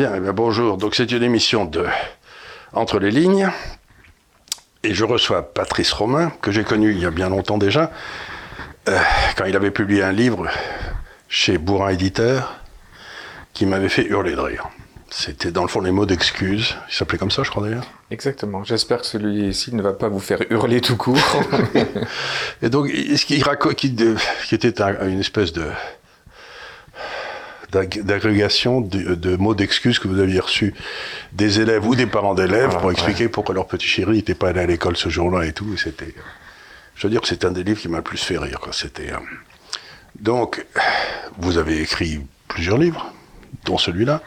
Bien, 0.00 0.12
eh 0.16 0.20
bien, 0.20 0.32
bonjour. 0.32 0.78
Donc 0.78 0.94
c'est 0.94 1.12
une 1.12 1.22
émission 1.22 1.66
de 1.66 1.84
Entre 2.72 2.98
les 2.98 3.10
lignes. 3.10 3.50
Et 4.82 4.94
je 4.94 5.04
reçois 5.04 5.52
Patrice 5.52 5.92
Romain, 5.92 6.32
que 6.40 6.50
j'ai 6.50 6.64
connu 6.64 6.92
il 6.92 6.98
y 7.00 7.04
a 7.04 7.10
bien 7.10 7.28
longtemps 7.28 7.58
déjà, 7.58 7.90
euh, 8.88 8.98
quand 9.36 9.44
il 9.44 9.54
avait 9.56 9.70
publié 9.70 10.02
un 10.02 10.12
livre 10.12 10.48
chez 11.28 11.58
Bourrin 11.58 11.90
Éditeur, 11.90 12.56
qui 13.52 13.66
m'avait 13.66 13.90
fait 13.90 14.06
hurler 14.06 14.32
de 14.36 14.40
rire. 14.40 14.70
C'était 15.10 15.50
dans 15.52 15.64
le 15.64 15.68
fond 15.68 15.82
les 15.82 15.90
mots 15.92 16.06
d'excuses. 16.06 16.76
Il 16.88 16.94
s'appelait 16.94 17.18
comme 17.18 17.30
ça, 17.30 17.42
je 17.42 17.50
crois 17.50 17.62
d'ailleurs. 17.68 17.84
Exactement. 18.10 18.64
J'espère 18.64 19.02
que 19.02 19.06
celui-ci 19.06 19.74
ne 19.74 19.82
va 19.82 19.92
pas 19.92 20.08
vous 20.08 20.18
faire 20.18 20.38
hurler 20.48 20.80
tout 20.80 20.96
court. 20.96 21.18
Et 22.62 22.70
donc, 22.70 22.88
ce 22.88 23.26
qui, 23.26 23.42
qui 24.46 24.54
était 24.54 24.80
un- 24.80 25.06
une 25.08 25.20
espèce 25.20 25.52
de 25.52 25.66
d'agrégation 27.70 28.80
de, 28.80 29.14
de 29.14 29.36
mots 29.36 29.54
d'excuses 29.54 29.98
que 29.98 30.08
vous 30.08 30.18
aviez 30.20 30.40
reçus 30.40 30.74
des 31.32 31.60
élèves 31.60 31.86
ou 31.86 31.94
des 31.94 32.06
parents 32.06 32.34
d'élèves 32.34 32.66
Voilà, 32.66 32.80
pour 32.80 32.90
expliquer 32.92 33.28
pourquoi 33.28 33.54
leur 33.54 33.66
petit 33.66 33.86
chéri 33.86 34.16
n'était 34.16 34.34
pas 34.34 34.48
allé 34.48 34.60
à 34.60 34.66
l'école 34.66 34.96
ce 34.96 35.08
jour-là 35.08 35.46
et 35.46 35.52
tout. 35.52 35.76
C'était, 35.76 36.14
je 36.96 37.06
veux 37.06 37.10
dire 37.10 37.20
que 37.20 37.28
c'est 37.28 37.44
un 37.44 37.50
des 37.52 37.62
livres 37.64 37.80
qui 37.80 37.88
m'a 37.88 37.98
le 37.98 38.02
plus 38.02 38.18
fait 38.18 38.38
rire. 38.38 38.60
quoi. 38.60 38.72
C'était, 38.72 39.12
euh, 39.12 39.16
donc, 40.18 40.64
vous 41.38 41.58
avez 41.58 41.80
écrit 41.80 42.20
plusieurs 42.48 42.78
livres, 42.78 43.12
dont 43.64 43.78
celui-là. 43.78 44.22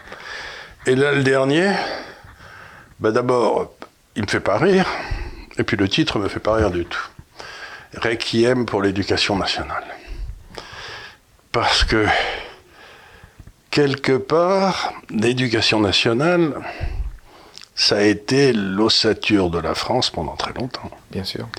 Et 0.85 0.95
là, 0.95 1.11
le 1.13 1.23
dernier, 1.23 1.71
ben 2.99 3.11
d'abord, 3.11 3.73
il 4.15 4.23
me 4.23 4.27
fait 4.27 4.39
pas 4.39 4.57
rire, 4.57 4.85
et 5.57 5.63
puis 5.63 5.77
le 5.77 5.87
titre 5.87 6.19
me 6.19 6.27
fait 6.27 6.39
pas 6.39 6.55
rire 6.55 6.71
du 6.71 6.85
tout. 6.85 7.07
Requiem 7.95 8.65
pour 8.65 8.81
l'éducation 8.81 9.37
nationale. 9.37 9.83
Parce 11.51 11.83
que, 11.83 12.07
quelque 13.73 14.15
part, 14.15 14.93
l'éducation 15.09 15.79
nationale, 15.79 16.53
ça 17.75 17.97
a 17.97 18.01
été 18.03 18.53
l'ossature 18.53 19.49
de 19.49 19.57
la 19.57 19.73
France 19.73 20.11
pendant 20.11 20.35
très 20.35 20.53
longtemps. 20.53 20.91
Bien 21.11 21.23
sûr. 21.23 21.49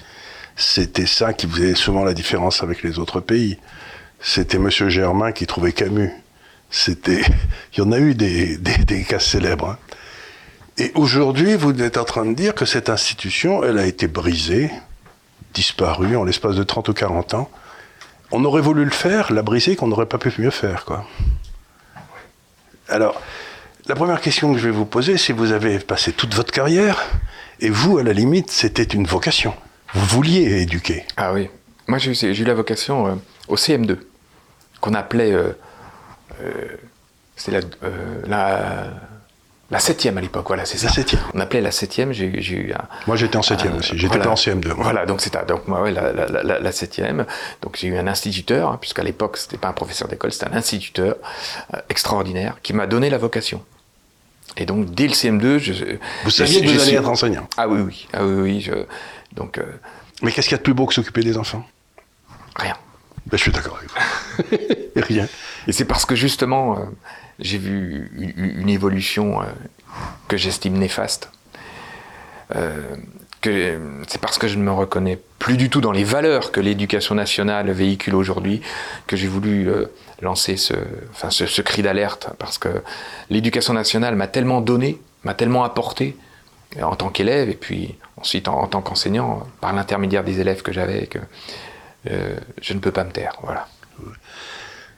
C'était 0.54 1.06
ça 1.06 1.32
qui 1.32 1.48
faisait 1.48 1.74
souvent 1.74 2.04
la 2.04 2.14
différence 2.14 2.62
avec 2.62 2.84
les 2.84 3.00
autres 3.00 3.18
pays. 3.18 3.58
C'était 4.20 4.60
Monsieur 4.60 4.88
Germain 4.90 5.32
qui 5.32 5.44
trouvait 5.48 5.72
Camus. 5.72 6.12
C'était, 6.70 7.22
il 7.76 7.78
y 7.78 7.82
en 7.82 7.90
a 7.90 7.98
eu 7.98 8.14
des, 8.14 8.58
des, 8.58 8.78
des 8.78 9.02
cas 9.02 9.18
célèbres. 9.18 9.70
hein. 9.70 9.78
Et 10.78 10.92
aujourd'hui, 10.94 11.56
vous 11.56 11.82
êtes 11.82 11.96
en 11.98 12.04
train 12.04 12.24
de 12.26 12.34
dire 12.34 12.54
que 12.54 12.64
cette 12.64 12.88
institution, 12.90 13.64
elle 13.64 13.78
a 13.78 13.86
été 13.86 14.06
brisée, 14.06 14.70
disparue 15.52 16.16
en 16.16 16.22
l'espace 16.22 16.54
de 16.54 16.62
30 16.62 16.90
ou 16.90 16.92
40 16.94 17.34
ans. 17.34 17.50
On 18.30 18.44
aurait 18.44 18.62
voulu 18.62 18.84
le 18.84 18.90
faire, 18.92 19.32
la 19.32 19.42
briser, 19.42 19.74
qu'on 19.74 19.88
n'aurait 19.88 20.06
pas 20.06 20.18
pu 20.18 20.32
mieux 20.38 20.50
faire, 20.50 20.84
quoi. 20.84 21.04
Alors, 22.88 23.20
la 23.86 23.94
première 23.94 24.20
question 24.20 24.52
que 24.52 24.58
je 24.58 24.64
vais 24.66 24.70
vous 24.74 24.86
poser, 24.86 25.16
c'est 25.18 25.32
vous 25.32 25.52
avez 25.52 25.78
passé 25.78 26.12
toute 26.12 26.34
votre 26.34 26.52
carrière, 26.52 27.02
et 27.60 27.70
vous, 27.70 27.98
à 27.98 28.02
la 28.02 28.12
limite, 28.12 28.50
c'était 28.50 28.82
une 28.82 29.06
vocation. 29.06 29.54
Vous 29.94 30.04
vouliez 30.06 30.62
éduquer. 30.62 31.04
Ah 31.16 31.32
oui. 31.32 31.48
Moi, 31.86 31.98
j'ai 31.98 32.40
eu 32.40 32.44
la 32.44 32.54
vocation 32.54 33.06
euh, 33.06 33.14
au 33.48 33.56
CM2, 33.56 33.98
qu'on 34.80 34.94
appelait. 34.94 35.32
euh, 35.32 35.52
euh, 36.42 36.50
c'est 37.36 37.50
la, 37.50 38.90
la 39.74 39.80
septième 39.80 40.16
à 40.18 40.20
l'époque, 40.20 40.46
voilà, 40.46 40.64
c'est 40.64 40.78
ça. 40.78 40.86
La 40.86 40.92
septième. 40.92 41.20
On 41.34 41.40
appelait 41.40 41.60
la 41.60 41.70
septième. 41.72 42.12
J'ai 42.12 42.26
eu- 42.26 42.72
un. 42.72 42.84
Moi, 43.06 43.16
j'étais 43.16 43.36
en 43.36 43.42
septième 43.42 43.74
un- 43.74 43.78
aussi. 43.78 43.92
J'étais 43.98 44.06
voilà. 44.06 44.24
pas 44.24 44.30
en 44.30 44.34
CM2. 44.36 44.68
moi. 44.74 44.84
Voilà, 44.84 45.04
donc 45.04 45.20
c'était 45.20 45.44
donc 45.44 45.66
moi, 45.66 45.82
ouais, 45.82 45.90
la, 45.90 46.12
la, 46.12 46.26
la, 46.26 46.58
la 46.60 46.72
septième. 46.72 47.26
Donc 47.60 47.76
j'ai 47.76 47.88
eu 47.88 47.96
un 47.98 48.06
instituteur, 48.06 48.70
hein, 48.70 48.78
puisqu'à 48.80 49.02
l'époque 49.02 49.36
c'était 49.36 49.56
pas 49.58 49.68
un 49.68 49.72
professeur 49.72 50.06
d'école, 50.08 50.32
c'était 50.32 50.46
un 50.46 50.56
instituteur 50.56 51.16
euh, 51.74 51.78
extraordinaire 51.88 52.56
qui 52.62 52.72
m'a 52.72 52.86
donné 52.86 53.10
la 53.10 53.18
vocation. 53.18 53.62
Et 54.56 54.64
donc 54.66 54.90
dès 54.94 55.08
le 55.08 55.12
CM2, 55.14 55.58
je, 55.58 55.72
Vous 56.22 56.30
saviez 56.30 56.60
que 56.64 56.68
vous 56.70 56.80
alliez 56.80 56.94
être 56.94 57.08
enseignant. 57.08 57.48
Ah 57.56 57.66
oui, 57.68 57.80
oui, 57.80 58.08
ah 58.12 58.24
oui, 58.24 58.34
oui. 58.42 58.60
Je, 58.60 58.72
donc 59.32 59.58
euh, 59.58 59.64
Mais 60.22 60.30
qu'est-ce 60.30 60.48
qu'il 60.48 60.54
y 60.54 60.54
a 60.54 60.58
de 60.58 60.62
plus 60.62 60.74
beau 60.74 60.86
que 60.86 60.94
s'occuper 60.94 61.22
des 61.22 61.36
enfants? 61.36 61.64
Rien. 62.54 62.76
ben, 63.26 63.36
Je 63.36 63.42
suis 63.42 63.50
d'accord 63.50 63.78
avec 63.78 63.90
vous. 63.90 65.02
Rien. 65.08 65.26
Et 65.66 65.72
c'est 65.72 65.84
parce 65.86 66.06
que 66.06 66.14
justement, 66.14 66.78
euh, 66.78 66.82
j'ai 67.38 67.58
vu 67.58 68.10
une, 68.36 68.68
évolution 68.68 69.40
euh, 69.40 69.46
que 70.28 70.36
j'estime 70.36 70.78
néfaste. 70.78 71.30
Euh, 72.54 72.96
c'est 74.08 74.20
parce 74.22 74.38
que 74.38 74.48
je 74.48 74.56
ne 74.56 74.62
me 74.62 74.72
reconnais 74.72 75.18
plus 75.38 75.58
du 75.58 75.68
tout 75.68 75.82
dans 75.82 75.92
les 75.92 76.04
valeurs 76.04 76.50
que 76.50 76.60
l'éducation 76.60 77.14
nationale 77.14 77.70
véhicule 77.70 78.14
aujourd'hui 78.14 78.62
que 79.06 79.16
j'ai 79.16 79.26
voulu 79.26 79.68
euh, 79.68 79.84
lancer 80.22 80.56
ce, 80.56 81.60
cri 81.60 81.82
d'alerte 81.82 82.30
parce 82.38 82.56
que 82.56 82.82
l'éducation 83.28 83.74
nationale 83.74 84.16
m'a 84.16 84.28
tellement 84.28 84.62
donné, 84.62 84.98
m'a 85.24 85.34
tellement 85.34 85.62
apporté 85.62 86.16
en 86.80 86.96
tant 86.96 87.10
qu'élève 87.10 87.50
et 87.50 87.54
puis 87.54 87.96
ensuite 88.16 88.48
en, 88.48 88.62
en 88.62 88.66
tant 88.66 88.80
qu'enseignant 88.80 89.46
par 89.60 89.74
l'intermédiaire 89.74 90.24
des 90.24 90.40
élèves 90.40 90.62
que 90.62 90.72
j'avais 90.72 91.06
que 91.06 91.18
je 92.06 92.72
ne 92.72 92.78
peux 92.78 92.92
pas 92.92 93.04
me 93.04 93.12
taire. 93.12 93.36
Voilà. 93.42 93.66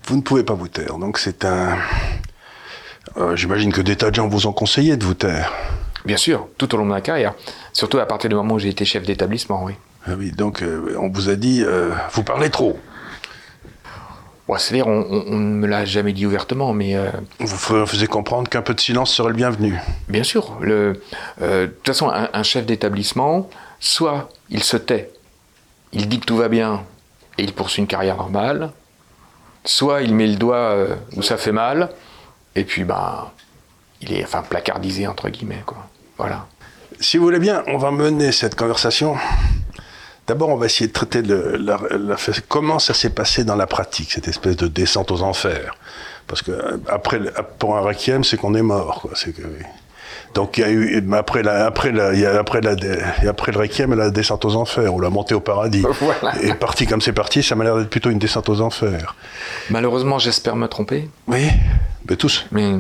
Vous 0.07 0.17
ne 0.17 0.21
pouvez 0.23 0.45
pas 0.45 0.55
vous 0.55 0.69
taire. 0.69 0.99
Donc, 0.99 1.19
c'est 1.19 1.45
un. 1.45 1.77
Euh, 3.17 3.35
J'imagine 3.35 3.73
que 3.73 3.81
des 3.81 3.97
tas 3.97 4.11
de 4.11 4.15
gens 4.15 4.29
vous 4.29 4.47
ont 4.47 4.53
conseillé 4.53 4.97
de 4.97 5.05
vous 5.05 5.15
taire. 5.15 5.53
Bien 6.05 6.17
sûr, 6.17 6.47
tout 6.59 6.73
au 6.75 6.79
long 6.79 6.85
de 6.85 6.91
ma 6.91 7.01
carrière. 7.01 7.35
Surtout 7.73 7.99
à 7.99 8.07
partir 8.07 8.31
du 8.31 8.37
moment 8.37 8.55
où 8.55 8.59
j'ai 8.61 8.69
été 8.69 8.85
chef 8.85 9.05
d'établissement, 9.05 9.65
oui. 9.65 9.75
Ah 10.07 10.13
oui, 10.17 10.31
donc, 10.31 10.63
euh, 10.63 10.97
on 11.01 11.09
vous 11.11 11.29
a 11.29 11.35
dit 11.35 11.63
euh, 11.65 11.91
vous 12.13 12.23
parlez 12.23 12.51
trop. 12.51 12.79
Bon, 14.47 14.57
C'est-à-dire, 14.57 14.87
on, 14.87 15.03
ne 15.03 15.57
me 15.57 15.67
l'a 15.67 15.85
jamais 15.85 16.13
dit 16.13 16.25
ouvertement, 16.25 16.73
mais 16.73 16.95
euh, 16.95 17.11
Vous 17.41 17.87
faisiez 17.87 18.07
comprendre 18.07 18.49
qu'un 18.49 18.63
peu 18.63 18.75
de 18.75 18.81
silence 18.81 19.13
serait 19.13 19.31
le 19.31 19.35
bienvenu. 19.35 19.77
bien 20.09 20.23
sûr, 20.23 20.57
le, 20.61 21.01
de 21.41 21.67
toute 21.67 21.87
façon, 21.89 22.09
un, 22.11 22.29
un 22.33 22.43
chef 22.45 22.65
d'établissement, 22.65 23.51
soit 23.81 24.29
il 24.49 24.63
se 24.63 24.77
tait, 24.77 25.11
il 25.93 26.09
dit 26.09 26.21
que 26.21 26.27
tout 26.27 26.37
va 26.37 26.47
bien 26.49 26.85
et 27.39 27.43
il 27.43 27.53
poursuit 27.53 27.81
une 27.81 27.89
carrière 27.89 28.17
normale, 28.17 28.71
soit 29.67 30.01
il 30.03 30.15
met 30.15 30.27
le 30.27 30.37
doigt 30.37 30.57
euh, 30.57 30.95
où 31.17 31.23
ça 31.23 31.37
fait 31.37 31.53
mal, 31.53 31.91
et 32.55 32.65
puis, 32.65 32.85
ben, 32.85 33.31
il 34.01 34.13
est 34.15 34.25
enfin 34.25 34.43
placardisé, 34.43 35.07
entre 35.07 35.29
guillemets, 35.29 35.63
quoi. 35.67 35.87
Voilà. 36.17 36.47
Si 37.01 37.19
vous 37.19 37.25
voulez 37.25 37.39
bien, 37.39 37.63
on 37.67 37.77
va 37.77 37.91
mener 37.91 38.33
cette 38.33 38.55
conversation. 38.55 39.17
D'abord, 40.27 40.49
on 40.49 40.57
va 40.57 40.67
essayer 40.67 40.89
de 40.89 40.93
traiter 40.93 41.21
le- 41.23 41.59
comment 42.49 42.79
ça 42.79 42.95
s'est 42.95 43.11
passé 43.11 43.45
dans 43.45 43.55
la 43.57 43.67
pratique, 43.67 44.13
cette 44.13 44.27
espèce 44.29 44.57
de 44.57 44.67
descente 44.67 45.11
aux 45.11 45.23
enfers. 45.23 45.75
Parce 46.27 46.41
que 46.43 46.51
euh, 46.53 46.79
après, 46.89 47.21
pour 47.59 47.77
un 47.77 47.81
requiem, 47.81 48.25
c'est 48.25 48.37
qu'on 48.37 48.55
est 48.55 48.63
mort. 48.63 49.09
Donc 50.37 50.57
il 50.59 50.61
y 50.61 50.65
a 50.65 50.71
eu 50.71 51.05
après 51.13 51.43
la, 51.43 51.67
après 51.67 51.91
la, 51.91 52.13
il 52.15 52.21
y 52.21 52.27
a 52.27 52.39
après 52.39 52.61
la, 52.61 52.75
dé- 52.77 52.99
et 53.25 53.27
après 53.27 53.51
le 53.53 53.59
requiem, 53.59 53.93
la 53.95 54.11
descente 54.11 54.45
aux 54.45 54.55
enfers 54.55 54.95
ou 54.95 55.01
la 55.01 55.11
montée 55.11 55.35
au 55.35 55.41
paradis. 55.41 55.83
Voilà. 56.01 56.41
Et 56.43 56.55
parti 56.55 56.87
comme 56.87 57.01
c'est 57.01 57.13
parti, 57.13 57.43
ça 57.43 57.55
m'a 57.57 57.65
l'air 57.65 57.77
d'être 57.77 57.91
plutôt 57.91 58.11
une 58.11 58.19
descente 58.21 58.49
aux 58.49 58.61
enfers. 58.61 59.17
Malheureusement, 59.71 60.19
j'espère 60.21 60.55
me 60.57 60.69
tromper, 60.69 61.09
Oui, 61.27 61.49
mais 62.09 62.17
tous. 62.17 62.47
mais 62.53 62.75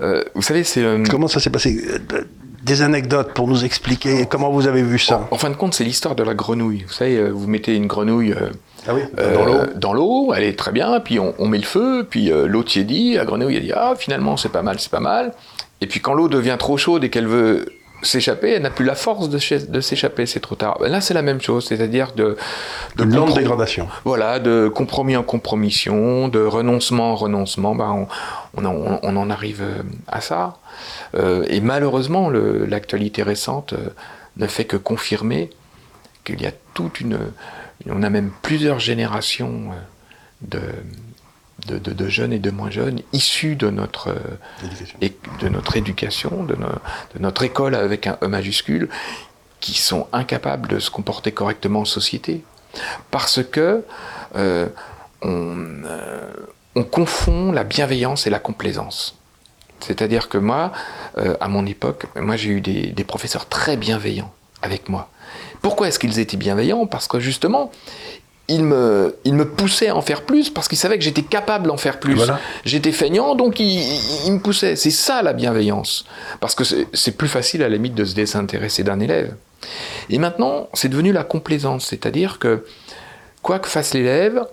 euh, 0.00 0.24
vous 0.34 0.42
savez, 0.42 0.64
c'est... 0.64 0.82
euh, 0.82 1.04
Comment 1.08 1.28
ça 1.28 1.38
s'est 1.40 1.50
passé? 1.50 1.80
Des 2.64 2.80
anecdotes 2.80 3.34
pour 3.34 3.46
nous 3.46 3.62
expliquer 3.66 4.24
comment 4.26 4.50
vous 4.50 4.66
avez 4.66 4.82
vu 4.82 4.98
ça. 4.98 5.28
En 5.30 5.36
fin 5.36 5.50
de 5.50 5.54
compte, 5.54 5.74
c'est 5.74 5.84
l'histoire 5.84 6.14
de 6.14 6.22
la 6.22 6.32
grenouille. 6.32 6.84
Vous 6.86 6.94
savez, 6.94 7.16
euh, 7.18 7.28
vous 7.28 7.46
mettez 7.46 7.74
une 7.76 7.86
grenouille 7.86 8.32
euh, 8.32 8.48
Ah 8.88 8.94
oui, 8.94 9.02
euh, 9.18 9.34
dans 9.34 9.44
l'eau. 9.44 9.58
dans 9.76 9.92
l'eau, 9.92 10.32
elle 10.34 10.44
est 10.44 10.58
très 10.58 10.72
bien, 10.72 10.98
puis 11.00 11.18
on, 11.20 11.34
on 11.38 11.46
met 11.46 11.58
le 11.58 11.64
feu, 11.64 12.06
puis 12.08 12.32
euh, 12.32 12.46
l'eau 12.46 12.62
tiédit, 12.62 13.16
la 13.16 13.26
grenouille 13.26 13.56
elle 13.56 13.64
dit 13.64 13.72
ah 13.74 13.92
finalement 13.98 14.38
c'est 14.38 14.48
pas 14.48 14.62
mal, 14.62 14.80
c'est 14.80 14.90
pas 14.90 15.00
mal, 15.00 15.34
Et 15.84 15.86
puis 15.86 16.00
quand 16.00 16.14
l'eau 16.14 16.28
devient 16.28 16.56
trop 16.58 16.78
chaude 16.78 17.04
et 17.04 17.10
qu'elle 17.10 17.26
veut 17.26 17.66
s'échapper, 18.00 18.52
elle 18.52 18.62
n'a 18.62 18.70
plus 18.70 18.86
la 18.86 18.94
force 18.94 19.28
de, 19.28 19.38
s'échapper, 19.82 20.24
c'est 20.24 20.40
trop 20.40 20.54
tard. 20.54 20.78
Là, 20.80 21.02
c'est 21.02 21.12
la 21.12 21.20
même 21.20 21.42
chose, 21.42 21.66
c'est-à-dire 21.66 22.12
de... 22.14 22.38
De 22.96 23.04
lente 23.04 23.34
dégradation. 23.34 23.86
Voilà, 24.06 24.38
de 24.38 24.68
compromis 24.74 25.14
en 25.14 25.22
compromission, 25.22 26.28
de 26.28 26.42
renoncement 26.42 27.12
en 27.12 27.16
renoncement, 27.16 27.74
ben 27.74 28.06
on, 28.56 28.64
on, 28.64 29.16
en 29.16 29.28
arrive 29.28 29.60
euh, 29.60 29.82
à 30.08 30.22
ça. 30.22 30.56
Euh, 31.16 31.44
et 31.48 31.60
malheureusement, 31.60 32.30
l'actualité 32.30 33.22
récente 33.22 33.74
euh, 33.74 33.90
ne 34.38 34.46
fait 34.46 34.64
que 34.64 34.78
confirmer 34.78 35.50
qu'il 36.24 36.40
y 36.40 36.46
a 36.46 36.52
toute 36.72 37.00
une... 37.00 37.18
On 37.90 38.02
a 38.02 38.08
même 38.08 38.30
plusieurs 38.40 38.78
générations 38.78 39.64
de 40.40 40.60
de, 41.66 42.08
jeunes 42.08 42.32
et 42.32 42.38
de 42.38 42.50
moins 42.50 42.70
jeunes 42.70 43.00
issus 43.12 43.56
de 43.56 43.70
notre, 43.70 44.14
et, 45.00 45.12
de 45.40 45.48
notre 45.48 45.76
éducation, 45.76 46.44
de, 46.44 46.56
notre 47.18 47.42
école 47.42 47.74
avec 47.74 48.06
un 48.06 48.18
E 48.22 48.26
majuscule, 48.26 48.88
qui 49.64 49.78
sont 49.78 50.06
incapables 50.12 50.68
de 50.68 50.78
se 50.78 50.90
comporter 50.90 51.32
correctement 51.32 51.80
en 51.80 51.84
société. 51.86 52.44
Parce 53.10 53.42
que 53.42 53.82
euh, 54.36 54.68
euh, 55.24 56.32
on, 56.74 56.84
confond 56.84 57.50
la 57.50 57.64
bienveillance 57.64 58.26
et 58.26 58.30
la 58.30 58.38
complaisance. 58.38 59.16
C'est-à-dire 59.80 60.28
que 60.28 60.36
moi, 60.36 60.72
euh, 61.16 61.34
à 61.40 61.48
mon 61.48 61.64
époque, 61.64 62.06
moi 62.16 62.36
j'ai 62.36 62.50
eu 62.50 62.60
des, 62.60 62.88
des 62.88 63.04
professeurs 63.04 63.48
très 63.48 63.78
bienveillants 63.78 64.32
avec 64.60 64.90
moi. 64.90 65.08
Pourquoi 65.62 65.88
est-ce 65.88 65.98
qu'ils 65.98 66.18
étaient 66.18 66.36
bienveillants? 66.36 66.86
Parce 66.86 67.08
que 67.08 67.18
justement, 67.18 67.72
il 68.48 68.64
me, 68.64 69.16
il 69.24 69.34
me 69.34 69.48
poussait 69.48 69.88
à 69.88 69.96
en 69.96 70.02
faire 70.02 70.22
plus 70.22 70.50
parce 70.50 70.68
qu'il 70.68 70.76
savait 70.76 70.98
que 70.98 71.04
j'étais 71.04 71.22
capable 71.22 71.66
d'en 71.66 71.76
faire 71.76 71.98
plus. 71.98 72.20
J'étais 72.64 72.92
feignant, 72.92 73.34
donc 73.34 73.58
il, 73.58 74.32
me 74.32 74.38
poussait. 74.38 74.76
C'est 74.76 74.90
ça 74.90 75.22
la 75.22 75.32
bienveillance. 75.32 76.04
Parce 76.40 76.54
que 76.54 76.64
c'est 76.64 77.16
plus 77.16 77.28
facile 77.28 77.62
à 77.62 77.68
la 77.68 77.76
limite 77.76 77.94
de 77.94 78.04
se 78.04 78.14
désintéresser 78.14 78.84
d'un 78.84 79.00
élève. 79.00 79.34
Et 80.10 80.18
maintenant, 80.18 80.68
c'est 80.74 80.90
devenu 80.90 81.12
la 81.12 81.24
complaisance. 81.24 81.86
C'est-à-dire 81.86 82.38
que, 82.38 82.66
quoi 83.40 83.58
que 83.58 83.68
fasse 83.68 83.94
l'élève, 83.94 84.44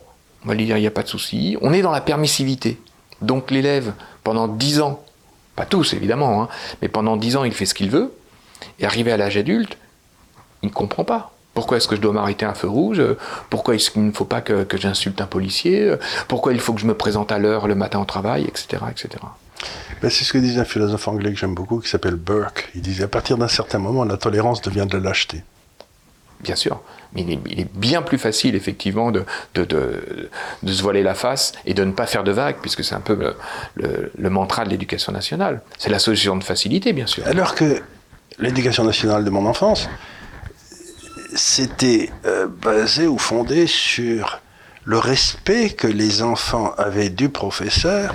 on 0.45 0.47
va 0.47 0.55
lui 0.55 0.65
dire 0.65 0.77
il 0.77 0.81
n'y 0.81 0.87
a 0.87 0.91
pas 0.91 1.03
de 1.03 1.09
souci, 1.09 1.57
on 1.61 1.73
est 1.73 1.81
dans 1.81 1.91
la 1.91 2.01
permissivité. 2.01 2.79
Donc 3.21 3.51
l'élève, 3.51 3.93
pendant 4.23 4.47
dix 4.47 4.79
ans, 4.79 5.03
pas 5.57 5.65
tous 5.65 5.93
évidemment, 5.93 6.41
hein, 6.41 6.49
mais 6.81 6.87
pendant 6.87 7.17
dix 7.17 7.35
ans, 7.35 7.43
il 7.43 7.53
fait 7.53 7.65
ce 7.65 7.73
qu'il 7.73 7.89
veut, 7.89 8.13
et 8.79 8.85
arrivé 8.85 9.11
à 9.11 9.17
l'âge 9.17 9.37
adulte, 9.37 9.77
il 10.63 10.69
ne 10.69 10.73
comprend 10.73 11.03
pas. 11.03 11.33
Pourquoi 11.61 11.77
est-ce 11.77 11.87
que 11.87 11.95
je 11.95 12.01
dois 12.01 12.11
m'arrêter 12.11 12.43
à 12.43 12.49
un 12.49 12.53
feu 12.55 12.67
rouge? 12.67 13.03
Pourquoi 13.51 13.75
est-ce 13.75 13.91
qu'il 13.91 14.03
ne 14.03 14.11
faut 14.11 14.25
pas 14.25 14.41
que, 14.41 14.65
j'insulte 14.79 15.21
un 15.21 15.27
policier? 15.27 15.95
Pourquoi 16.27 16.53
il 16.53 16.59
faut 16.59 16.73
que 16.73 16.81
je 16.81 16.87
me 16.87 16.95
présente 16.95 17.31
à 17.31 17.37
l'heure 17.37 17.67
le 17.67 17.75
matin 17.75 17.99
au 17.99 18.05
travail, 18.05 18.45
etc. 18.45 18.83
etc. 18.89 19.23
Ben, 20.01 20.09
c'est 20.09 20.23
ce 20.23 20.33
que 20.33 20.39
disait 20.39 20.59
un 20.59 20.65
philosophe 20.65 21.07
anglais 21.07 21.31
que 21.31 21.37
j'aime 21.37 21.53
beaucoup, 21.53 21.79
qui 21.79 21.87
s'appelle 21.87 22.15
Burke. 22.15 22.71
Il 22.73 22.81
disait 22.81 23.03
à 23.03 23.07
partir 23.07 23.37
d'un 23.37 23.47
certain 23.47 23.77
moment, 23.77 24.05
la 24.05 24.17
tolérance 24.17 24.63
devient 24.63 24.87
de 24.89 24.97
la 24.97 25.03
lâcheté. 25.03 25.43
Bien 26.39 26.55
sûr, 26.55 26.81
mais 27.13 27.21
il 27.21 27.59
est, 27.59 27.71
bien 27.75 28.01
plus 28.01 28.17
facile, 28.17 28.55
effectivement, 28.55 29.11
de, 29.11 29.23
de, 29.53 30.31
se 30.65 30.81
voiler 30.81 31.03
la 31.03 31.13
face 31.13 31.51
et 31.67 31.75
de 31.75 31.83
ne 31.83 31.91
pas 31.91 32.07
faire 32.07 32.23
de 32.23 32.31
vagues, 32.31 32.55
puisque 32.59 32.83
c'est 32.83 32.95
un 32.95 33.01
peu 33.01 33.35
le, 33.75 34.11
le 34.17 34.29
mantra 34.31 34.65
de 34.65 34.71
l'éducation 34.71 35.11
nationale. 35.11 35.61
C'est 35.77 35.91
la 35.91 35.99
solution 35.99 36.35
de 36.37 36.43
facilité, 36.43 36.91
bien 36.91 37.05
sûr. 37.05 37.23
Alors 37.27 37.53
que 37.53 37.83
l'éducation 38.39 38.83
nationale 38.83 39.23
de 39.23 39.29
mon 39.29 39.45
enfance, 39.45 39.87
c'était 41.35 42.09
euh, 42.25 42.47
basé 42.47 43.07
ou 43.07 43.17
fondé 43.17 43.67
sur 43.67 44.41
le 44.83 44.97
respect 44.97 45.69
que 45.69 45.87
les 45.87 46.21
enfants 46.21 46.73
avaient 46.77 47.09
du 47.09 47.29
professeur 47.29 48.13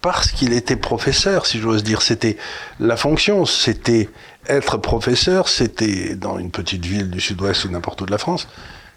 parce 0.00 0.30
qu'il 0.32 0.52
était 0.52 0.76
professeur, 0.76 1.46
si 1.46 1.58
j'ose 1.60 1.82
dire. 1.82 2.02
C'était 2.02 2.36
la 2.78 2.96
fonction, 2.96 3.46
c'était 3.46 4.10
être 4.48 4.76
professeur, 4.76 5.48
c'était 5.48 6.14
dans 6.14 6.38
une 6.38 6.50
petite 6.50 6.84
ville 6.84 7.10
du 7.10 7.20
sud-ouest 7.20 7.64
ou 7.64 7.70
n'importe 7.70 8.02
où 8.02 8.06
de 8.06 8.10
la 8.10 8.18
France, 8.18 8.48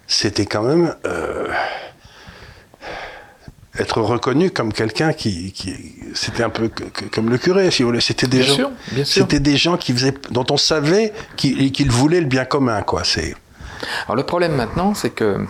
c'était 0.06 0.46
quand 0.46 0.62
même 0.62 0.94
euh, 1.06 1.48
être 3.78 4.00
reconnu 4.00 4.50
comme 4.50 4.72
quelqu'un 4.72 5.12
qui, 5.12 5.54
c'était 6.14 6.42
un 6.42 6.50
peu 6.50 6.70
comme 7.12 7.30
le 7.30 7.38
curé, 7.38 7.70
si 7.70 7.82
vous 7.82 7.90
voulez. 7.90 8.00
C'était 8.00 8.26
des 8.26 8.42
gens, 8.42 8.72
c'était 9.04 9.40
des 9.40 9.56
gens 9.56 9.76
qui 9.76 9.92
faisaient, 9.92 10.14
dont 10.30 10.46
on 10.50 10.56
savait 10.56 11.12
qu'ils 11.36 11.90
voulaient 11.90 12.20
le 12.20 12.26
bien 12.26 12.44
commun, 12.44 12.82
quoi. 12.82 13.04
C'est. 13.04 13.34
Alors 14.06 14.16
le 14.16 14.24
problème 14.24 14.54
maintenant, 14.54 14.94
c'est 14.94 15.10
que 15.10 15.46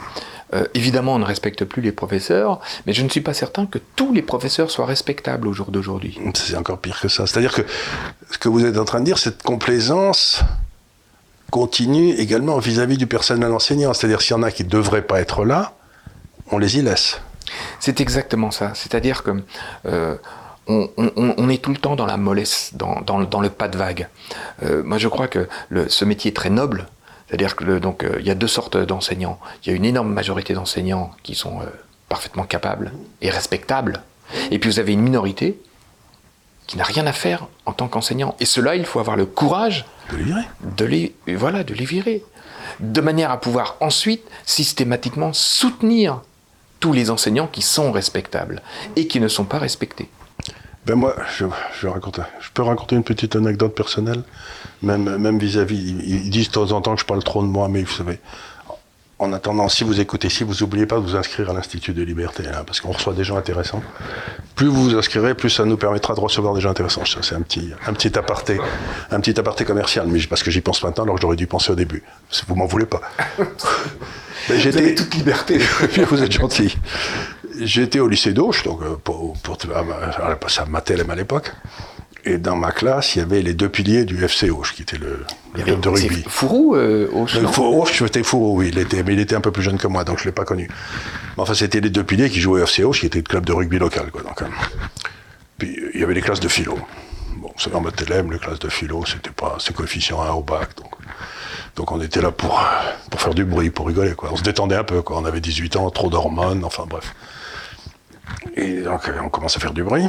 euh, 0.55 0.65
évidemment, 0.75 1.15
on 1.15 1.19
ne 1.19 1.25
respecte 1.25 1.65
plus 1.65 1.83
les 1.83 1.93
professeurs, 1.93 2.61
mais 2.87 2.93
je 2.93 3.03
ne 3.03 3.09
suis 3.09 3.21
pas 3.21 3.35
certain 3.35 3.67
que 3.67 3.79
tous 3.97 4.13
les 4.13 4.23
professeurs 4.23 4.71
soient 4.71 4.87
respectables 4.87 5.47
au 5.47 5.53
jour 5.53 5.71
d'aujourd'hui. 5.71 6.19
C'est 6.35 6.57
encore 6.57 6.79
pire 6.79 7.01
que 7.01 7.09
ça. 7.09 7.27
C'est-à-dire 7.27 7.53
que 7.53 7.63
ce 8.31 8.39
que 8.39 8.49
vous 8.49 8.65
êtes 8.65 8.79
en 8.79 8.85
train 8.85 9.01
de 9.01 9.05
dire, 9.05 9.19
cette 9.19 9.43
complaisance 9.43 10.41
continue 11.51 12.13
également 12.15 12.59
vis-à-vis 12.59 12.97
du 12.97 13.07
personnel 13.07 13.53
enseignant. 13.53 13.93
C'est-à-dire 13.93 14.23
s'il 14.23 14.37
y 14.37 14.39
en 14.39 14.43
a 14.43 14.51
qui 14.51 14.65
ne 14.65 14.71
devraient 14.71 15.07
pas 15.07 15.21
être 15.21 15.45
là, 15.45 15.75
on 16.51 16.59
les 16.59 16.79
y 16.79 16.83
laisse. 16.83 17.21
C'est 17.81 18.01
exactement 18.01 18.51
ça. 18.51 18.73
C'est-à-dire 18.75 19.23
que 19.23 19.43
euh, 19.87 20.17
on, 20.67 21.49
est 21.49 21.63
tout 21.63 21.71
le 21.71 21.79
temps 21.79 21.97
dans 21.97 22.07
la 22.07 22.17
mollesse, 22.17 22.73
dans, 22.75 23.19
le 23.19 23.49
pas 23.49 23.69
de 23.69 23.79
vague. 23.79 24.09
Euh, 24.63 24.83
moi, 24.83 24.99
je 24.99 25.09
crois 25.09 25.29
que 25.29 25.49
ce 25.89 26.05
métier 26.05 26.31
est 26.31 26.35
très 26.35 26.51
noble. 26.51 26.87
C'est-à-dire 27.27 27.57
que 27.57 27.79
donc 27.79 28.05
euh, 28.05 28.17
il 28.21 28.27
y 28.27 28.31
a 28.31 28.35
deux 28.35 28.49
sortes 28.49 28.77
d'enseignants. 28.77 29.39
Il 29.63 29.71
y 29.71 29.73
a 29.73 29.77
une 29.77 29.85
énorme 29.85 30.13
majorité 30.13 30.55
d'enseignants 30.55 31.11
qui 31.23 31.35
sont 31.35 31.61
parfaitement 32.09 32.45
capables 32.45 32.93
et 33.21 33.31
respectables. 33.31 34.03
Et 34.51 34.59
puis 34.59 34.71
vous 34.71 34.79
avez 34.79 34.93
une 34.93 35.03
minorité 35.03 35.59
qui 36.69 36.77
n'a 36.77 36.85
rien 36.85 37.07
à 37.07 37.13
faire 37.13 37.47
en 37.67 37.73
tant 37.73 37.89
qu'enseignant. 37.89 38.37
Et 38.41 38.45
cela, 38.45 38.77
il 38.77 38.85
faut 38.85 39.01
avoir 39.01 39.17
le 39.17 39.27
courage 39.27 39.87
de 40.13 40.17
les 40.17 40.25
virer. 40.25 40.43
De 40.77 40.85
les, 40.85 41.15
voilà, 41.35 41.65
de 41.65 41.75
les 41.75 41.85
virer. 41.85 42.23
De 42.81 43.01
manière 43.01 43.31
à 43.31 43.41
pouvoir 43.41 43.77
ensuite 43.81 44.23
systématiquement 44.45 45.33
soutenir 45.33 46.21
tous 46.81 46.93
les 46.93 47.11
enseignants 47.11 47.47
qui 47.47 47.63
sont 47.63 47.93
respectables 47.93 48.63
et 48.97 49.07
qui 49.07 49.21
ne 49.21 49.29
sont 49.29 49.45
pas 49.45 49.59
respectés. 49.59 50.09
Ben 50.87 50.95
moi, 50.95 51.15
je, 51.37 51.45
peux 52.55 52.63
raconter 52.63 52.97
une 52.97 53.05
petite 53.05 53.37
anecdote 53.37 53.75
personnelle, 53.75 54.23
même 54.83 55.39
vis-à-vis. 55.39 55.77
Ils 55.77 56.31
disent 56.31 56.49
de 56.49 56.53
temps 56.53 56.73
en 56.73 56.81
temps 56.81 56.95
que 56.95 57.01
je 57.01 57.07
parle 57.07 57.23
trop 57.23 57.43
de 57.43 57.49
moi, 57.49 57.69
mais 57.69 57.83
vous 57.83 57.93
savez, 57.93 58.21
en 59.21 59.33
attendant, 59.33 59.69
si 59.69 59.83
vous 59.83 60.01
écoutez, 60.01 60.29
si 60.29 60.45
vous 60.45 60.55
n'oubliez 60.61 60.87
pas 60.87 60.97
de 60.97 61.01
vous 61.01 61.17
inscrire 61.17 61.51
à 61.51 61.53
l'Institut 61.53 61.93
de 61.93 62.03
Liberté, 62.03 62.45
hein, 62.47 62.63
parce 62.65 62.81
qu'on 62.81 62.93
reçoit 62.93 63.15
des 63.15 63.25
gens 63.25 63.37
intéressants. 63.37 63.83
Plus 64.55 64.69
vous 64.69 64.91
vous 64.91 64.95
inscrirez, 64.95 65.35
plus 65.35 65.51
ça 65.51 65.65
nous 65.65 65.77
permettra 65.77 66.15
de 66.15 66.21
recevoir 66.21 66.55
des 66.55 66.61
gens 66.61 66.71
intéressants. 66.71 67.03
C'est 67.05 67.35
un 67.35 67.43
petit, 67.43 67.73
un 67.87 67.93
petit 67.95 68.17
aparté, 68.17 68.61
un 69.11 69.21
petit 69.21 69.39
aparté 69.39 69.65
commercial, 69.65 70.07
mais 70.07 70.21
parce 70.29 70.43
que 70.43 70.51
j'y 70.51 70.61
pense 70.61 70.83
maintenant, 70.85 71.05
alors 71.05 71.17
que 71.17 71.23
j'aurais 71.23 71.37
dû 71.37 71.49
penser 71.49 71.73
au 71.73 71.75
début. 71.75 72.05
Vous 72.47 72.55
m'en 72.55 72.67
voulez 72.67 72.87
pas. 72.87 73.01
J'ai 74.49 74.71
Vous 74.71 74.95
toute 74.95 75.15
liberté. 75.15 75.59
vous 76.11 76.23
êtes 76.23 76.33
gentil. 76.33 76.77
J'étais 77.61 77.99
au 77.99 78.09
lycée 78.09 78.33
d'Auch, 78.33 78.63
donc 78.63 78.81
euh, 78.83 78.97
pour, 79.03 79.35
pour, 79.43 79.59
à, 79.75 79.81
à 79.81 81.15
l'époque. 81.17 81.53
Et 82.25 82.39
dans 82.39 82.57
ma 82.57 82.73
classe, 82.73 83.15
il 83.15 83.21
y 83.21 83.23
avait 83.23 83.43
les 83.43 83.55
deux 83.55 83.69
piliers 83.69 84.05
du 84.05 84.23
FC 84.23 84.51
Auch, 84.51 84.73
qui 84.75 84.83
était 84.83 84.99
le, 84.99 85.25
club 85.63 85.81
de 85.81 85.89
rugby. 85.89 86.25
Fourou, 86.27 86.75
euh, 86.75 87.09
Auch 87.13 87.59
Auch, 87.59 87.89
c'était 87.89 88.23
Fourou, 88.23 88.59
oui. 88.59 88.71
Il 88.73 88.79
était, 88.79 89.03
mais 89.03 89.15
il 89.15 89.21
était 89.21 89.37
un 89.37 89.41
peu 89.41 89.53
plus 89.53 89.63
jeune 89.63 89.79
que 89.79 89.87
moi, 89.87 90.05
donc 90.05 90.19
je 90.19 90.25
ne 90.25 90.29
l'ai 90.29 90.33
pas 90.33 90.45
connu. 90.45 90.69
Mais 91.37 91.43
enfin, 91.43 91.55
c'était 91.55 91.81
les 91.81 91.91
deux 91.91 92.05
piliers 92.05 92.29
qui 92.29 92.41
jouaient 92.41 92.61
au 92.61 92.65
FC 92.65 92.85
Auch, 92.85 92.97
qui 92.97 93.07
était 93.07 93.19
le 93.19 93.25
club 93.25 93.47
de 93.47 93.53
rugby 93.53 93.79
local. 93.79 94.11
Quoi, 94.11 94.23
donc, 94.23 94.43
hein. 94.43 94.51
Puis 95.59 95.79
il 95.95 96.01
y 96.01 96.05
avait 96.05 96.15
les 96.15 96.21
classes 96.21 96.41
de 96.41 96.49
philo. 96.49 96.79
Bon, 97.37 97.53
savez, 97.57 97.77
en 97.77 97.81
mode 97.81 97.97
télème, 97.97 98.33
les 98.33 98.39
classes 98.39 98.59
de 98.59 98.69
philo, 98.69 99.05
c'était 99.07 99.31
pas, 99.31 99.57
c'est 99.61 99.75
coefficient 99.75 100.21
1 100.21 100.31
au 100.33 100.43
bac. 100.43 100.71
Donc, 100.77 100.93
donc 101.77 101.93
on 101.93 102.01
était 102.01 102.21
là 102.21 102.33
pour, 102.33 102.61
pour 103.11 103.21
faire 103.21 103.35
du 103.35 103.45
bruit, 103.45 103.71
pour 103.71 103.87
rigoler. 103.87 104.15
Quoi. 104.15 104.31
On 104.33 104.37
se 104.37 104.43
détendait 104.43 104.77
un 104.77 104.85
peu. 104.85 105.03
Quoi. 105.03 105.19
On 105.19 105.25
avait 105.25 105.41
18 105.41 105.77
ans, 105.77 105.91
trop 105.91 106.11
d'hormones, 106.11 106.65
enfin 106.65 106.85
bref. 106.89 107.15
Et 108.57 108.83
donc 108.83 109.11
on 109.23 109.29
commence 109.29 109.57
à 109.57 109.61
faire 109.61 109.73
du 109.73 109.83
bruit. 109.83 110.05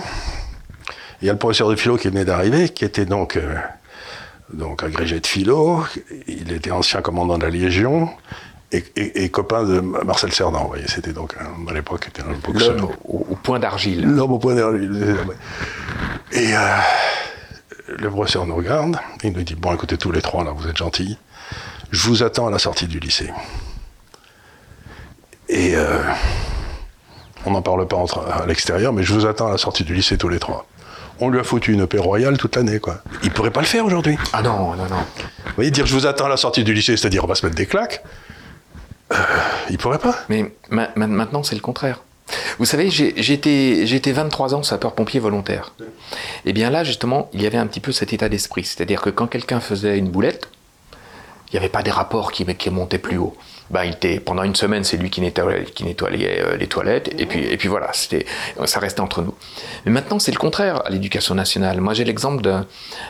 Il 1.21 1.25
y 1.25 1.29
a 1.29 1.33
le 1.33 1.39
professeur 1.39 1.69
de 1.69 1.75
philo 1.75 1.97
qui 1.97 2.07
venait 2.07 2.25
d'arriver, 2.25 2.69
qui 2.69 2.85
était 2.85 3.05
donc, 3.05 3.35
euh, 3.35 3.55
donc 4.53 4.83
agrégé 4.83 5.19
de 5.19 5.27
philo. 5.27 5.83
Il 6.27 6.51
était 6.53 6.71
ancien 6.71 7.01
commandant 7.01 7.37
de 7.37 7.43
la 7.43 7.49
Légion. 7.49 8.09
Et, 8.71 9.29
copain 9.29 9.63
de 9.63 9.79
Marcel 9.79 10.31
Cerdan, 10.31 10.61
vous 10.61 10.67
voyez, 10.67 10.87
c'était 10.87 11.11
donc 11.11 11.35
à 11.35 11.73
l'époque 11.73 12.07
était 12.07 12.21
un 12.21 12.35
L'homme 12.53 12.91
au, 13.03 13.35
point 13.41 13.57
d'argile. 13.57 14.05
L'homme 14.05 14.33
au 14.33 14.37
point 14.37 14.53
d'argile. 14.53 15.17
Et 16.31 16.55
euh, 16.55 16.77
le 17.87 18.11
professeur 18.11 18.45
nous 18.45 18.55
regarde, 18.55 18.99
il 19.23 19.33
nous 19.33 19.41
dit 19.41 19.55
bon, 19.55 19.73
écoutez 19.73 19.97
tous 19.97 20.11
les 20.11 20.21
trois 20.21 20.43
là, 20.43 20.51
vous 20.55 20.67
êtes 20.67 20.77
gentils, 20.77 21.17
je 21.89 22.07
vous 22.07 22.21
attends 22.21 22.45
à 22.45 22.51
la 22.51 22.59
sortie 22.59 22.85
du 22.85 22.99
lycée. 22.99 23.31
Et 25.47 25.75
euh, 25.75 26.03
on 27.47 27.51
n'en 27.51 27.63
parle 27.63 27.87
pas 27.87 27.97
à 28.31 28.45
l'extérieur, 28.45 28.93
mais 28.93 29.01
je 29.01 29.13
vous 29.13 29.25
attends 29.25 29.47
à 29.47 29.51
la 29.51 29.57
sortie 29.57 29.83
du 29.83 29.95
lycée 29.95 30.15
tous 30.19 30.29
les 30.29 30.37
trois 30.37 30.67
on 31.21 31.29
lui 31.29 31.39
a 31.39 31.43
foutu 31.43 31.73
une 31.73 31.87
paix 31.87 31.99
royale 31.99 32.37
toute 32.37 32.55
l'année, 32.55 32.79
quoi. 32.79 33.01
Il 33.23 33.31
pourrait 33.31 33.51
pas 33.51 33.61
le 33.61 33.65
faire 33.67 33.85
aujourd'hui. 33.85 34.17
Ah 34.33 34.41
non, 34.41 34.75
non, 34.75 34.87
non. 34.89 35.03
Vous 35.45 35.55
voyez, 35.55 35.71
dire 35.71 35.85
je 35.85 35.93
vous 35.93 36.05
attends 36.05 36.25
à 36.25 36.29
la 36.29 36.37
sortie 36.37 36.63
du 36.63 36.73
lycée, 36.73 36.97
c'est-à-dire 36.97 37.23
on 37.23 37.27
va 37.27 37.35
se 37.35 37.45
mettre 37.45 37.57
des 37.57 37.65
claques, 37.65 38.03
euh, 39.11 39.15
il 39.69 39.77
pourrait 39.77 39.99
pas. 39.99 40.15
Mais 40.29 40.51
maintenant, 40.69 41.43
c'est 41.43 41.55
le 41.55 41.61
contraire. 41.61 42.01
Vous 42.59 42.65
savez, 42.65 42.87
été 42.87 44.11
23 44.11 44.53
ans 44.53 44.63
sapeur-pompier 44.63 45.19
volontaire. 45.19 45.73
Et 46.45 46.53
bien 46.53 46.69
là, 46.69 46.83
justement, 46.83 47.29
il 47.33 47.41
y 47.41 47.47
avait 47.47 47.57
un 47.57 47.65
petit 47.65 47.79
peu 47.79 47.91
cet 47.91 48.13
état 48.13 48.29
d'esprit. 48.29 48.65
C'est-à-dire 48.65 49.01
que 49.01 49.09
quand 49.09 49.27
quelqu'un 49.27 49.59
faisait 49.59 49.97
une 49.97 50.09
boulette, 50.09 50.47
il 51.47 51.55
n'y 51.55 51.59
avait 51.59 51.69
pas 51.69 51.81
des 51.81 51.91
rapports 51.91 52.31
qui, 52.31 52.45
qui 52.45 52.69
montaient 52.69 52.99
plus 52.99 53.17
haut. 53.17 53.35
Ben, 53.69 53.83
il 53.83 53.91
était, 53.91 54.19
pendant 54.19 54.43
une 54.43 54.55
semaine, 54.55 54.83
c'est 54.83 54.97
lui 54.97 55.11
qui 55.11 55.21
nettoyait, 55.21 55.65
qui 55.65 55.83
euh, 56.01 56.57
les 56.57 56.67
toilettes, 56.67 57.13
et 57.19 57.25
puis, 57.27 57.45
et 57.45 57.55
puis 57.55 57.67
voilà, 57.67 57.91
c'était, 57.93 58.25
ça 58.65 58.79
restait 58.79 59.01
entre 59.01 59.21
nous. 59.21 59.35
Mais 59.85 59.91
maintenant, 59.91 60.17
c'est 60.17 60.31
le 60.31 60.39
contraire 60.39 60.85
à 60.85 60.89
l'éducation 60.89 61.35
nationale. 61.35 61.79
Moi, 61.79 61.93
j'ai 61.93 62.03
l'exemple 62.03 62.41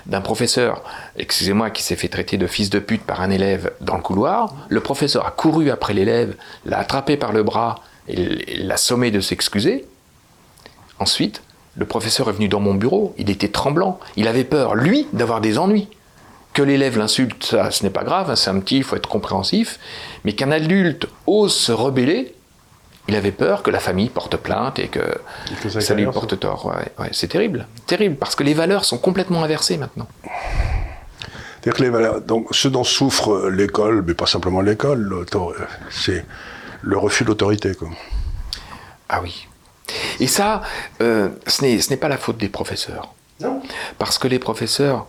d'un 0.05 0.21
professeur, 0.21 0.83
excusez-moi, 1.17 1.69
qui 1.69 1.81
s'est 1.81 1.95
fait 1.95 2.09
traiter 2.09 2.37
de 2.37 2.47
fils 2.47 2.69
de 2.69 2.79
pute 2.79 3.03
par 3.03 3.21
un 3.21 3.29
élève 3.29 3.71
dans 3.79 3.95
le 3.95 4.01
couloir. 4.01 4.53
Le 4.67 4.81
professeur 4.81 5.25
a 5.25 5.31
couru 5.31 5.71
après 5.71 5.93
l'élève, 5.93 6.35
l'a 6.65 6.79
attrapé 6.79 7.15
par 7.15 7.31
le 7.31 7.43
bras 7.43 7.75
et 8.09 8.57
l'a 8.57 8.77
sommé 8.77 9.11
de 9.11 9.21
s'excuser. 9.21 9.85
Ensuite, 10.99 11.41
le 11.77 11.85
professeur 11.85 12.29
est 12.29 12.33
venu 12.33 12.49
dans 12.49 12.59
mon 12.59 12.73
bureau, 12.73 13.13
il 13.17 13.29
était 13.29 13.47
tremblant, 13.47 13.99
il 14.17 14.27
avait 14.27 14.43
peur, 14.43 14.75
lui, 14.75 15.07
d'avoir 15.13 15.39
des 15.39 15.57
ennuis. 15.57 15.87
Que 16.53 16.61
l'élève 16.63 16.97
l'insulte, 16.97 17.43
ça, 17.43 17.71
ce 17.71 17.83
n'est 17.83 17.89
pas 17.89 18.03
grave, 18.03 18.31
hein, 18.31 18.35
c'est 18.35 18.49
un 18.49 18.59
petit, 18.59 18.77
il 18.77 18.83
faut 18.83 18.95
être 18.95 19.09
compréhensif. 19.09 19.79
Mais 20.25 20.33
qu'un 20.33 20.51
adulte 20.51 21.07
ose 21.27 21.53
se 21.53 21.71
rebeller, 21.71 22.33
il 23.07 23.15
avait 23.15 23.31
peur 23.31 23.63
que 23.63 23.71
la 23.71 23.79
famille 23.79 24.09
porte 24.09 24.37
plainte 24.37 24.77
et 24.79 24.87
que, 24.87 25.01
ça, 25.67 25.95
lui 25.95 26.05
porte 26.05 26.39
tort. 26.39 26.75
c'est 27.11 27.27
terrible, 27.27 27.67
terrible, 27.87 28.15
parce 28.15 28.35
que 28.35 28.43
les 28.43 28.53
valeurs 28.53 28.85
sont 28.85 28.99
complètement 28.99 29.43
inversées 29.43 29.77
maintenant. 29.77 30.07
Que 31.61 31.81
les 31.81 31.89
valeurs, 31.89 32.21
donc, 32.21 32.47
ce 32.51 32.67
dont 32.67 32.83
souffre 32.83 33.49
l'école, 33.49 34.03
mais 34.05 34.13
pas 34.13 34.25
simplement 34.25 34.61
l'école, 34.61 35.25
c'est 35.89 36.25
le 36.81 36.97
refus 36.97 37.25
d'autorité. 37.25 37.71
Ah 39.09 39.21
oui. 39.21 39.47
Et 40.19 40.27
ça, 40.27 40.61
euh, 41.01 41.29
ce 41.47 41.89
n'est 41.89 41.97
pas 41.97 42.09
la 42.09 42.17
faute 42.17 42.37
des 42.37 42.49
professeurs. 42.49 43.13
Non. 43.41 43.61
Parce 43.97 44.17
que 44.17 44.27
les 44.27 44.39
professeurs, 44.39 45.07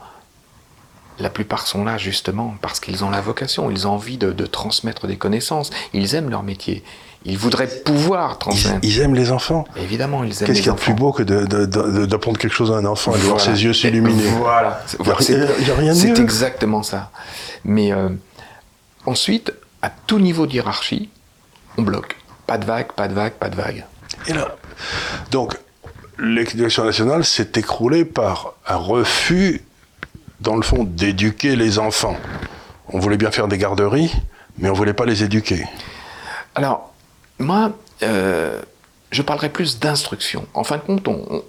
la 1.21 1.31
plupart 1.31 1.67
sont 1.67 1.85
là 1.85 1.99
justement 1.99 2.55
parce 2.61 2.81
qu'ils 2.81 3.05
ont 3.05 3.11
la 3.11 3.21
vocation, 3.21 3.71
ils 3.71 3.87
ont 3.87 3.93
envie 3.93 4.17
de, 4.17 4.33
transmettre 4.47 5.07
des 5.07 5.17
connaissances, 5.17 5.71
ils 5.93 6.15
aiment 6.15 6.31
leur 6.31 6.43
métier. 6.43 6.83
Ils 7.27 7.37
voudraient 7.37 7.69
pouvoir 7.85 8.39
transmettre. 8.39 8.79
Ils, 8.83 9.00
aiment 9.00 9.15
les 9.15 9.31
enfants. 9.31 9.67
Évidemment, 9.77 10.25
ils 10.25 10.31
aiment 10.31 10.47
Qu'est-ce 10.47 10.61
qu'il 10.61 10.67
y 10.67 10.71
a 10.71 10.73
de 10.73 10.79
plus 10.79 10.95
beau 10.95 11.12
que 11.12 11.23
d'apprendre 11.23 12.39
quelque 12.39 12.55
chose 12.55 12.73
à 12.73 12.77
un 12.77 12.87
enfant 12.87 13.15
et 13.15 13.19
de 13.19 13.25
voir 13.25 13.41
ses 13.41 13.62
yeux 13.62 13.75
s'illuminer 13.75 14.31
Voilà. 14.39 14.83
Il 14.99 15.37
n'y 15.37 15.71
a, 15.71 15.75
rien 15.75 15.93
de 15.93 15.99
C'est 15.99 16.19
exactement 16.19 16.83
ça. 16.83 17.11
Mais 17.65 17.93
euh, 17.93 18.09
ensuite, 19.05 19.53
à 19.83 19.91
tout 19.91 20.19
niveau 20.19 20.47
d'hierarchie, 20.47 21.11
on 21.77 21.83
bloque. 21.83 22.17
Pas 22.47 22.57
de 22.57 22.65
vague, 22.65 22.93
pas 22.93 23.07
de 23.07 23.15
vague, 23.15 23.35
pas 23.35 23.50
de 23.50 23.57
vague. 23.57 23.85
Et 24.27 24.33
là, 24.33 24.57
donc, 25.31 25.59
l'éducation 26.19 26.85
nationale 26.85 27.25
s'est 27.25 27.53
écroulée 27.57 28.07
par 28.07 28.55
un 28.67 28.77
refus 28.77 29.62
dans 30.40 30.56
le 30.56 30.62
fond, 30.62 30.85
d'éduquer 30.85 31.56
les 31.56 31.78
enfants. 31.78 32.16
On 32.88 32.99
voulait 32.99 33.16
bien 33.16 33.30
faire 33.30 33.49
des 33.49 33.59
garderies, 33.59 34.12
mais 34.59 34.68
on 34.68 34.73
ne 34.73 34.76
voulait 34.76 34.94
pas 34.94 35.04
les 35.04 35.23
éduquer. 35.23 35.64
Alors, 36.54 36.92
moi, 37.38 37.73
euh, 38.02 38.61
je 39.11 39.23
parlerai 39.23 39.49
plus 39.49 39.78
d'instruction. 39.78 40.47
En 40.54 40.64
fin 40.64 40.76
de 40.76 40.82
compte, 40.82 41.06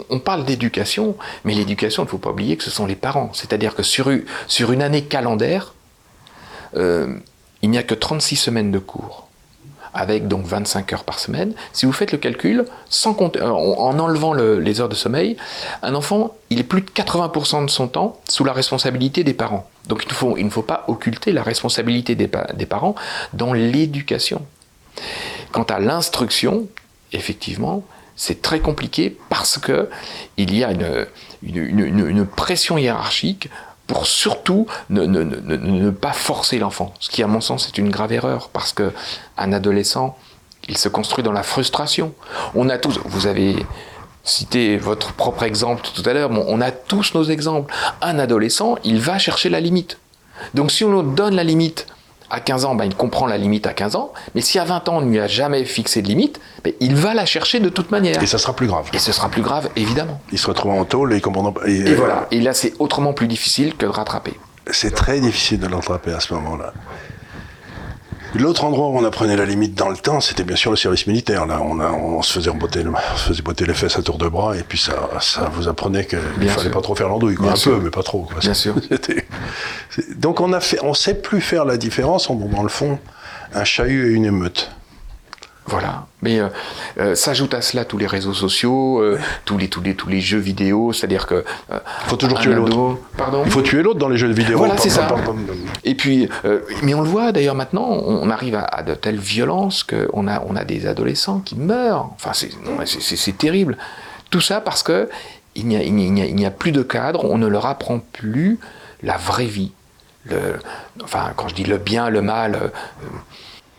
on, 0.09 0.19
parle 0.19 0.45
d'éducation, 0.45 1.15
mais 1.45 1.53
l'éducation, 1.53 2.03
il 2.03 2.05
ne 2.05 2.11
faut 2.11 2.17
pas 2.17 2.31
oublier 2.31 2.57
que 2.57 2.63
ce 2.63 2.71
sont 2.71 2.85
les 2.85 2.95
parents. 2.95 3.31
C'est-à-dire 3.33 3.75
que 3.75 3.83
sur, 3.83 4.09
une 4.09 4.81
année 4.81 5.03
calendaire, 5.03 5.73
euh, 6.75 7.15
il 7.61 7.69
n'y 7.69 7.77
a 7.77 7.83
que 7.83 7.95
36 7.95 8.35
semaines 8.35 8.71
de 8.71 8.79
cours 8.79 9.27
avec 9.93 10.27
donc 10.27 10.45
25 10.45 10.93
heures 10.93 11.03
par 11.03 11.19
semaine, 11.19 11.53
si 11.73 11.85
vous 11.85 11.91
faites 11.91 12.11
le 12.11 12.17
calcul, 12.17 12.65
euh, 13.05 13.49
en 13.49 13.99
enlevant 13.99 14.33
les 14.33 14.81
heures 14.81 14.89
de 14.89 14.95
sommeil, 14.95 15.37
un 15.81 15.95
enfant, 15.95 16.35
il 16.49 16.59
est 16.59 16.63
plus 16.63 16.81
de 16.81 16.89
80% 16.89 17.65
de 17.65 17.69
son 17.69 17.87
temps 17.87 18.19
sous 18.29 18.43
la 18.43 18.53
responsabilité 18.53 19.23
des 19.23 19.33
parents. 19.33 19.69
Donc 19.87 20.05
il, 20.05 20.45
ne 20.45 20.49
faut 20.49 20.61
pas 20.61 20.85
occulter 20.87 21.31
la 21.31 21.43
responsabilité 21.43 22.15
des, 22.15 22.27
parents 22.27 22.95
dans 23.33 23.53
l'éducation. 23.53 24.45
Quant 25.51 25.63
à 25.63 25.79
l'instruction, 25.79 26.67
effectivement, 27.11 27.83
c'est 28.15 28.41
très 28.41 28.59
compliqué 28.59 29.17
parce 29.29 29.57
que 29.57 29.89
il 30.37 30.55
y 30.55 30.63
a 30.63 30.71
une 30.71 32.25
pression 32.25 32.77
hiérarchique 32.77 33.49
pour 33.91 34.07
surtout 34.07 34.67
ne, 34.89 35.89
pas 35.89 36.13
forcer 36.13 36.59
l'enfant. 36.59 36.93
Ce 37.01 37.09
qui, 37.09 37.23
à 37.23 37.27
mon 37.27 37.41
sens, 37.41 37.67
est 37.67 37.77
une 37.77 37.89
grave 37.89 38.13
erreur, 38.13 38.47
parce 38.53 38.71
que 38.71 38.93
un 39.37 39.51
adolescent, 39.51 40.17
il 40.69 40.77
se 40.77 40.87
construit 40.87 41.25
dans 41.25 41.33
la 41.33 41.43
frustration. 41.43 42.13
On 42.55 42.69
a 42.69 42.77
tous, 42.77 43.01
vous 43.03 43.27
avez 43.27 43.65
cité 44.23 44.77
votre 44.77 45.11
propre 45.11 45.43
exemple 45.43 45.83
tout 45.93 46.09
à 46.09 46.13
l'heure, 46.13 46.31
on 46.31 46.61
a 46.61 46.71
tous 46.71 47.13
nos 47.15 47.25
exemples. 47.25 47.73
Un 48.01 48.17
adolescent, 48.17 48.77
il 48.85 49.01
va 49.01 49.17
chercher 49.17 49.49
la 49.49 49.59
limite. 49.59 49.97
Donc 50.53 50.71
si 50.71 50.85
on 50.85 51.01
lui 51.01 51.13
donne 51.13 51.35
la 51.35 51.43
limite 51.43 51.85
à 52.31 52.39
15 52.39 52.65
ans, 52.65 52.75
ben, 52.75 52.85
il 52.85 52.95
comprend 52.95 53.27
la 53.27 53.37
limite 53.37 53.67
à 53.67 53.73
15 53.73 53.95
ans, 53.95 54.13
mais 54.35 54.41
si 54.41 54.57
à 54.57 54.63
20 54.63 54.89
ans 54.89 54.97
on 54.97 55.01
ne 55.01 55.09
lui 55.09 55.19
a 55.19 55.27
jamais 55.27 55.65
fixé 55.65 56.01
de 56.01 56.07
limite, 56.07 56.39
ben, 56.63 56.73
il 56.79 56.95
va 56.95 57.13
la 57.13 57.25
chercher 57.25 57.59
de 57.59 57.69
toute 57.69 57.91
manière. 57.91 58.21
Et 58.21 58.27
ça 58.27 58.37
sera 58.37 58.55
plus 58.55 58.67
grave. 58.67 58.89
Et 58.93 58.99
ce 58.99 59.11
sera 59.11 59.29
plus 59.29 59.41
grave, 59.41 59.69
évidemment. 59.75 60.21
Il 60.31 60.39
se 60.39 60.47
retrouve 60.47 60.71
en 60.71 60.85
tôle 60.85 61.13
et 61.13 61.17
il 61.17 61.21
comprend 61.21 61.51
pas. 61.51 61.67
Et, 61.67 61.93
voilà. 61.93 62.27
Et 62.31 62.39
là, 62.39 62.53
c'est 62.53 62.73
autrement 62.79 63.13
plus 63.13 63.27
difficile 63.27 63.75
que 63.75 63.85
de 63.85 63.91
rattraper. 63.91 64.33
C'est 64.71 64.93
très 64.93 65.19
difficile 65.19 65.59
de 65.59 65.67
l'attraper 65.67 66.13
à 66.13 66.19
ce 66.19 66.33
moment-là. 66.33 66.73
L'autre 68.35 68.63
endroit 68.63 68.87
où 68.87 68.97
on 68.97 69.03
apprenait 69.03 69.35
la 69.35 69.45
limite 69.45 69.75
dans 69.75 69.89
le 69.89 69.97
temps, 69.97 70.21
c'était 70.21 70.43
bien 70.43 70.55
sûr 70.55 70.71
le 70.71 70.77
service 70.77 71.05
militaire. 71.05 71.45
Là, 71.45 71.59
on, 71.61 71.79
on 71.79 72.21
se 72.21 72.31
faisait 72.33 72.51
botter, 72.51 72.83
faisait 73.17 73.41
botter 73.41 73.65
les 73.65 73.73
fesses 73.73 73.97
à 73.97 74.01
tour 74.01 74.17
de 74.17 74.27
bras, 74.29 74.55
et 74.55 74.63
puis 74.63 74.77
ça, 74.77 75.09
ça 75.19 75.51
vous 75.53 75.67
apprenait 75.67 76.05
qu'il 76.05 76.19
ne 76.39 76.47
fallait 76.47 76.69
pas 76.69 76.81
trop 76.81 76.95
faire 76.95 77.09
l'andouille, 77.09 77.35
un 77.41 77.53
peu, 77.53 77.79
mais 77.81 77.89
pas 77.89 78.03
trop. 78.03 78.27
Bien 78.39 78.53
sûr. 78.53 78.75
Donc 80.15 80.39
on 80.39 80.53
a 80.53 80.59
fait, 80.59 80.79
on 80.83 80.93
sait 80.93 81.15
plus 81.15 81.41
faire 81.41 81.65
la 81.65 81.77
différence 81.77 82.29
entre, 82.29 82.47
dans 82.47 82.63
le 82.63 82.69
fond, 82.69 82.99
un 83.53 83.63
chahut 83.63 84.11
et 84.11 84.13
une 84.13 84.25
émeute. 84.25 84.71
Voilà. 85.67 86.07
Mais 86.21 86.39
euh, 86.39 86.47
euh, 86.99 87.15
s'ajoutent 87.15 87.53
à 87.53 87.61
cela 87.61 87.85
tous 87.85 87.97
les 87.97 88.07
réseaux 88.07 88.33
sociaux, 88.33 88.99
euh, 88.99 89.19
tous, 89.45 89.57
les, 89.57 89.67
tous, 89.69 89.81
les, 89.81 89.95
tous 89.95 90.09
les 90.09 90.19
jeux 90.19 90.39
vidéo, 90.39 90.91
c'est-à-dire 90.91 91.27
que. 91.27 91.43
Il 91.69 92.09
faut 92.09 92.15
toujours 92.15 92.39
tuer 92.39 92.53
l'autre. 92.53 92.97
Pardon? 93.17 93.43
Il 93.45 93.51
faut 93.51 93.61
tuer 93.61 93.83
l'autre 93.83 93.99
dans 93.99 94.09
les 94.09 94.17
jeux 94.17 94.31
vidéo. 94.31 94.57
Voilà, 94.57 94.77
c'est 94.77 94.89
ça. 94.89 95.07
Et 95.83 95.95
puis, 95.95 96.29
mais 96.83 96.93
on 96.93 97.01
le 97.01 97.07
voit 97.07 97.31
d'ailleurs 97.31 97.55
maintenant, 97.55 97.87
on 97.87 98.29
arrive 98.29 98.55
à, 98.55 98.83
de 98.83 98.93
telles 98.93 99.19
violences 99.19 99.83
qu'on 99.83 100.27
a, 100.27 100.41
on 100.47 100.55
a 100.55 100.63
des 100.63 100.87
adolescents 100.87 101.39
qui 101.39 101.55
meurent. 101.55 102.09
Enfin, 102.15 102.31
c'est 102.33 103.37
terrible. 103.37 103.77
Tout 104.29 104.41
ça 104.41 104.61
parce 104.61 104.83
que 104.83 105.09
il 105.55 105.67
n'y 105.67 106.45
a, 106.45 106.47
a, 106.47 106.51
plus 106.51 106.71
de 106.71 106.81
cadre, 106.81 107.25
on 107.25 107.37
ne 107.37 107.47
leur 107.47 107.65
apprend 107.65 107.99
plus 107.99 108.59
la 109.03 109.17
vraie 109.17 109.45
vie. 109.45 109.71
Le, 110.25 110.59
enfin, 111.03 111.33
quand 111.35 111.49
je 111.49 111.55
dis 111.55 111.65
le 111.65 111.77
bien, 111.77 112.09
le 112.09 112.21
mal. 112.21 112.71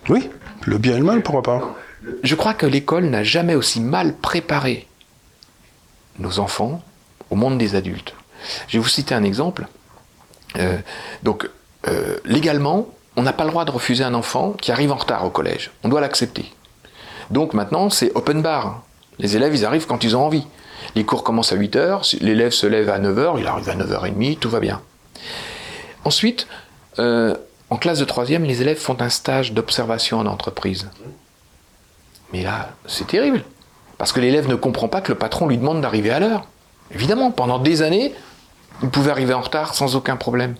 Oui, 0.09 0.29
le 0.67 0.79
bien 0.79 0.95
et 0.97 0.99
le 0.99 1.05
mal, 1.05 1.23
pourquoi 1.23 1.43
pas 1.43 1.77
Je 2.23 2.35
crois 2.35 2.55
que 2.55 2.67
l'école 2.67 3.05
n'a 3.07 3.23
jamais 3.23 3.55
aussi 3.55 3.81
mal 3.81 4.15
préparé 4.15 4.87
nos 6.19 6.39
enfants 6.39 6.83
au 7.31 7.37
monde 7.37 7.59
des 7.59 7.75
adultes. 7.75 8.15
Je 8.69 8.79
vais 8.79 8.83
vous 8.83 8.89
citer 8.89 9.15
un 9.15 9.23
exemple. 9.23 9.67
Euh, 10.59 10.79
donc, 11.23 11.49
euh, 11.89 12.19
légalement, 12.25 12.89
on 13.17 13.23
n'a 13.23 13.33
pas 13.33 13.45
le 13.45 13.51
droit 13.51 13.65
de 13.65 13.71
refuser 13.71 14.05
un 14.05 14.15
enfant 14.15 14.53
qui 14.53 14.73
arrive 14.73 14.93
en 14.93 14.97
retard 14.97 15.25
au 15.25 15.31
collège. 15.31 15.71
On 15.85 15.89
doit 15.89 16.01
l'accepter. 16.01 16.53
Donc 17.31 17.55
maintenant, 17.55 17.91
c'est 17.91 18.13
open 18.15 18.43
bar. 18.43 18.83
Les 19.19 19.37
élèves, 19.37 19.55
ils 19.55 19.65
arrivent 19.65 19.87
quand 19.87 20.05
ils 20.05 20.17
ont 20.17 20.25
envie. 20.25 20.47
Les 20.95 21.05
cours 21.05 21.23
commencent 21.23 21.53
à 21.53 21.57
8h, 21.57 22.19
l'élève 22.21 22.51
se 22.51 22.67
lève 22.67 22.91
à 22.91 22.99
9h, 22.99 23.39
il 23.39 23.47
arrive 23.47 23.69
à 23.69 23.77
9h30, 23.77 24.39
tout 24.39 24.51
va 24.51 24.61
bien. 24.61 24.83
Ensuite, 26.05 26.49
euh, 26.99 27.37
en 27.73 27.77
classe 27.77 28.01
de 28.01 28.05
troisième, 28.05 28.45
les 28.45 28.61
élèves 28.61 28.77
font 28.77 29.01
un 29.01 29.09
stage 29.09 29.55
d'observation 29.55 30.19
en 30.19 30.27
entreprise. 30.27 30.91
Mais 32.35 32.43
là, 32.43 32.69
c'est 32.87 33.07
terrible. 33.07 33.45
Parce 33.97 34.13
que 34.13 34.21
l'élève 34.21 34.47
ne 34.47 34.57
comprend 34.57 34.89
pas 34.89 35.01
que 35.01 35.11
le 35.11 35.17
patron 35.17 35.49
lui 35.49 35.57
demande 35.57 35.81
d'arriver 35.81 36.11
à 36.11 36.21
l'heure. 36.21 36.45
Évidemment, 36.95 37.31
pendant 37.31 37.59
des 37.59 37.81
années, 37.81 38.13
il 38.83 38.91
pouvait 38.91 39.11
arriver 39.11 39.33
en 39.33 39.41
retard 39.41 39.73
sans 39.75 39.97
aucun 39.97 40.17
problème. 40.17 40.55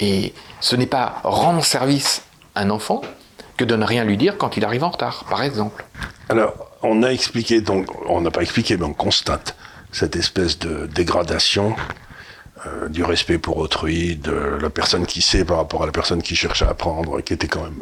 Et 0.00 0.34
ce 0.60 0.74
n'est 0.74 0.86
pas 0.86 1.20
rendre 1.22 1.64
service 1.64 2.24
à 2.56 2.62
un 2.62 2.70
enfant 2.70 3.02
que 3.56 3.64
de 3.64 3.76
ne 3.76 3.84
rien 3.84 4.02
lui 4.02 4.16
dire 4.16 4.36
quand 4.36 4.56
il 4.56 4.64
arrive 4.64 4.82
en 4.82 4.90
retard, 4.90 5.26
par 5.30 5.44
exemple. 5.44 5.84
Alors, 6.28 6.54
on 6.82 7.04
a 7.04 7.10
expliqué, 7.10 7.60
donc, 7.60 7.86
on 8.08 8.20
n'a 8.20 8.32
pas 8.32 8.42
expliqué, 8.42 8.76
mais 8.76 8.84
on 8.84 8.94
constate 8.94 9.54
cette 9.92 10.16
espèce 10.16 10.58
de 10.58 10.86
dégradation 10.86 11.76
euh, 12.66 12.88
du 12.88 13.04
respect 13.04 13.38
pour 13.38 13.58
autrui, 13.58 14.16
de 14.16 14.58
la 14.60 14.70
personne 14.70 15.06
qui 15.06 15.22
sait 15.22 15.44
par 15.44 15.58
rapport 15.58 15.82
à 15.82 15.86
la 15.86 15.92
personne 15.92 16.22
qui 16.22 16.34
cherche 16.34 16.62
à 16.62 16.70
apprendre, 16.70 17.20
qui 17.20 17.32
était 17.32 17.48
quand 17.48 17.62
même 17.62 17.80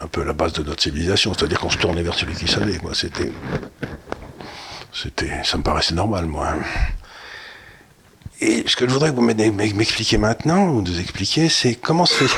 un 0.00 0.06
peu 0.06 0.24
la 0.24 0.32
base 0.32 0.52
de 0.54 0.62
notre 0.62 0.82
civilisation. 0.82 1.32
C'est-à-dire 1.34 1.60
qu'on 1.60 1.70
se 1.70 1.78
tournait 1.78 2.02
vers 2.02 2.14
celui 2.14 2.34
qui 2.34 2.48
savait. 2.48 2.78
Moi, 2.82 2.92
c'était, 2.94 3.32
c'était, 4.92 5.42
ça 5.44 5.56
me 5.56 5.62
paraissait 5.62 5.94
normal, 5.94 6.26
moi. 6.26 6.54
Et 8.40 8.64
ce 8.66 8.74
que 8.74 8.88
je 8.88 8.92
voudrais 8.92 9.10
que 9.10 9.14
vous 9.14 9.22
m'expliquiez 9.22 10.18
maintenant, 10.18 10.66
ou 10.66 10.82
nous 10.82 10.98
expliquiez, 10.98 11.48
c'est 11.48 11.76
comment 11.76 12.06
fait. 12.06 12.30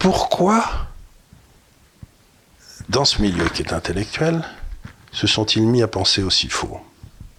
Pourquoi, 0.00 0.64
dans 2.88 3.04
ce 3.04 3.22
milieu 3.22 3.48
qui 3.50 3.62
est 3.62 3.72
intellectuel, 3.72 4.44
se 5.12 5.28
sont-ils 5.28 5.62
mis 5.62 5.82
à 5.82 5.86
penser 5.86 6.24
aussi 6.24 6.48
faux? 6.48 6.80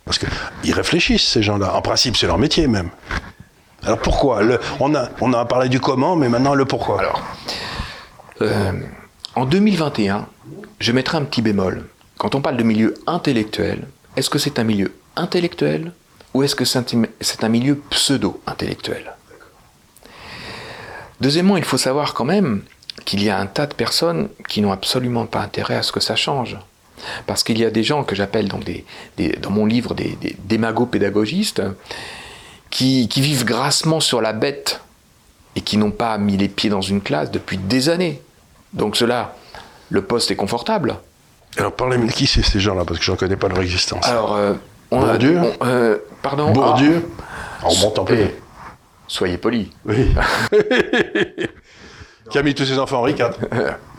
Parce 0.06 0.20
qu'ils 0.20 0.74
réfléchissent, 0.74 1.28
ces 1.28 1.44
gens-là. 1.44 1.76
En 1.76 1.82
principe, 1.82 2.16
c'est 2.16 2.28
leur 2.28 2.38
métier 2.38 2.68
même. 2.68 2.90
Alors 3.84 4.00
pourquoi? 4.00 4.42
On, 4.80 4.96
a, 4.96 5.10
on 5.22 5.34
a 5.34 5.46
parlé 5.46 5.70
du 5.70 5.80
comment, 5.80 6.16
mais 6.16 6.30
maintenant 6.30 6.54
le 6.56 6.66
pourquoi. 6.66 7.00
Alors, 7.00 7.22
euh, 8.42 8.72
en 9.36 9.46
2021, 9.46 10.28
je 10.80 10.92
mettrai 10.92 11.18
un 11.18 11.24
petit 11.24 11.42
bémol. 11.42 11.86
Quand 12.18 12.36
on 12.36 12.42
parle 12.42 12.58
de 12.58 12.64
milieu 12.64 12.94
intellectuel, 13.08 13.88
est-ce 14.16 14.30
que 14.30 14.40
c'est 14.40 14.60
un 14.60 14.64
milieu 14.64 14.94
intellectuel 15.16 15.92
ou 16.34 16.44
est-ce 16.44 16.56
que 16.56 16.66
c'est 16.66 17.44
un 17.44 17.50
milieu 17.50 17.82
pseudo-intellectuel? 17.90 19.14
Deuxièmement, 21.22 21.58
il 21.58 21.64
faut 21.64 21.78
savoir 21.78 22.14
quand 22.14 22.26
même 22.26 22.62
qu'il 23.06 23.24
y 23.24 23.30
a 23.30 23.38
un 23.38 23.46
tas 23.46 23.68
de 23.68 23.74
personnes 23.74 24.30
qui 24.48 24.62
n'ont 24.62 24.72
absolument 24.72 25.26
pas 25.26 25.42
intérêt 25.42 25.76
à 25.76 25.84
ce 25.84 25.92
que 25.92 26.00
ça 26.00 26.16
change. 26.16 26.58
Parce 27.28 27.44
qu'il 27.44 27.58
y 27.60 27.66
a 27.66 27.70
des 27.70 27.84
gens 27.84 28.04
que 28.04 28.16
j'appelle 28.16 28.48
dans, 28.48 28.60
dans 29.40 29.50
mon 29.50 29.66
livre 29.66 29.94
des, 29.94 30.18
démagos 30.40 30.88
pédagogistes 30.88 31.62
qui, 32.70 33.08
qui, 33.08 33.22
vivent 33.22 33.46
grassement 33.46 34.00
sur 34.00 34.22
la 34.22 34.34
bête 34.34 34.82
et 35.56 35.62
qui 35.62 35.78
n'ont 35.78 35.92
pas 35.92 36.18
mis 36.18 36.38
les 36.38 36.50
pieds 36.50 36.70
dans 36.70 36.82
une 36.82 37.02
classe 37.02 37.32
depuis 37.32 37.58
des 37.58 37.90
années. 37.90 38.22
Donc 38.74 38.98
cela, 38.98 39.36
le 39.90 40.02
poste 40.02 40.32
est 40.32 40.36
confortable. 40.36 40.96
Alors 41.58 41.72
parlez-moi 41.72 42.08
de 42.08 42.12
qui 42.12 42.28
c'est 42.28 42.44
ces 42.44 42.60
gens-là, 42.60 42.84
parce 42.86 43.00
que 43.00 43.06
je 43.06 43.12
ne 43.12 43.18
connais 43.18 43.38
pas 43.38 43.48
leur 43.48 43.62
existence. 43.62 44.06
Alors, 44.08 44.36
euh, 44.36 44.54
on 44.92 45.00
Bourdieu 45.00 45.40
a, 45.40 45.66
euh, 45.66 45.98
Pardon 46.22 46.52
Bourdieu 46.52 47.08
ah, 47.62 47.68
On 47.70 47.76
monte 47.78 48.06
peu. 48.06 48.14
Eh, 48.14 48.36
soyez 49.08 49.38
poli. 49.38 49.72
Oui. 49.86 50.12
qui 52.30 52.38
a 52.38 52.44
mis 52.44 52.54
tous 52.54 52.66
ses 52.66 52.78
enfants 52.78 53.02
en 53.02 53.08
IV. 53.08 53.30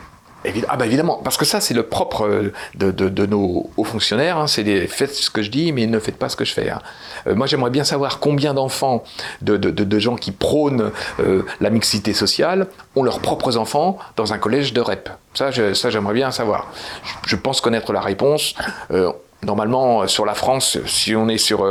Ah 0.67 0.77
bah 0.77 0.85
évidemment, 0.85 1.19
parce 1.23 1.35
que 1.35 1.45
ça 1.45 1.59
c'est 1.59 1.73
le 1.73 1.83
propre 1.83 2.27
euh, 2.27 2.53
de, 2.75 3.25
nos 3.25 3.69
hauts 3.75 3.83
fonctionnaires, 3.83 4.37
hein. 4.37 4.47
c'est 4.47 4.87
faites 4.87 5.13
ce 5.13 5.29
que 5.29 5.41
je 5.41 5.49
dis 5.49 5.71
mais 5.73 5.87
ne 5.87 5.99
faites 5.99 6.17
pas 6.17 6.29
ce 6.29 6.35
que 6.35 6.45
je 6.45 6.53
fais. 6.53 6.69
Hein. 6.69 6.79
Euh, 7.27 7.35
moi 7.35 7.47
j'aimerais 7.47 7.69
bien 7.69 7.83
savoir 7.83 8.19
combien 8.19 8.53
d'enfants, 8.53 9.03
de, 9.41 9.99
gens 9.99 10.15
qui 10.15 10.31
prônent 10.31 10.91
euh, 11.19 11.43
la 11.59 11.69
mixité 11.69 12.13
sociale, 12.13 12.67
ont 12.95 13.03
leurs 13.03 13.19
propres 13.19 13.57
enfants 13.57 13.97
dans 14.15 14.31
un 14.33 14.37
collège 14.37 14.73
de 14.73 14.81
REP. 14.81 15.09
Ça, 15.33 15.51
ça 15.73 15.89
j'aimerais 15.89 16.13
bien 16.13 16.31
savoir. 16.31 16.71
Je, 17.25 17.35
pense 17.35 17.61
connaître 17.61 17.91
la 17.93 18.01
réponse. 18.01 18.53
normalement 19.43 20.07
sur 20.07 20.25
la 20.25 20.33
France, 20.33 20.77
si 20.85 21.15
on 21.15 21.29
est 21.29 21.37
sur 21.37 21.65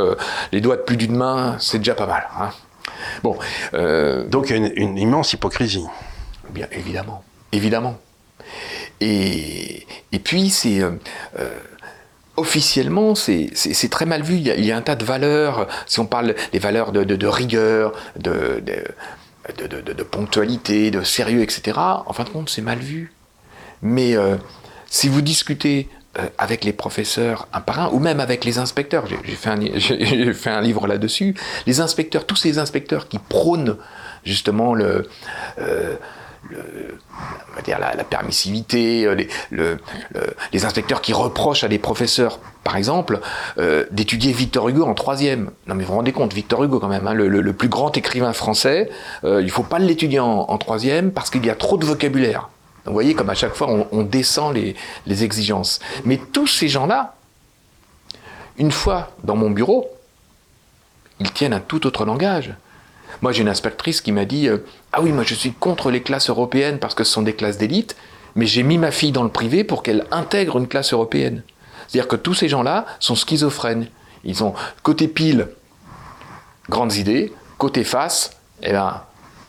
les 0.51 0.61
doigts 0.61 0.77
de 0.77 0.81
plus 0.81 0.97
d'une 0.97 1.15
main, 1.15 1.55
c'est 1.59 1.79
déjà 1.79 1.95
pas 1.95 2.05
mal. 2.05 2.27
Hein. 2.39 2.49
Bon, 3.23 3.37
Donc 4.29 4.49
il 4.49 4.57
y 4.57 4.65
a 4.65 4.71
une 4.75 4.97
immense 4.97 5.33
hypocrisie. 5.33 5.85
Bien 6.49 6.67
évidemment, 6.71 7.23
évidemment. 7.51 7.97
Et, 9.01 9.85
et 10.11 10.19
puis, 10.19 10.49
c'est. 10.49 10.81
Euh, 10.81 10.91
euh, 11.39 11.49
officiellement, 12.35 13.15
c'est 13.15 13.89
très 13.89 14.05
mal 14.05 14.21
vu. 14.21 14.35
Il 14.35 14.63
y, 14.63 14.71
a, 14.71 14.77
un 14.77 14.81
tas 14.81 14.95
de 14.95 15.03
valeurs. 15.03 15.67
Si 15.87 15.99
on 15.99 16.05
parle 16.05 16.35
des 16.51 16.59
valeurs 16.59 16.91
de, 16.91 17.03
de, 17.03 17.27
rigueur, 17.27 17.93
de, 18.15 18.63
de, 19.57 20.03
ponctualité, 20.03 20.91
de 20.91 21.01
sérieux, 21.01 21.41
etc., 21.41 21.79
en 21.79 22.13
fin 22.13 22.25
de 22.25 22.29
compte, 22.29 22.51
c'est 22.51 22.61
mal 22.61 22.77
vu. 22.77 23.11
Mais 23.81 24.15
euh, 24.15 24.35
si 24.85 25.07
vous 25.09 25.21
discutez 25.21 25.89
avec 26.37 26.63
les 26.63 26.73
professeurs 26.73 27.47
un 27.53 27.61
par 27.61 27.79
un, 27.79 27.89
ou 27.89 27.97
même 27.97 28.19
avec 28.19 28.45
les 28.45 28.59
inspecteurs, 28.59 29.05
j'ai 29.07 29.17
fait, 29.35 30.33
fait, 30.33 30.49
un 30.51 30.61
livre 30.61 30.85
là-dessus, 30.85 31.33
les 31.65 31.79
inspecteurs, 31.79 32.27
tous 32.27 32.35
ces 32.35 32.59
inspecteurs 32.59 33.07
qui 33.07 33.17
prônent 33.17 33.77
justement 34.23 34.75
le 34.75 35.09
dire 37.63 37.79
la, 37.79 38.03
permissivité, 38.03 39.05
euh, 39.05 39.77
les, 40.53 40.65
inspecteurs 40.65 41.01
qui 41.01 41.13
reprochent 41.13 41.63
à 41.63 41.67
des 41.67 41.79
professeurs, 41.79 42.39
par 42.63 42.77
exemple, 42.77 43.19
euh, 43.57 43.85
d'étudier 43.91 44.31
Victor 44.31 44.69
Hugo 44.69 44.83
en 44.83 44.93
troisième. 44.93 45.51
Non 45.67 45.75
mais 45.75 45.83
vous 45.83 45.91
vous 45.91 45.97
rendez 45.97 46.11
compte, 46.11 46.33
Victor 46.33 46.63
Hugo 46.63 46.79
quand 46.79 46.87
même, 46.87 47.07
hein, 47.07 47.13
le, 47.13 47.53
plus 47.53 47.69
grand 47.69 47.95
écrivain 47.97 48.33
français, 48.33 48.89
euh, 49.23 49.41
il 49.41 49.49
faut 49.49 49.63
pas 49.63 49.79
l'étudier 49.79 50.19
en, 50.19 50.57
troisième 50.57 51.11
parce 51.11 51.29
qu'il 51.29 51.45
y 51.45 51.49
a 51.49 51.55
trop 51.55 51.77
de 51.77 51.85
vocabulaire. 51.85 52.49
vous 52.85 52.93
voyez 52.93 53.13
comme 53.13 53.29
à 53.29 53.35
chaque 53.35 53.53
fois 53.53 53.67
on, 53.91 54.03
descend 54.03 54.55
les, 54.55 54.75
les 55.05 55.23
exigences. 55.23 55.79
Mais 56.05 56.17
tous 56.17 56.47
ces 56.47 56.67
gens-là, 56.67 57.15
une 58.57 58.71
fois 58.71 59.11
dans 59.23 59.35
mon 59.35 59.49
bureau, 59.49 59.89
ils 61.19 61.31
tiennent 61.31 61.53
un 61.53 61.59
tout 61.59 61.85
autre 61.87 62.05
langage. 62.05 62.53
Moi, 63.21 63.31
j'ai 63.31 63.41
une 63.41 63.49
inspectrice 63.49 64.01
qui 64.01 64.11
m'a 64.11 64.25
dit 64.25 64.47
euh, 64.47 64.59
Ah 64.93 65.01
oui, 65.01 65.11
moi 65.11 65.23
je 65.23 65.33
suis 65.33 65.51
contre 65.51 65.89
les 65.89 66.01
classes 66.01 66.29
européennes 66.29 66.79
parce 66.79 66.93
que 66.93 67.03
ce 67.03 67.11
sont 67.11 67.23
des 67.23 67.33
classes 67.33 67.57
d'élite, 67.57 67.95
mais 68.35 68.45
j'ai 68.45 68.63
mis 68.63 68.77
ma 68.77 68.91
fille 68.91 69.11
dans 69.11 69.23
le 69.23 69.29
privé 69.29 69.63
pour 69.63 69.83
qu'elle 69.83 70.05
intègre 70.11 70.57
une 70.57 70.67
classe 70.67 70.93
européenne. 70.93 71.41
C'est-à-dire 71.87 72.07
que 72.07 72.15
tous 72.15 72.33
ces 72.33 72.49
gens-là 72.49 72.85
sont 72.99 73.15
schizophrènes. 73.15 73.87
Ils 74.23 74.43
ont 74.43 74.53
côté 74.83 75.07
pile, 75.07 75.47
grandes 76.69 76.95
idées, 76.95 77.33
côté 77.57 77.83
face, 77.83 78.31
eh 78.61 78.71
ben, 78.71 79.01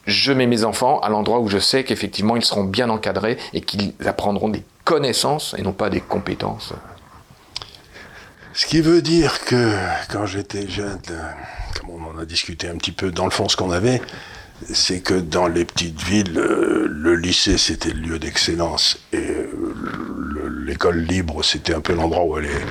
je 0.07 0.33
mets 0.33 0.47
mes 0.47 0.65
enfants 0.65 1.01
à 1.01 1.11
l'endroit 1.11 1.41
où 1.41 1.49
je 1.49 1.59
sais 1.59 1.85
qu'effectivement 1.85 2.37
ils 2.37 2.45
seront 2.45 2.65
bien 2.65 2.89
encadrés 2.89 3.37
et 3.53 3.61
qu'ils 3.61 3.93
apprendront 4.07 4.49
des 4.49 4.63
connaissances 4.85 5.55
et 5.59 5.63
non 5.63 5.73
pas 5.73 5.91
des 5.91 6.01
compétences. 6.01 6.73
Ce 8.55 8.67
qui 8.67 8.81
veut 8.81 9.03
dire 9.03 9.45
que 9.45 9.75
quand 10.11 10.27
j'étais 10.27 10.67
jeune, 10.67 10.99
on 11.89 12.17
en 12.17 12.19
a 12.19 12.25
discuté 12.25 12.69
un 12.69 12.77
petit 12.77 12.93
peu 12.93 13.11
dans 13.11 13.25
le 13.25 13.31
fond 13.31 13.49
ce 13.49 13.57
qu'on 13.57 13.71
avait, 13.71 14.01
c'est 14.73 15.01
que 15.01 15.15
dans 15.15 15.47
les 15.47 15.65
petites 15.65 16.03
villes, 16.03 16.39
euh, 16.39 16.89
le 16.91 17.15
lycée 17.15 17.59
c'était 17.59 17.91
le 17.91 18.01
lieu 18.01 18.19
d'excellence 18.19 18.99
et 19.13 19.19
euh, 19.19 19.53
l'école 20.65 20.99
libre 20.99 21.45
c'était 21.45 21.75
un 21.75 21.81
peu 21.81 21.95
l'endroit 21.95 22.25
où 22.25 22.37
allaient 22.37 22.65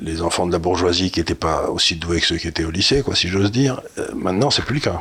les 0.00 0.22
enfants 0.22 0.46
de 0.46 0.52
la 0.52 0.58
bourgeoisie 0.58 1.10
qui 1.10 1.20
n'étaient 1.20 1.34
pas 1.34 1.68
aussi 1.70 1.96
doués 1.96 2.20
que 2.20 2.26
ceux 2.26 2.36
qui 2.36 2.48
étaient 2.48 2.64
au 2.64 2.70
lycée, 2.70 3.02
quoi, 3.02 3.14
si 3.14 3.28
j'ose 3.28 3.52
dire. 3.52 3.80
Euh, 3.98 4.08
maintenant, 4.14 4.50
c'est 4.50 4.62
plus 4.62 4.74
le 4.74 4.80
cas. 4.80 5.00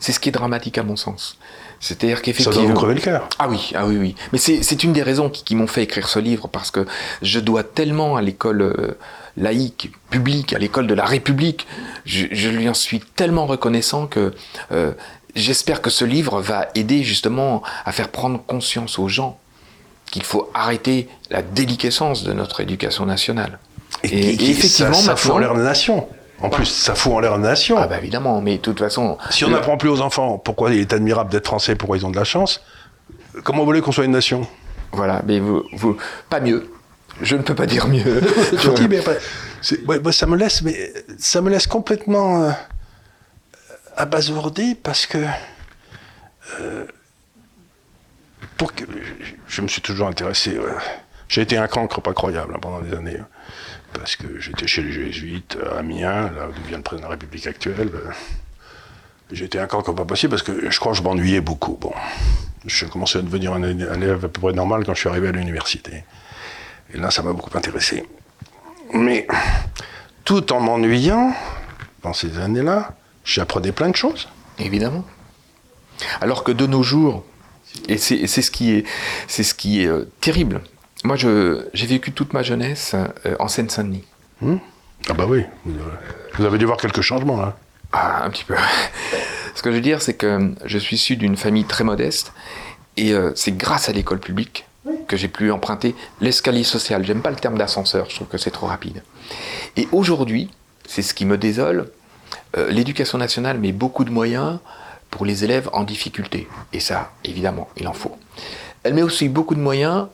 C'est 0.00 0.12
ce 0.12 0.20
qui 0.20 0.30
est 0.30 0.32
dramatique 0.32 0.78
à 0.78 0.82
mon 0.82 0.96
sens. 0.96 1.38
C'est-à-dire 1.78 2.22
qu'effectivement. 2.22 2.52
Ça 2.54 2.60
doit 2.60 2.70
vous 2.70 2.76
crever 2.76 2.94
le 2.94 3.00
cœur. 3.00 3.28
Ah 3.38 3.48
oui, 3.48 3.72
ah 3.74 3.86
oui, 3.86 3.98
oui. 3.98 4.14
Mais 4.32 4.38
c'est 4.38 4.84
une 4.84 4.92
des 4.92 5.02
raisons 5.02 5.28
qui, 5.28 5.54
m'ont 5.54 5.66
fait 5.66 5.82
écrire 5.82 6.08
ce 6.08 6.18
livre 6.18 6.48
parce 6.48 6.70
que 6.70 6.86
je 7.22 7.40
dois 7.40 7.62
tellement 7.62 8.16
à 8.16 8.22
l'école 8.22 8.96
laïque, 9.36 9.92
public, 10.10 10.52
à 10.52 10.58
l'école 10.58 10.86
de 10.86 10.94
la 10.94 11.04
République. 11.04 11.66
Je, 12.04 12.48
lui 12.48 12.68
en 12.68 12.74
suis 12.74 13.00
tellement 13.00 13.46
reconnaissant 13.46 14.06
que 14.06 14.32
euh, 14.72 14.92
j'espère 15.34 15.82
que 15.82 15.90
ce 15.90 16.04
livre 16.04 16.40
va 16.40 16.68
aider 16.74 17.02
justement 17.02 17.62
à 17.84 17.92
faire 17.92 18.08
prendre 18.08 18.42
conscience 18.44 18.98
aux 18.98 19.08
gens 19.08 19.38
qu'il 20.10 20.24
faut 20.24 20.50
arrêter 20.54 21.08
la 21.30 21.42
déliquescence 21.42 22.24
de 22.24 22.32
notre 22.32 22.60
éducation 22.60 23.06
nationale. 23.06 23.58
Et, 24.02 24.50
effectivement, 24.50 24.94
ça, 24.94 25.16
fout 25.16 25.32
en 25.32 25.38
l'air 25.38 25.54
la 25.54 25.62
nation. 25.62 26.08
En 26.40 26.48
plus, 26.48 26.64
ça 26.64 26.94
fout 26.94 27.12
en 27.12 27.20
l'air 27.20 27.32
la 27.32 27.50
nation. 27.50 27.76
Ah 27.78 27.86
bah 27.86 27.98
évidemment, 27.98 28.40
mais 28.40 28.56
de 28.56 28.62
toute 28.62 28.78
façon... 28.78 29.18
Si 29.30 29.44
on 29.44 29.50
n'apprend 29.50 29.76
plus 29.76 29.90
aux 29.90 30.00
enfants 30.00 30.38
pourquoi 30.38 30.72
il 30.72 30.80
est 30.80 30.92
admirable 30.92 31.30
d'être 31.30 31.46
français, 31.46 31.74
pourquoi 31.74 31.98
ils 31.98 32.06
ont 32.06 32.10
de 32.10 32.16
la 32.16 32.24
chance, 32.24 32.62
comment 33.44 33.58
vous 33.60 33.66
voulez 33.66 33.82
qu'on 33.82 33.92
soit 33.92 34.04
une 34.04 34.12
nation? 34.12 34.46
Voilà, 34.92 35.22
mais 35.26 35.38
vous, 35.38 35.62
vous, 35.74 35.96
pas 36.28 36.40
mieux. 36.40 36.70
Je 37.22 37.36
ne 37.36 37.42
peux 37.42 37.54
pas 37.54 37.66
dire 37.66 37.86
mieux. 37.86 38.20
ça 40.12 40.26
me 40.26 40.36
laisse, 40.36 40.62
mais 40.62 40.92
ça 41.18 41.40
me 41.40 41.50
laisse 41.50 41.66
complètement 41.66 42.44
euh, 42.44 42.50
abasourdi 43.96 44.74
parce 44.74 45.06
que, 45.06 45.18
euh, 46.60 46.84
pour 48.56 48.74
que 48.74 48.84
je 49.48 49.62
me 49.62 49.68
suis 49.68 49.82
toujours 49.82 50.08
intéressé. 50.08 50.58
J'ai 51.28 51.42
été 51.42 51.56
un 51.56 51.68
cancre 51.68 52.00
pas 52.00 52.12
croyable 52.12 52.54
hein, 52.56 52.58
pendant 52.60 52.80
des 52.80 52.96
années. 52.96 53.18
Hein, 53.18 53.28
parce 53.92 54.16
que 54.16 54.40
j'étais 54.40 54.66
chez 54.66 54.82
les 54.82 54.92
jésuites 54.92 55.58
à 55.64 55.78
Amiens, 55.78 56.30
là 56.30 56.48
où 56.48 56.68
vient 56.68 56.78
le 56.78 56.82
président 56.82 57.08
de 57.08 57.12
la 57.12 57.18
République 57.18 57.46
actuelle. 57.46 57.88
Ben, 57.88 58.12
j'étais 59.30 59.58
un 59.58 59.66
cancre 59.66 59.94
pas 59.94 60.04
possible 60.04 60.30
parce 60.30 60.42
que 60.42 60.70
je 60.70 60.80
crois 60.80 60.92
que 60.92 60.98
je 60.98 61.02
m'ennuyais 61.02 61.40
beaucoup. 61.40 61.76
Bon, 61.80 61.92
je 62.66 62.86
commençais 62.86 63.18
à 63.18 63.22
devenir 63.22 63.52
un 63.52 63.62
élève 63.62 64.24
à 64.24 64.28
peu 64.28 64.40
près 64.40 64.52
normal 64.52 64.84
quand 64.84 64.94
je 64.94 65.00
suis 65.00 65.08
arrivé 65.08 65.28
à 65.28 65.32
l'université. 65.32 66.04
Et 66.94 66.98
là, 66.98 67.10
ça 67.10 67.22
m'a 67.22 67.32
beaucoup 67.32 67.56
intéressé. 67.56 68.04
Mais 68.92 69.26
tout 70.24 70.52
en 70.52 70.60
m'ennuyant, 70.60 71.34
dans 72.02 72.12
ces 72.12 72.38
années-là, 72.38 72.92
j'apprenais 73.24 73.72
plein 73.72 73.88
de 73.88 73.96
choses. 73.96 74.28
Évidemment. 74.58 75.04
Alors 76.20 76.44
que 76.44 76.52
de 76.52 76.66
nos 76.66 76.82
jours, 76.82 77.24
et 77.88 77.98
c'est 77.98 78.26
ce 78.26 78.50
qui 78.50 78.72
est, 78.72 78.86
ce 79.28 79.54
qui 79.54 79.82
est 79.82 79.86
euh, 79.86 80.10
terrible. 80.20 80.60
Moi, 81.04 81.16
j'ai 81.16 81.86
vécu 81.86 82.12
toute 82.12 82.32
ma 82.32 82.42
jeunesse 82.42 82.94
euh, 82.94 83.36
en 83.38 83.48
Seine-Saint-Denis. 83.48 84.04
Hmm 84.40 84.56
ah 85.08 85.14
bah 85.14 85.24
oui, 85.26 85.44
vous 86.34 86.44
avez 86.44 86.58
dû 86.58 86.66
voir 86.66 86.76
quelques 86.76 87.00
changements 87.00 87.40
là. 87.40 87.56
Ah, 87.92 88.22
un 88.24 88.30
petit 88.30 88.44
peu. 88.44 88.54
Ce 89.54 89.62
que 89.62 89.70
je 89.70 89.76
veux 89.76 89.80
dire, 89.80 90.02
c'est 90.02 90.14
que 90.14 90.54
je 90.64 90.78
suis 90.78 90.96
issu 90.96 91.16
d'une 91.16 91.36
famille 91.36 91.64
très 91.64 91.84
modeste, 91.84 92.32
et 92.96 93.12
euh, 93.12 93.32
c'est 93.34 93.56
grâce 93.56 93.88
à 93.88 93.92
l'école 93.92 94.20
publique 94.20 94.66
que 95.10 95.16
j'ai 95.16 95.26
pu 95.26 95.50
emprunter 95.50 95.96
l'escalier 96.20 96.62
social. 96.62 97.04
J'aime 97.04 97.20
pas 97.20 97.30
le 97.30 97.36
terme 97.36 97.58
d'ascenseur, 97.58 98.08
je 98.08 98.14
trouve 98.14 98.28
que 98.28 98.38
c'est 98.38 98.52
trop 98.52 98.68
rapide. 98.68 99.02
Et 99.76 99.88
aujourd'hui, 99.90 100.48
c'est 100.86 101.02
ce 101.02 101.14
qui 101.14 101.24
me 101.24 101.36
désole, 101.36 101.90
euh, 102.56 102.70
l'éducation 102.70 103.18
nationale 103.18 103.58
met 103.58 103.72
beaucoup 103.72 104.04
de 104.04 104.10
moyens 104.10 104.60
pour 105.10 105.26
les 105.26 105.42
élèves 105.42 105.68
en 105.72 105.82
difficulté. 105.82 106.46
Et 106.72 106.78
ça, 106.78 107.10
évidemment, 107.24 107.68
il 107.76 107.88
en 107.88 107.92
faut. 107.92 108.16
Elle 108.84 108.94
met 108.94 109.02
aussi 109.02 109.28
beaucoup 109.28 109.56
de 109.56 109.60
moyens 109.60 110.06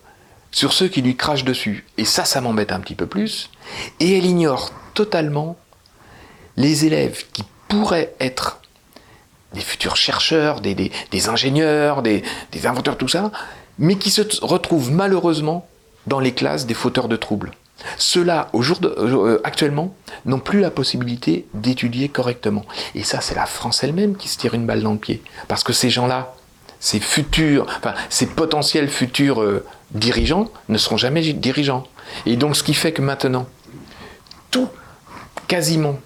sur 0.51 0.73
ceux 0.73 0.89
qui 0.89 1.03
lui 1.03 1.15
crachent 1.15 1.45
dessus. 1.45 1.85
Et 1.99 2.07
ça, 2.07 2.25
ça 2.25 2.41
m'embête 2.41 2.73
un 2.73 2.81
petit 2.81 2.95
peu 2.95 3.07
plus. 3.07 3.51
Et 4.01 4.17
elle 4.17 4.25
ignore 4.25 4.73
totalement 4.95 5.59
les 6.57 6.87
élèves 6.87 7.27
qui 7.35 7.45
pourraient 7.69 8.15
être 8.19 8.61
des 9.53 9.61
futurs 9.61 9.97
chercheurs, 9.97 10.63
des, 10.63 10.91
ingénieurs, 11.29 12.01
des, 12.01 12.23
inventeurs, 12.65 12.97
tout 12.97 13.09
ça, 13.09 13.31
mais 13.79 13.97
qui 13.97 14.11
se 14.11 14.23
retrouvent 14.43 14.91
malheureusement 14.91 15.67
dans 16.07 16.21
les 16.21 16.33
classes 16.33 16.67
des 16.67 16.75
fauteurs 16.75 17.09
de 17.09 17.17
troubles. 17.17 17.53
Ceux-là, 17.99 18.49
euh, 18.55 19.41
actuellement, 19.45 19.95
n'ont 20.25 20.39
plus 20.39 20.61
la 20.61 20.71
possibilité 20.71 21.47
d'étudier 21.55 22.09
correctement. 22.09 22.65
Et 22.95 23.03
ça, 23.03 23.21
c'est 23.21 23.35
la 23.35 23.47
France 23.47 23.85
elle-même 23.85 24.17
qui 24.17 24.29
se 24.29 24.39
tire 24.39 24.55
une 24.55 24.67
balle 24.67 24.83
dans 24.83 24.93
le 24.93 24.99
pied. 24.99 25.23
Parce 25.47 25.63
que 25.63 25.73
ces 25.73 25.91
gens-là, 25.91 26.35
ces 26.81 27.01
futurs, 27.01 27.67
enfin, 27.79 27.95
ces 28.09 28.27
potentiels 28.27 28.89
futurs 28.89 29.43
euh, 29.43 29.65
dirigeants 29.93 30.51
ne 30.69 30.79
seront 30.79 30.97
jamais 30.97 31.21
dirigeants. 31.33 31.87
Et 32.25 32.37
donc, 32.37 32.57
ce 32.57 32.63
qui 32.63 32.75
fait 32.75 32.93
que 32.93 33.03
maintenant, 33.03 33.47
tout, 34.51 34.69
quasiment 35.49 35.99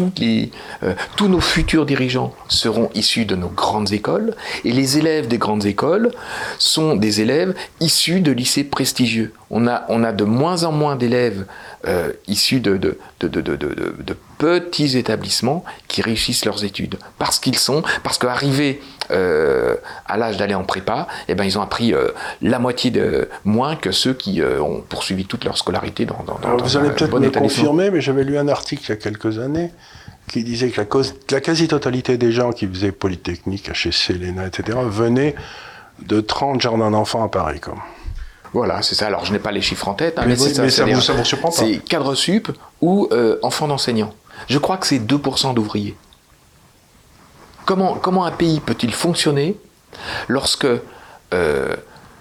euh, 0.00 0.94
tous 1.16 1.28
nos 1.28 1.40
futurs 1.40 1.86
dirigeants 1.86 2.34
seront 2.48 2.90
issus 2.94 3.24
de 3.24 3.36
nos 3.36 3.48
grandes 3.48 3.92
écoles, 3.92 4.34
et 4.64 4.72
les 4.72 4.98
élèves 4.98 5.28
des 5.28 5.38
grandes 5.38 5.66
écoles 5.66 6.10
sont 6.58 6.96
des 6.96 7.20
élèves 7.20 7.54
issus 7.80 8.20
de 8.20 8.32
lycées 8.32 8.64
prestigieux. 8.64 9.32
On 9.50 9.66
a, 9.66 10.12
de 10.12 10.24
moins 10.24 10.64
en 10.64 10.72
moins 10.72 10.96
d'élèves 10.96 11.46
euh, 11.86 12.12
issus 12.26 12.60
de, 12.60 12.76
de, 12.76 12.98
petits 14.38 14.98
établissements 14.98 15.64
qui 15.86 16.02
réussissent 16.02 16.44
leurs 16.44 16.64
études. 16.64 16.96
Parce 17.18 17.38
qu'ils 17.38 17.58
sont, 17.58 17.82
parce 18.02 18.18
qu'arrivés 18.18 18.80
euh, 19.10 19.76
à 20.06 20.16
l'âge 20.16 20.36
d'aller 20.36 20.54
en 20.54 20.64
prépa, 20.64 21.06
eh 21.28 21.34
ben, 21.34 21.44
ils 21.44 21.58
ont 21.58 21.62
appris 21.62 21.94
la 22.42 22.58
moitié 22.58 22.90
de 22.90 23.28
moins 23.44 23.76
que 23.76 23.92
ceux 23.92 24.14
qui 24.14 24.42
ont 24.42 24.80
poursuivi 24.80 25.26
toute 25.26 25.44
leur 25.44 25.56
scolarité 25.58 26.04
dans, 26.04 26.22
dans, 26.26 26.38
dans 26.38 26.56
Vous 26.56 26.76
allez 26.76 26.90
peut-être 26.90 27.18
me 27.18 27.30
confirmer, 27.30 27.90
mais 27.90 28.00
j'avais 28.00 28.24
lu 28.24 28.38
un 28.38 28.48
article 28.48 28.82
il 28.86 28.88
y 28.90 28.92
a 28.92 28.96
quelques 28.96 29.38
années 29.38 29.70
qui 30.28 30.44
disait 30.44 30.70
que 30.70 30.80
la, 31.30 31.40
quasi-totalité 31.40 32.16
des 32.16 32.32
gens 32.32 32.52
qui 32.52 32.66
faisaient 32.66 32.92
Polytechnique, 32.92 33.68
HEC, 33.68 34.16
l'ENA, 34.20 34.46
etc., 34.46 34.78
venaient 34.86 35.34
de 36.00 36.20
30 36.20 36.60
jardins 36.60 36.90
d'enfants 36.90 37.24
à 37.24 37.28
Paris. 37.28 37.60
Comme. 37.60 37.80
Voilà, 38.52 38.82
c'est 38.82 38.94
ça. 38.94 39.06
Alors, 39.06 39.24
je 39.24 39.32
n'ai 39.32 39.38
pas 39.38 39.52
les 39.52 39.60
chiffres 39.60 39.88
en 39.88 39.94
tête, 39.94 40.18
hein, 40.18 40.24
mais, 40.26 40.36
ça, 40.36 40.62
ne 40.86 40.94
vous, 40.94 41.24
surprend 41.24 41.50
pas. 41.50 41.56
C'est 41.56 41.78
cadre 41.78 42.14
sup 42.14 42.50
ou 42.80 43.08
euh, 43.12 43.38
enfants 43.42 43.68
d'enseignants. 43.68 44.14
Je 44.48 44.58
crois 44.58 44.76
que 44.76 44.86
c'est 44.86 44.98
2% 44.98 45.54
d'ouvriers. 45.54 45.96
Comment, 47.64 47.94
comment 47.94 48.24
un 48.24 48.30
pays 48.30 48.60
peut-il 48.60 48.92
fonctionner 48.92 49.56
lorsque 50.28 50.66
euh, 51.32 51.76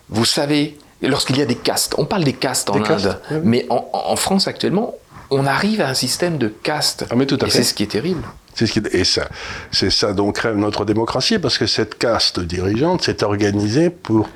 vous 0.10 0.26
savez, 0.26 0.78
lorsqu'il 1.02 1.38
y 1.38 1.42
a 1.42 1.46
des 1.46 1.56
castes? 1.56 1.96
On 1.98 2.06
parle 2.06 2.24
des 2.24 2.34
castes 2.34 2.70
en 2.70 2.84
Inde, 2.84 3.20
mais 3.44 3.66
en, 3.70 4.16
France 4.16 4.48
actuellement, 4.48 4.96
on 5.32 5.46
arrive 5.46 5.82
à 5.82 5.90
un 5.90 5.94
système 5.94 6.38
de 6.38 6.48
caste. 6.48 7.06
Ah, 7.10 7.16
mais 7.16 7.26
tout 7.26 7.40
à 7.42 7.48
et 7.48 7.50
c'est 7.50 7.64
ce 7.64 7.74
qui 7.74 7.84
est 7.84 7.88
terrible. 7.88 8.24
Et 8.62 9.04
ça, 9.04 9.28
c'est 9.72 9.90
ça 9.90 10.14
dont 10.14 10.32
crève 10.32 10.56
notre 10.56 10.86
démocratie, 10.86 11.40
parce 11.40 11.58
que 11.58 11.66
cette 11.66 11.98
caste 11.98 12.40
dirigeante 12.40 13.04
s'est 13.04 13.24
organisée 13.24 13.90
pour 13.90 14.30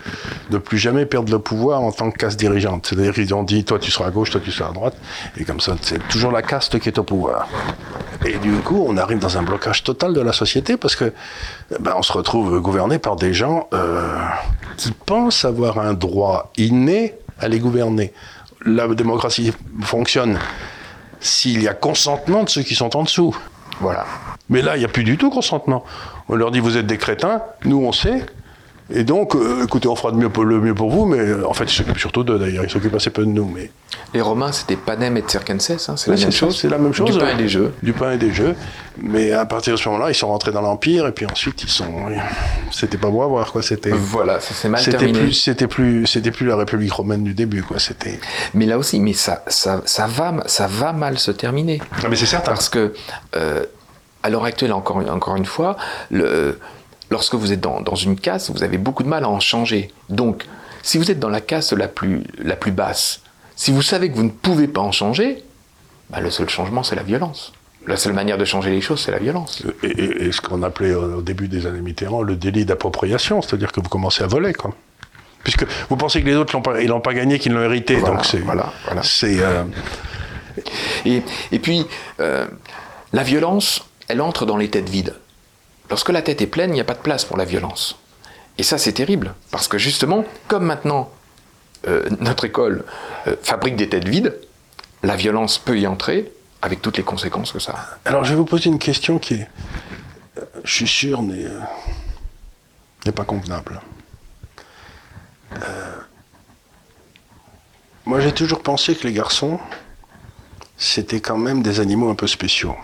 ne 0.49 0.57
plus 0.57 0.77
jamais 0.77 1.05
perdre 1.05 1.31
le 1.31 1.39
pouvoir 1.39 1.81
en 1.81 1.91
tant 1.91 2.11
que 2.11 2.17
caste 2.17 2.39
dirigeante. 2.39 2.87
C'est-à-dire 2.87 3.13
qu'ils 3.13 3.33
ont 3.33 3.43
dit, 3.43 3.63
toi 3.63 3.79
tu 3.79 3.91
seras 3.91 4.07
à 4.07 4.11
gauche, 4.11 4.31
toi 4.31 4.41
tu 4.43 4.51
seras 4.51 4.69
à 4.69 4.73
droite, 4.73 4.95
et 5.37 5.43
comme 5.43 5.59
ça, 5.59 5.75
c'est 5.81 6.05
toujours 6.07 6.31
la 6.31 6.41
caste 6.41 6.79
qui 6.79 6.89
est 6.89 6.97
au 6.97 7.03
pouvoir. 7.03 7.47
Et 8.25 8.37
du 8.39 8.53
coup, 8.57 8.83
on 8.87 8.97
arrive 8.97 9.19
dans 9.19 9.37
un 9.37 9.43
blocage 9.43 9.83
total 9.83 10.13
de 10.13 10.21
la 10.21 10.33
société, 10.33 10.77
parce 10.77 10.95
que 10.95 11.13
ben, 11.79 11.93
on 11.95 12.01
se 12.01 12.11
retrouve 12.11 12.59
gouverné 12.59 12.97
par 12.97 13.15
des 13.15 13.33
gens 13.33 13.67
euh, 13.73 14.17
qui 14.77 14.91
pensent 14.91 15.45
avoir 15.45 15.79
un 15.79 15.93
droit 15.93 16.51
inné 16.57 17.13
à 17.39 17.47
les 17.47 17.59
gouverner. 17.59 18.13
La 18.65 18.87
démocratie 18.87 19.53
fonctionne 19.81 20.39
s'il 21.19 21.61
y 21.61 21.67
a 21.67 21.73
consentement 21.73 22.43
de 22.43 22.49
ceux 22.49 22.63
qui 22.63 22.75
sont 22.75 22.95
en 22.95 23.03
dessous. 23.03 23.35
Voilà. 23.79 24.05
Mais 24.49 24.61
là, 24.61 24.75
il 24.75 24.79
n'y 24.79 24.85
a 24.85 24.89
plus 24.89 25.03
du 25.03 25.17
tout 25.17 25.29
consentement. 25.29 25.83
On 26.29 26.35
leur 26.35 26.51
dit 26.51 26.59
vous 26.59 26.77
êtes 26.77 26.87
des 26.87 26.97
crétins, 26.97 27.41
nous 27.65 27.77
on 27.77 27.91
sait, 27.91 28.25
et 28.89 29.03
donc, 29.03 29.35
euh, 29.35 29.65
écoutez, 29.65 29.87
on 29.87 29.95
fera 29.95 30.11
de 30.11 30.17
mieux 30.17 30.29
pour, 30.29 30.45
le 30.45 30.61
mieux 30.61 30.73
pour 30.73 30.89
vous, 30.89 31.05
mais 31.05 31.19
euh, 31.19 31.47
en 31.47 31.53
fait, 31.53 31.65
ils 31.65 31.75
s'occupent 31.75 31.99
surtout 31.99 32.23
d'eux 32.23 32.39
d'ailleurs, 32.39 32.63
ils 32.63 32.69
s'occupent 32.69 32.95
assez 32.95 33.09
peu 33.09 33.25
de 33.25 33.29
nous. 33.29 33.49
Mais... 33.53 33.69
Les 34.13 34.21
Romains, 34.21 34.53
c'était 34.53 34.77
Panem 34.77 35.17
et 35.17 35.23
Circenses, 35.27 35.89
hein, 35.89 35.97
c'est 35.97 36.09
la 36.09 36.17
même 36.17 36.31
chose. 36.31 36.57
C'est 36.57 36.69
la 36.69 36.77
même 36.77 36.93
chose. 36.93 37.11
Du 37.11 37.19
pain 37.19 37.29
et 37.29 37.35
des 37.35 37.49
jeux. 37.49 37.73
Du 37.83 37.93
pain 37.93 38.11
et 38.11 38.17
des 38.17 38.31
jeux. 38.31 38.55
Mais 39.01 39.33
à 39.33 39.45
partir 39.45 39.73
de 39.73 39.77
ce 39.77 39.89
moment-là, 39.89 40.09
ils 40.09 40.15
sont 40.15 40.29
rentrés 40.29 40.53
dans 40.53 40.61
l'Empire, 40.61 41.05
et 41.05 41.11
puis 41.11 41.25
ensuite, 41.25 41.63
ils 41.63 41.69
sont. 41.69 41.91
C'était 42.71 42.97
pas 42.97 43.09
beau 43.09 43.23
à 43.23 43.27
voir, 43.27 43.51
quoi. 43.51 43.61
C'était. 43.61 43.91
Voilà, 43.91 44.39
ça 44.39 44.53
s'est 44.53 44.69
mal 44.69 44.83
terminé. 44.83 45.19
Plus, 45.19 45.33
c'était 45.33 45.67
plus, 45.67 46.07
c'était 46.07 46.31
plus 46.31 46.45
la 46.45 46.55
République 46.55 46.93
romaine 46.93 47.23
du 47.23 47.33
début, 47.33 47.63
quoi. 47.63 47.79
C'était. 47.79 48.19
Mais 48.53 48.65
là 48.65 48.77
aussi, 48.77 49.01
mais 49.01 49.13
ça, 49.13 49.43
ça, 49.47 49.81
ça, 49.85 50.07
va, 50.07 50.35
ça 50.45 50.67
va 50.67 50.93
mal 50.93 51.19
se 51.19 51.31
terminer. 51.31 51.81
Ah, 52.03 52.07
mais 52.09 52.15
c'est 52.15 52.25
certain. 52.25 52.51
Parce 52.51 52.69
que. 52.69 52.93
Euh, 53.35 53.65
à 54.23 54.29
l'heure 54.29 54.45
actuelle, 54.45 54.73
encore, 54.73 54.97
encore 55.09 55.35
une 55.35 55.45
fois, 55.45 55.77
le, 56.09 56.59
lorsque 57.09 57.35
vous 57.35 57.51
êtes 57.51 57.61
dans, 57.61 57.95
une 57.95 58.19
casse, 58.19 58.49
vous 58.49 58.63
avez 58.63 58.77
beaucoup 58.77 59.03
de 59.03 59.07
mal 59.07 59.23
à 59.23 59.29
en 59.29 59.39
changer. 59.39 59.91
Donc, 60.09 60.45
si 60.83 60.97
vous 60.97 61.11
êtes 61.11 61.19
dans 61.19 61.29
la 61.29 61.41
casse 61.41 61.73
la 61.73 61.87
plus, 61.87 62.23
la 62.37 62.55
plus 62.55 62.71
basse, 62.71 63.21
si 63.55 63.71
vous 63.71 63.81
savez 63.81 64.09
que 64.09 64.15
vous 64.15 64.23
ne 64.23 64.29
pouvez 64.29 64.67
pas 64.67 64.81
en 64.81 64.91
changer, 64.91 65.43
bah, 66.09 66.19
le 66.21 66.29
seul 66.29 66.49
changement, 66.49 66.83
c'est 66.83 66.95
la 66.95 67.03
violence. 67.03 67.53
La 67.87 67.95
seule 67.95 68.13
manière 68.13 68.37
de 68.37 68.45
changer 68.45 68.69
les 68.69 68.81
choses, 68.81 69.01
c'est 69.01 69.11
la 69.11 69.19
violence. 69.19 69.63
Et, 69.81 70.31
ce 70.31 70.41
qu'on 70.41 70.61
appelait 70.63 70.93
au 70.93 71.21
début 71.21 71.47
des 71.47 71.65
années 71.65 71.79
Mitterrand 71.79 72.21
le 72.21 72.35
délit 72.35 72.65
d'appropriation, 72.65 73.41
c'est-à-dire 73.41 73.71
que 73.71 73.79
vous 73.79 73.87
commencez 73.87 74.23
à 74.23 74.27
voler, 74.27 74.53
quoi. 74.53 74.73
Puisque 75.43 75.65
vous 75.89 75.95
pensez 75.95 76.21
que 76.21 76.27
les 76.27 76.35
autres 76.35 76.59
ils 76.81 76.89
l'ont 76.89 76.99
pas 76.99 77.13
gagné, 77.13 77.39
qu'ils 77.39 77.53
l'ont 77.53 77.63
hérité. 77.63 78.01
donc 78.01 78.25
c'est. 78.25 78.39
Voilà, 78.39 78.73
voilà. 78.85 79.01
C'est. 79.03 79.39
Euh, 79.39 79.63
et, 81.05 81.59
puis, 81.59 81.85
euh, 82.19 82.47
la 83.13 83.23
violence, 83.23 83.85
elle 84.09 84.19
entre 84.19 84.45
dans 84.45 84.57
les 84.57 84.69
têtes 84.69 84.89
vides. 84.89 85.15
Lorsque 85.89 86.09
la 86.09 86.21
tête 86.21 86.41
est 86.41 86.47
pleine, 86.47 86.71
il 86.71 86.73
n'y 86.73 86.81
a 86.81 86.85
pas 86.85 86.93
de 86.93 86.99
place 86.99 87.25
pour 87.25 87.37
la 87.37 87.45
violence. 87.45 87.97
Et 88.57 88.63
ça, 88.63 88.77
c'est 88.77 88.93
terrible, 88.93 89.33
parce 89.51 89.67
que 89.67 89.77
justement, 89.77 90.25
comme 90.47 90.65
maintenant 90.65 91.11
euh, 91.87 92.09
notre 92.19 92.45
école 92.45 92.83
euh, 93.27 93.35
fabrique 93.41 93.75
des 93.75 93.87
têtes 93.87 94.07
vides, 94.07 94.37
la 95.03 95.15
violence 95.15 95.59
peut 95.59 95.77
y 95.79 95.85
entrer, 95.85 96.31
avec 96.61 96.81
toutes 96.81 96.97
les 96.97 97.03
conséquences 97.03 97.51
que 97.51 97.59
ça 97.59 97.73
a. 97.73 98.09
Alors, 98.09 98.23
je 98.23 98.31
vais 98.31 98.35
vous 98.35 98.45
poser 98.45 98.69
une 98.69 98.79
question 98.79 99.19
qui 99.19 99.35
est, 99.35 99.47
euh, 100.37 100.41
je 100.63 100.73
suis 100.73 100.87
sûr, 100.87 101.21
n'est 101.21 103.11
pas 103.13 103.25
convenable. 103.25 103.79
moi, 108.05 108.19
j'ai 108.19 108.31
toujours 108.31 108.61
pensé 108.61 108.95
que 108.95 109.07
les 109.07 109.13
garçons, 109.13 109.59
c'était 110.77 111.21
quand 111.21 111.37
même 111.37 111.61
des 111.61 111.79
animaux 111.79 112.09
un 112.09 112.15
peu 112.15 112.27
spéciaux. 112.27 112.75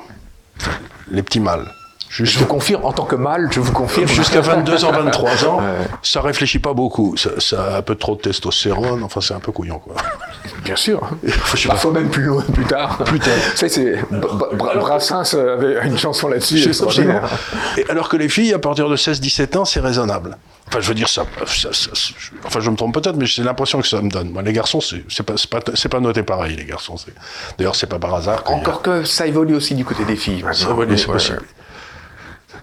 Les 1.10 1.24
petits 1.24 1.40
mâles. 1.40 1.70
Je 2.14 2.38
vous 2.38 2.46
confirme, 2.46 2.86
en 2.86 2.94
tant 2.94 3.06
que 3.06 3.16
mâle, 3.16 3.50
je 3.52 3.60
vous 3.60 3.72
confirme. 3.72 4.08
Jusqu'à 4.08 4.42
22 4.42 4.86
ans, 4.86 4.92
23 4.92 5.46
ans, 5.48 5.62
ça 6.04 6.22
réfléchit 6.22 6.60
pas 6.60 6.74
beaucoup. 6.74 7.16
Ça, 7.18 7.74
a 7.74 7.78
un 7.78 7.82
peu 7.82 7.96
trop 7.96 8.16
de 8.16 8.22
testostérone, 8.22 9.04
enfin 9.04 9.20
c'est 9.20 9.34
un 9.34 9.40
peu 9.40 9.52
couillon 9.52 9.80
quoi. 9.80 9.96
Bien 10.64 10.76
sûr. 10.76 11.02
Parfois 11.68 11.92
même 11.92 12.10
plus 12.10 12.24
loin, 12.24 12.44
plus 12.54 12.66
tard. 12.66 12.98
Plus 13.06 13.20
tard. 13.20 13.34
c'est 13.56 13.98
Brassens 14.52 15.34
avait 15.34 15.88
une 15.88 15.98
chanson 15.98 16.28
là-dessus. 16.28 16.72
alors 17.90 18.10
que 18.10 18.18
les 18.18 18.30
filles, 18.30 18.54
à 18.54 18.60
partir 18.60 18.90
de 18.90 18.96
16-17 18.96 19.58
ans, 19.58 19.66
c'est 19.66 19.80
raisonnable. 19.80 20.38
Enfin, 20.68 20.80
je 20.80 20.88
veux 20.88 20.96
dire 20.96 21.10
ça, 21.10 21.26
Enfin, 22.46 22.60
je 22.60 22.70
me 22.70 22.76
trompe 22.76 22.94
peut-être, 22.94 23.18
mais 23.18 23.26
j'ai 23.26 23.44
l'impression 23.44 23.82
que 23.82 23.88
ça 23.88 24.02
me 24.02 24.10
donne. 24.10 24.30
Moi, 24.30 24.42
les 24.44 24.54
garçons, 24.54 24.80
c'est 24.82 25.24
pas, 25.24 25.34
pas, 25.50 25.60
pas 25.62 26.00
noté 26.00 26.24
pareil, 26.24 26.56
les 26.56 26.66
garçons. 26.66 26.96
D'ailleurs, 27.58 27.76
c'est 27.76 27.88
pas 27.88 28.00
par 28.00 28.16
hasard. 28.16 28.44
Encore 28.46 28.82
que 28.82 29.04
ça 29.04 29.28
évolue 29.28 29.56
aussi 29.56 29.76
du 29.76 29.84
côté 29.84 30.06
des 30.06 30.16
filles. 30.16 30.44
Ça 30.54 30.70
évolue, 30.70 30.98
c'est 30.98 31.08
possible. 31.08 31.42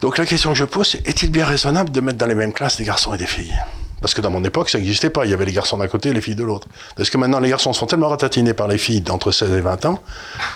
Donc 0.00 0.16
la 0.16 0.24
question 0.24 0.50
que 0.52 0.56
je 0.56 0.64
pose, 0.64 0.88
c'est 0.88 1.06
est-il 1.06 1.30
bien 1.30 1.44
raisonnable 1.44 1.90
de 1.90 2.00
mettre 2.00 2.18
dans 2.18 2.26
les 2.26 2.34
mêmes 2.34 2.52
classes 2.52 2.78
des 2.78 2.84
garçons 2.84 3.12
et 3.14 3.18
des 3.18 3.26
filles? 3.26 3.54
Parce 4.00 4.14
que 4.14 4.22
dans 4.22 4.30
mon 4.30 4.42
époque, 4.44 4.70
ça 4.70 4.78
n'existait 4.78 5.10
pas. 5.10 5.26
Il 5.26 5.30
y 5.30 5.34
avait 5.34 5.44
les 5.44 5.52
garçons 5.52 5.76
d'un 5.76 5.86
côté 5.86 6.08
et 6.08 6.12
les 6.14 6.22
filles 6.22 6.34
de 6.34 6.42
l'autre. 6.44 6.66
Est-ce 6.98 7.10
que 7.10 7.18
maintenant 7.18 7.38
les 7.38 7.50
garçons 7.50 7.74
sont 7.74 7.84
tellement 7.84 8.08
ratatinés 8.08 8.54
par 8.54 8.66
les 8.66 8.78
filles 8.78 9.02
d'entre 9.02 9.30
16 9.30 9.52
et 9.52 9.60
20 9.60 9.84
ans 9.84 9.98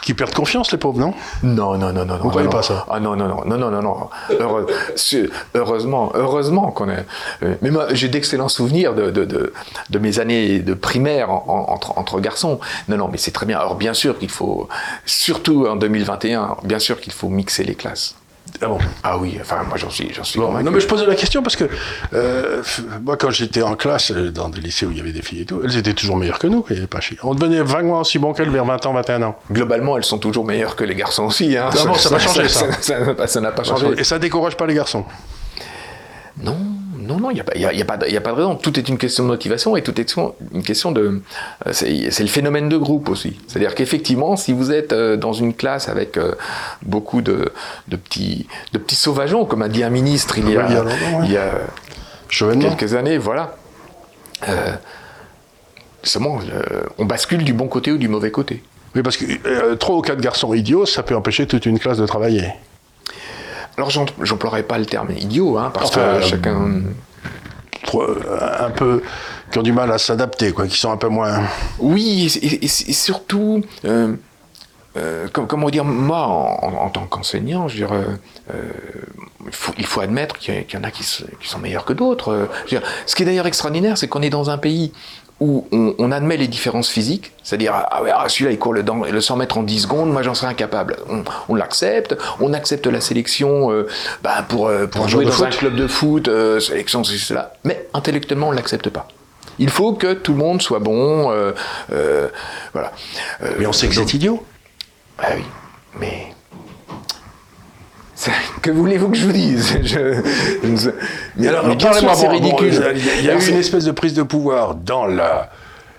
qu'ils 0.01 0.15
perdent 0.15 0.33
confiance, 0.33 0.73
les 0.73 0.79
pauvres, 0.79 0.99
non? 0.99 1.13
Non, 1.43 1.77
non, 1.77 1.93
non, 1.93 2.07
non. 2.07 2.17
Vous 2.17 2.25
ne 2.25 2.31
croyez 2.31 2.49
pas 2.49 2.63
ça? 2.63 2.87
Ah 2.89 3.01
non, 3.01 3.17
non, 3.17 3.29
non, 3.29 3.43
non, 3.45 3.59
non, 3.59 3.71
non, 3.71 3.83
non. 3.83 4.09
heureusement, 5.55 6.13
heureusement 6.15 6.71
qu'on 6.71 6.89
est. 6.89 7.05
Euh, 7.43 7.55
mais 7.61 7.71
moi, 7.71 7.89
j'ai 7.93 8.09
d'excellents 8.09 8.49
souvenirs 8.49 8.95
de, 8.95 9.11
de, 9.11 9.27
de, 9.27 9.53
de, 9.91 9.99
mes 9.99 10.21
années 10.21 10.61
de 10.61 10.73
primaire 10.73 11.31
entre, 11.31 11.99
entre 11.99 12.21
garçons. 12.21 12.61
Non, 12.89 12.97
non, 12.97 13.09
mais 13.13 13.19
c'est 13.19 13.31
très 13.33 13.45
bien. 13.45 13.59
Alors 13.59 13.75
bien 13.75 13.93
sûr 13.93 14.19
qu'il 14.19 14.31
faut, 14.31 14.71
surtout 15.05 15.67
en 15.67 15.77
2021, 15.77 16.57
bien 16.65 16.79
sûr 16.79 16.99
qu'il 16.99 17.13
faut 17.13 17.29
mixer 17.29 17.63
les 17.63 17.75
classes. 17.75 18.15
Ah 18.61 18.67
bon? 18.69 18.79
Ah 19.03 19.19
oui, 19.19 19.37
enfin 19.41 19.63
moi 19.69 19.77
j'en 19.77 19.91
suis, 19.91 20.13
j'en 20.13 20.23
suis 20.23 20.39
Non 20.39 20.71
mais 20.71 20.81
je 20.81 20.87
posais 20.87 21.07
la 21.07 21.15
question 21.15 21.43
parce 21.43 21.57
que 21.57 21.69
euh, 22.13 22.63
moi 23.03 23.17
quand 23.17 23.31
j'étais 23.31 23.63
en 23.63 23.75
classe 23.75 24.13
euh, 24.13 24.31
dans 24.31 24.49
des 24.49 24.61
lycées 24.61 24.87
où 24.87 24.91
il 24.91 24.99
y 24.99 25.01
avait 25.01 25.13
des 25.13 25.23
filles 25.23 25.43
et 25.43 25.45
tout, 25.45 25.61
elles 25.65 25.77
étaient 25.77 25.95
toujours 25.95 26.17
meilleures 26.17 26.39
que 26.39 26.47
nous, 26.47 26.63
pas 26.91 27.01
On 27.23 27.35
devenait 27.35 27.63
vaguement 27.63 28.01
aussi 28.01 28.19
bon 28.19 28.33
qu'elles 28.33 28.51
vers 28.51 28.65
20 28.65 28.87
ans, 28.87 28.93
21 28.93 29.23
ans. 29.23 29.37
Globalement, 29.51 29.97
elles 29.97 30.05
sont 30.05 30.19
toujours 30.19 30.45
meilleures 30.45 30.77
que 30.77 30.85
les 30.85 30.95
garçons 30.95 31.25
aussi. 31.25 31.57
Hein. 31.57 31.71
ça 31.73 31.85
n'a 31.85 32.17
pas 32.17 32.19
changé 32.19 32.49
ça. 32.49 33.27
Ça 33.27 33.41
n'a 33.41 33.51
pas 33.53 33.65
changé. 33.65 33.87
Et 33.99 34.05
ça 34.05 34.19
décourage 34.19 34.57
pas 34.57 34.67
les 34.67 34.75
garçons? 34.75 35.05
Non, 36.43 36.57
Non, 37.07 37.19
non, 37.19 37.31
il 37.31 37.35
n'y 37.35 37.41
a, 37.41 37.45
pas- 37.45 37.57
y 37.57 37.65
a, 37.65 37.73
y 37.73 37.83
a 37.83 37.85
pas 37.85 37.97
de- 37.97 38.07
y 38.09 38.17
a 38.17 38.21
pas 38.21 38.31
de 38.31 38.37
raison. 38.37 38.55
Tout 38.57 38.79
est 38.79 38.89
une 38.89 38.99
question 38.99 39.25
de 39.25 39.29
motivation 39.29 39.77
et 39.77 39.83
tout 39.83 40.01
est 40.01 40.15
une 40.53 40.63
question 40.63 40.91
de. 40.93 41.21
euh, 41.67 41.73
C'est 41.73 42.21
le 42.23 42.29
phénomène 42.29 42.69
de 42.69 42.77
groupe 42.77 43.09
aussi. 43.09 43.39
C'est-à-dire 43.47 43.75
qu'effectivement, 43.75 44.37
si 44.37 44.53
vous 44.53 44.73
êtes 44.73 44.93
euh, 44.93 45.17
dans 45.17 45.33
une 45.33 45.55
classe 45.55 45.89
avec 45.89 46.17
euh, 46.17 46.35
beaucoup 46.83 47.21
de, 47.23 47.53
de 47.89 47.97
petits, 47.97 48.47
de 48.73 48.79
petits 48.79 48.97
sauvageons, 48.97 49.45
comme 49.45 49.63
a 49.63 49.69
dit 49.69 49.83
un 49.85 49.91
ministre 49.91 50.39
il 50.39 50.49
y 50.51 50.57
a, 50.57 50.67
Oui, 50.67 50.73
il 51.25 51.33
y 51.33 51.37
ouais. 51.37 52.59
quelques 52.59 52.95
années, 52.95 53.19
voilà. 53.19 53.57
Euh, 54.49 54.73
seulement, 56.03 56.39
euh, 56.53 56.83
on 56.99 57.05
bascule 57.05 57.45
du 57.45 57.53
bon 57.53 57.69
côté 57.69 57.93
ou 57.93 57.99
du 57.99 58.09
mauvais 58.09 58.31
côté. 58.31 58.63
Oui, 58.95 59.03
parce 59.03 59.17
que 59.17 59.25
euh, 59.47 59.75
trois 59.77 59.97
ou 59.97 60.03
quatre 60.03 60.21
garçons 60.21 60.55
idiots, 60.55 60.87
ça 60.87 61.03
peut 61.03 61.17
empêcher 61.17 61.47
toute 61.47 61.67
une 61.67 61.79
classe 61.79 61.99
de 61.99 62.07
travailler. 62.07 62.45
Alors, 63.77 63.91
j'emploierai 63.91 64.63
pas 64.63 64.79
le 64.79 64.87
terme 64.87 65.11
idiot, 65.17 65.59
hein, 65.59 65.71
parce 65.75 65.91
Enfin, 65.91 66.19
que 66.21 66.25
chacun. 66.27 66.83
Euh, 67.95 68.15
un 68.61 68.71
peu 68.71 69.03
qui 69.53 69.59
ont 69.59 69.63
du 69.63 69.73
mal 69.73 69.93
à 69.93 69.99
s'adapter, 69.99 70.53
quoi, 70.53 70.67
qui 70.67 70.77
sont 70.79 70.91
un 70.91 70.97
peu 70.97 71.09
moins. 71.09 71.43
Oui, 71.79 72.33
et, 72.43 72.47
et- 72.47 72.65
et 72.65 72.69
surtout, 72.93 73.63
euh, 73.85 74.15
euh, 74.97 75.29
com- 75.33 75.47
comment 75.47 75.71
dire, 75.71 75.85
moi, 75.85 76.21
en, 76.27 76.89
tant 76.89 77.05
qu'enseignant, 77.07 77.69
je 77.69 77.75
veux 77.75 77.87
dire, 77.87 77.95
euh, 78.53 78.55
il, 79.47 79.53
faut, 79.53 79.73
il 79.79 79.87
faut 79.87 80.01
admettre 80.01 80.39
qu'il 80.39 80.55
y, 80.55 80.77
en 80.77 80.83
a 80.83 80.91
qui, 80.91 81.05
qui 81.05 81.49
sont 81.49 81.59
meilleurs 81.59 81.85
que 81.85 81.93
d'autres. 81.93 82.49
ce 83.07 83.15
qui 83.15 83.23
est 83.23 83.27
d'ailleurs 83.27 83.47
extraordinaire, 83.47 83.97
c'est 83.99 84.09
qu'on 84.09 84.23
est 84.23 84.31
dans 84.31 84.51
un 84.51 84.59
pays 84.59 84.93
où 85.41 85.67
on, 85.73 85.95
on 85.99 86.13
admet 86.13 86.37
les 86.37 86.47
différences 86.49 86.89
physiques, 86.89 87.33
c'est-à-dire, 87.43 87.73
ah, 87.75 88.03
ouais, 88.03 88.11
ah, 88.15 88.29
celui-là, 88.29 88.53
il 88.53 88.59
court 88.59 88.73
le, 88.73 88.83
dans- 88.83 89.05
le 89.05 89.21
100 89.21 89.37
mètres 89.37 89.59
en 89.59 89.63
10 89.63 89.81
secondes, 89.81 90.13
moi, 90.13 90.23
j'en 90.23 90.35
serais 90.35 90.47
incapable. 90.49 90.97
On, 91.11 91.25
on 91.49 91.55
l'accepte, 91.55 92.17
on 92.41 92.53
accepte 92.53 92.87
la 92.87 93.01
sélection 93.01 93.71
euh, 93.73 93.89
bah, 94.23 94.45
pour, 94.49 94.69
euh, 94.69 94.87
pour 94.87 95.09
jouer 95.09 95.25
dans 95.25 95.43
un 95.45 95.51
club 95.51 95.75
de 95.75 95.87
foot, 95.87 96.29
euh, 96.29 96.61
sélection, 96.61 97.03
c'est 97.05 97.19
cela, 97.19 97.55
mais 97.65 97.89
intellectuellement, 97.95 98.49
on 98.49 98.53
ne 98.53 98.57
l'accepte 98.57 98.91
pas. 98.91 99.09
Il 99.59 99.71
faut 99.71 99.93
que 99.93 100.15
tout 100.15 100.33
le 100.33 100.39
monde 100.39 100.63
soit 100.63 100.81
bon, 100.81 101.33
voilà. 102.73 102.93
Mais 103.59 103.67
on 103.67 103.73
sait 103.73 103.89
que 103.89 103.95
c'est 103.95 104.15
idiot. 104.15 104.43
ah 105.19 105.29
oui, 105.37 105.45
mais. 106.01 106.34
Que 108.63 108.71
voulez-vous 108.71 109.09
que 109.11 109.17
je 109.17 109.27
vous 109.27 109.33
dise 109.33 109.79
je... 109.83 110.23
je- 110.77 110.91
Mais, 111.37 111.49
Alors, 111.49 111.67
mais 111.67 111.77
bien 111.77 111.93
sûr, 111.93 112.07
parlez-moi, 112.07 112.15
c'est 112.15 112.29
ridicule. 112.29 112.95
Il 113.21 113.25
y 113.25 113.31
a 113.31 113.35
eu 113.35 113.49
une 113.49 113.57
espèce 113.57 113.85
de 113.85 113.93
prise 113.93 114.15
de 114.15 114.23
pouvoir 114.23 114.75
dans 114.75 115.07
la, 115.07 115.51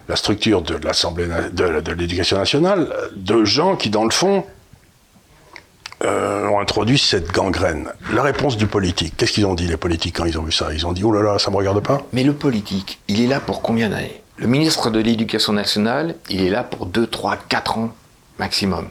la 0.10 0.16
structure 0.16 0.62
de 0.62 0.76
l'Assemblée 0.84 1.28
de 1.54 1.92
l'éducation 1.94 2.38
nationale 2.38 2.88
de 3.16 3.44
gens 3.46 3.76
qui, 3.76 3.90
dans 3.90 4.04
le 4.06 4.12
fond, 4.12 4.44
euh, 6.04 6.48
ont 6.50 6.60
introduit 6.60 6.98
cette 6.98 7.32
gangrène. 7.32 7.90
La 8.14 8.22
réponse 8.22 8.58
du 8.58 8.68
politique, 8.68 9.14
qu'est-ce 9.18 9.32
qu'ils 9.32 9.46
ont 9.46 9.54
dit, 9.56 9.68
les 9.68 9.78
politiques, 9.78 10.18
quand 10.18 10.26
ils 10.26 10.38
ont 10.38 10.44
vu 10.44 10.52
ça? 10.52 10.74
Ils 10.74 10.86
ont 10.86 10.92
dit, 10.94 11.04
oh 11.04 11.12
là 11.12 11.22
là, 11.22 11.40
ça 11.40 11.52
me 11.52 11.56
regarde 11.56 11.82
pas? 11.82 12.02
Mais 12.14 12.24
le 12.24 12.34
politique, 12.34 13.00
il 13.08 13.22
est 13.22 13.28
là 13.28 13.40
pour 13.40 13.62
combien 13.62 13.90
d'années? 13.90 14.22
Le 14.38 14.48
ministre 14.48 14.90
de 14.90 15.00
l'Éducation 15.00 15.54
nationale, 15.54 16.16
il 16.30 16.42
est 16.44 16.50
là 16.50 16.64
pour 16.64 16.86
2, 16.88 17.08
3, 17.08 17.38
4 17.48 17.78
ans 17.78 17.96
maximum. 18.40 18.90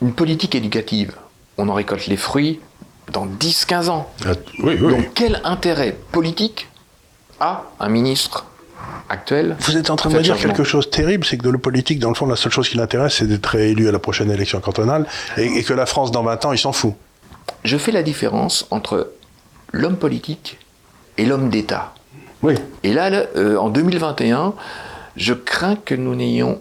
Une 0.00 0.14
politique 0.14 0.54
éducative, 0.54 1.12
on 1.60 1.68
en 1.68 1.74
récolte 1.74 2.06
les 2.06 2.16
fruits 2.16 2.60
dans 3.12 3.26
10, 3.26 3.64
15 3.64 3.88
ans. 3.88 4.10
Ah, 4.24 4.30
Oui, 4.62 4.78
oui. 4.80 4.92
Donc 4.92 5.10
quel 5.14 5.40
intérêt 5.44 5.96
politique 6.12 6.68
a 7.40 7.64
un 7.78 7.88
ministre 7.88 8.46
actuel 9.08 9.56
Vous 9.60 9.76
êtes 9.76 9.90
en 9.90 9.96
train 9.96 10.10
de 10.10 10.14
me 10.16 10.22
dire 10.22 10.36
quelque 10.36 10.64
chose 10.64 10.86
de 10.86 10.90
terrible, 10.90 11.24
c'est 11.24 11.36
que 11.36 11.42
de 11.42 11.50
le 11.50 11.58
politique, 11.58 11.98
dans 11.98 12.08
le 12.08 12.14
fond, 12.14 12.26
la 12.26 12.36
seule 12.36 12.52
chose 12.52 12.68
qui 12.68 12.76
l'intéresse, 12.76 13.16
c'est 13.16 13.26
d'être 13.26 13.46
réélu 13.46 13.88
à 13.88 13.92
la 13.92 13.98
prochaine 13.98 14.30
élection 14.30 14.60
cantonale, 14.60 15.06
et, 15.36 15.46
et 15.46 15.62
que 15.64 15.72
la 15.74 15.86
France, 15.86 16.10
dans 16.10 16.22
20 16.22 16.44
ans, 16.46 16.52
il 16.52 16.58
s'en 16.58 16.72
fout. 16.72 16.94
Je 17.64 17.76
fais 17.76 17.92
la 17.92 18.02
différence 18.02 18.66
entre 18.70 19.12
l'homme 19.72 19.96
politique 19.96 20.58
et 21.18 21.26
l'homme 21.26 21.50
d'État. 21.50 21.92
Oui. 22.42 22.54
Et 22.84 22.92
là, 22.92 23.10
là, 23.10 23.24
euh, 23.36 23.56
en 23.56 23.68
2021, 23.68 24.54
je 25.16 25.34
crains 25.34 25.76
que 25.76 25.94
nous 25.94 26.14
n'ayons 26.14 26.60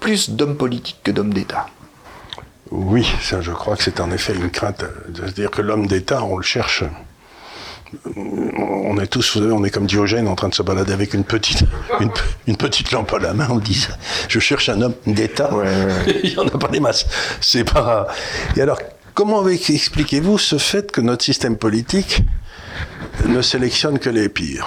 plus 0.00 0.30
d'hommes 0.30 0.56
politiques 0.56 0.98
que 1.02 1.10
d'hommes 1.10 1.34
d'État. 1.34 1.66
Oui, 2.70 3.06
ça, 3.22 3.40
je 3.40 3.52
crois 3.52 3.76
que 3.76 3.82
c'est 3.84 4.00
en 4.00 4.10
effet 4.10 4.34
une 4.34 4.50
crainte 4.50 4.84
de 5.08 5.26
se 5.26 5.32
dire 5.32 5.50
que 5.50 5.62
l'homme 5.62 5.86
d'État, 5.86 6.22
on 6.24 6.36
le 6.36 6.42
cherche. 6.42 6.82
On 8.16 8.98
est 8.98 9.06
tous, 9.06 9.36
vous 9.36 9.40
savez, 9.42 9.52
on 9.52 9.64
est 9.64 9.70
comme 9.70 9.86
Diogène 9.86 10.26
en 10.26 10.34
train 10.34 10.48
de 10.48 10.54
se 10.54 10.62
balader 10.62 10.92
avec 10.92 11.14
une 11.14 11.22
petite, 11.24 11.60
une, 12.00 12.10
pe- 12.10 12.20
une 12.48 12.56
petite 12.56 12.90
lampe 12.90 13.12
à 13.14 13.18
la 13.20 13.32
main. 13.34 13.46
On 13.50 13.58
dit 13.58 13.74
ça. 13.74 13.96
Je 14.28 14.40
cherche 14.40 14.68
un 14.68 14.82
homme 14.82 14.94
d'État. 15.06 15.54
Ouais, 15.54 15.64
ouais, 15.64 16.20
Il 16.24 16.30
n'y 16.30 16.38
en 16.38 16.46
a 16.48 16.58
pas 16.58 16.68
des 16.68 16.80
masses. 16.80 17.06
C'est 17.40 17.64
pas. 17.64 18.08
Et 18.56 18.60
alors, 18.60 18.78
comment 19.14 19.46
expliquez-vous 19.48 20.36
ce 20.38 20.58
fait 20.58 20.90
que 20.90 21.00
notre 21.00 21.24
système 21.24 21.56
politique 21.56 22.22
ne 23.24 23.40
sélectionne 23.40 24.00
que 24.00 24.10
les 24.10 24.28
pires? 24.28 24.66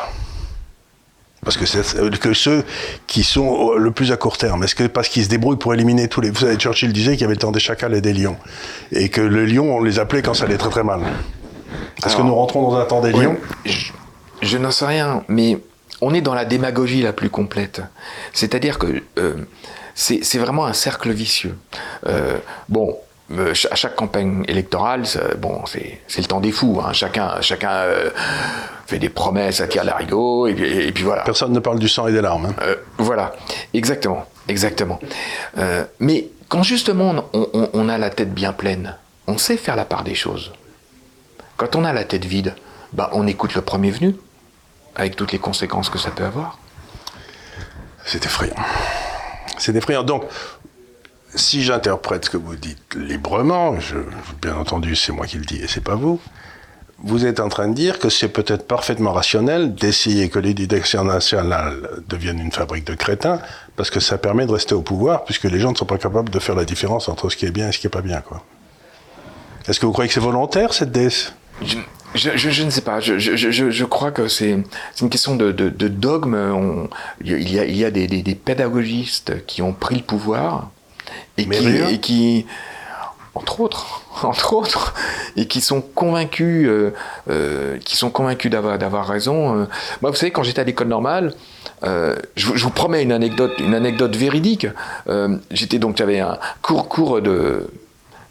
Parce 1.43 1.58
que, 1.58 1.65
c'est- 1.65 2.19
que 2.19 2.34
ceux 2.34 2.63
qui 3.08 3.23
sont 3.23 3.73
le 3.73 3.91
plus 3.91 4.12
à 4.12 4.17
court 4.17 4.38
terme, 4.38 4.63
est-ce 4.63 4.75
que 4.75 4.86
parce 4.86 5.08
qu'ils 5.10 5.23
se 5.23 5.30
débrouillent 5.30 5.58
pour 5.58 5.73
éliminer 5.73 6.08
tous 6.08 6.21
les... 6.21 6.30
Vous 6.30 6.39
savez, 6.39 6.56
Churchill 6.58 6.91
disait 6.93 7.13
qu'il 7.13 7.21
y 7.21 7.23
avait 7.25 7.34
le 7.34 7.39
temps 7.39 7.52
des 7.52 7.60
chacals 7.60 7.93
et 7.93 8.02
des 8.02 8.13
lions. 8.13 8.38
Et 8.91 9.10
que 9.10 9.21
le 9.21 9.45
lion, 9.45 9.78
on 9.78 9.84
les 9.84 9.99
appelait 9.99 10.21
quand 10.21 10.34
ça 10.34 10.45
allait 10.45 10.58
très 10.58 10.69
très 10.69 10.84
mal. 10.84 11.02
Est-ce 12.06 12.15
que 12.15 12.21
nous 12.21 12.36
rentrons 12.36 12.63
dans 12.69 12.78
un 12.78 12.86
temps 12.86 13.02
des 13.02 13.12
Oui, 13.13 13.23
lions? 13.25 13.38
je, 13.65 13.91
je 14.41 14.58
n'en 14.58 14.71
sais 14.71 14.86
rien, 14.86 15.23
mais 15.28 15.58
on 16.02 16.13
est 16.13 16.21
dans 16.21 16.34
la 16.34 16.45
démagogie 16.45 17.02
la 17.02 17.13
plus 17.13 17.30
complète. 17.30 17.82
C'est-à-dire 18.34 18.80
que 18.80 19.02
euh, 19.17 19.36
c'est 19.95 20.19
c'est 20.23 20.38
vraiment 20.39 20.65
un 20.65 20.73
cercle 20.73 21.12
vicieux. 21.12 21.58
Euh, 22.08 22.38
bon. 22.69 22.97
Euh, 23.32 23.54
À 23.72 23.76
chaque 23.76 23.96
campagne 23.96 24.44
électorale, 24.48 25.04
bon, 25.38 25.63
c'est 25.65 26.00
le 26.18 26.24
temps 26.26 26.39
des 26.39 26.52
fous. 26.52 26.82
hein. 26.84 26.94
Chacun, 26.94 27.42
chacun 27.42 27.72
euh, 27.72 28.10
fait 28.88 29.00
des 29.00 29.10
promesses, 29.10 29.62
attire 29.62 29.84
l'arigot, 29.84 30.48
et, 30.48 30.52
et 30.88 30.92
puis 30.92 31.04
voilà. 31.04 31.24
Personne 31.24 31.52
ne 31.54 31.60
parle 31.60 31.80
du 31.80 31.88
sang 31.89 32.08
et 32.08 32.12
des 32.12 32.22
larmes. 32.22 32.48
hein. 32.48 32.56
Euh, 32.63 32.76
voilà, 32.98 33.34
exactement, 33.74 34.26
exactement. 34.48 35.00
Euh, 35.58 35.84
mais 36.00 36.28
quand 36.48 36.63
justement 36.63 37.24
on, 37.34 37.48
on- 37.54 37.70
on 37.74 37.89
a 37.89 37.98
la 37.98 38.10
tête 38.10 38.34
bien 38.34 38.54
pleine, 38.54 38.96
on 39.28 39.38
sait 39.38 39.58
faire 39.58 39.76
la 39.76 39.86
part 39.86 40.04
des 40.04 40.15
choses. 40.15 40.52
Quand 41.58 41.76
on 41.76 41.84
a 41.86 41.94
la 41.94 42.04
tête 42.06 42.26
vide, 42.26 42.56
bah 42.94 43.10
on 43.13 43.28
écoute 43.28 43.54
le 43.54 43.62
premier 43.62 43.92
venu, 43.92 44.15
avec 44.96 45.15
toutes 45.15 45.32
les 45.32 45.39
conséquences 45.39 45.89
que 45.89 46.00
ça 46.00 46.10
peut 46.10 46.24
avoir. 46.26 46.58
C'est 48.06 48.26
effrayant. 48.26 48.56
C'est 49.58 49.76
effrayant. 49.76 50.04
Donc, 50.04 50.24
si 51.36 51.63
j'interprète 51.63 52.26
ce 52.26 52.30
que 52.30 52.38
vous 52.38 52.56
dites 52.56 52.96
librement, 52.96 53.76
bien 54.42 54.56
entendu, 54.56 54.96
c'est 54.96 55.12
moi 55.12 55.26
qui 55.26 55.38
le 55.38 55.46
dis 55.46 55.58
et 55.58 55.68
c'est 55.68 55.84
pas 55.84 55.96
vous, 55.96 56.20
vous 57.02 57.26
êtes 57.26 57.39
en 57.39 57.48
train 57.48 57.68
de 57.68 57.74
dire 57.74 57.98
que 58.00 58.10
c'est 58.10 58.28
peut-être 58.28 58.68
parfaitement 58.68 59.13
rationnel 59.13 59.74
d'essayer 59.74 60.30
que 60.30 60.39
l'éducation 60.39 61.06
nationale 61.06 62.02
devienne 62.08 62.39
une 62.39 62.52
fabrique 62.52 62.86
de 62.86 62.96
crétins, 62.96 63.39
parce 63.78 63.89
que 63.89 64.00
ça 64.00 64.18
permet 64.18 64.46
de 64.46 64.52
rester 64.52 64.76
au 64.76 64.82
pouvoir, 64.82 65.24
puisque 65.24 65.46
les 65.46 65.60
gens 65.60 65.72
ne 65.72 65.78
sont 65.78 65.86
pas 65.86 65.98
capables 65.98 66.30
de 66.30 66.39
faire 66.39 66.56
la 66.56 66.65
différence 66.65 67.08
entre 67.08 67.30
ce 67.30 67.38
qui 67.38 67.46
est 67.46 67.52
bien 67.52 67.70
et 67.70 67.72
ce 67.72 67.80
qui 67.80 67.88
est 67.88 67.92
pas 67.92 68.02
bien, 68.02 68.22
quoi. 68.22 68.44
Est-ce 69.68 69.80
que 69.80 69.86
vous 69.86 69.92
croyez 69.92 70.08
que 70.08 70.13
c'est 70.13 70.20
volontaire, 70.20 70.74
cette 70.74 70.92
DS 70.92 71.34
Je, 72.15 72.63
ne 72.63 72.70
sais 72.70 72.82
pas, 72.82 73.00
je, 73.00 73.84
crois 73.86 74.12
que 74.12 74.28
c'est 74.28 74.58
une 75.02 75.10
question 75.10 75.36
de, 75.36 75.52
dogme. 75.52 76.88
Il 77.24 77.52
y 77.52 77.86
a, 77.86 77.92
des 77.92 78.36
pédagogistes 78.36 79.46
qui 79.46 79.62
ont 79.62 79.74
pris 79.74 79.96
le 79.96 80.04
pouvoir 80.04 80.72
et 81.38 81.45
qui, 81.47 81.60
rien. 81.67 81.88
et 81.88 81.99
qui, 81.99 82.45
entre 83.36 83.60
autres, 83.62 84.01
entre 84.23 84.53
autres, 84.53 84.93
et 85.38 85.47
qui 85.47 85.62
sont 85.62 85.82
convaincus, 85.82 86.67
euh, 86.67 86.93
euh, 87.29 87.77
qui 87.86 87.95
sont 87.97 88.10
convaincus 88.10 88.51
d'avoir 88.51 88.77
d'avoir 88.77 89.08
raison. 89.08 89.55
euh. 89.62 89.65
Moi, 90.01 90.12
vous 90.12 90.17
savez, 90.17 90.32
quand 90.32 90.43
j'étais 90.43 90.62
à 90.62 90.65
l'école 90.65 90.88
normale, 90.88 91.34
euh, 91.84 92.15
je, 92.36 92.47
vous- 92.47 92.55
je 92.58 92.63
vous 92.63 92.69
promets 92.71 93.03
une 93.03 93.12
anecdote, 93.12 93.53
une 93.60 93.73
anecdote 93.73 94.15
véridique. 94.15 94.67
J'étais 95.51 95.79
donc, 95.79 95.97
j'avais 95.97 96.19
un 96.19 96.38
cours, 96.62 96.89
cours 96.89 97.21
de 97.21 97.67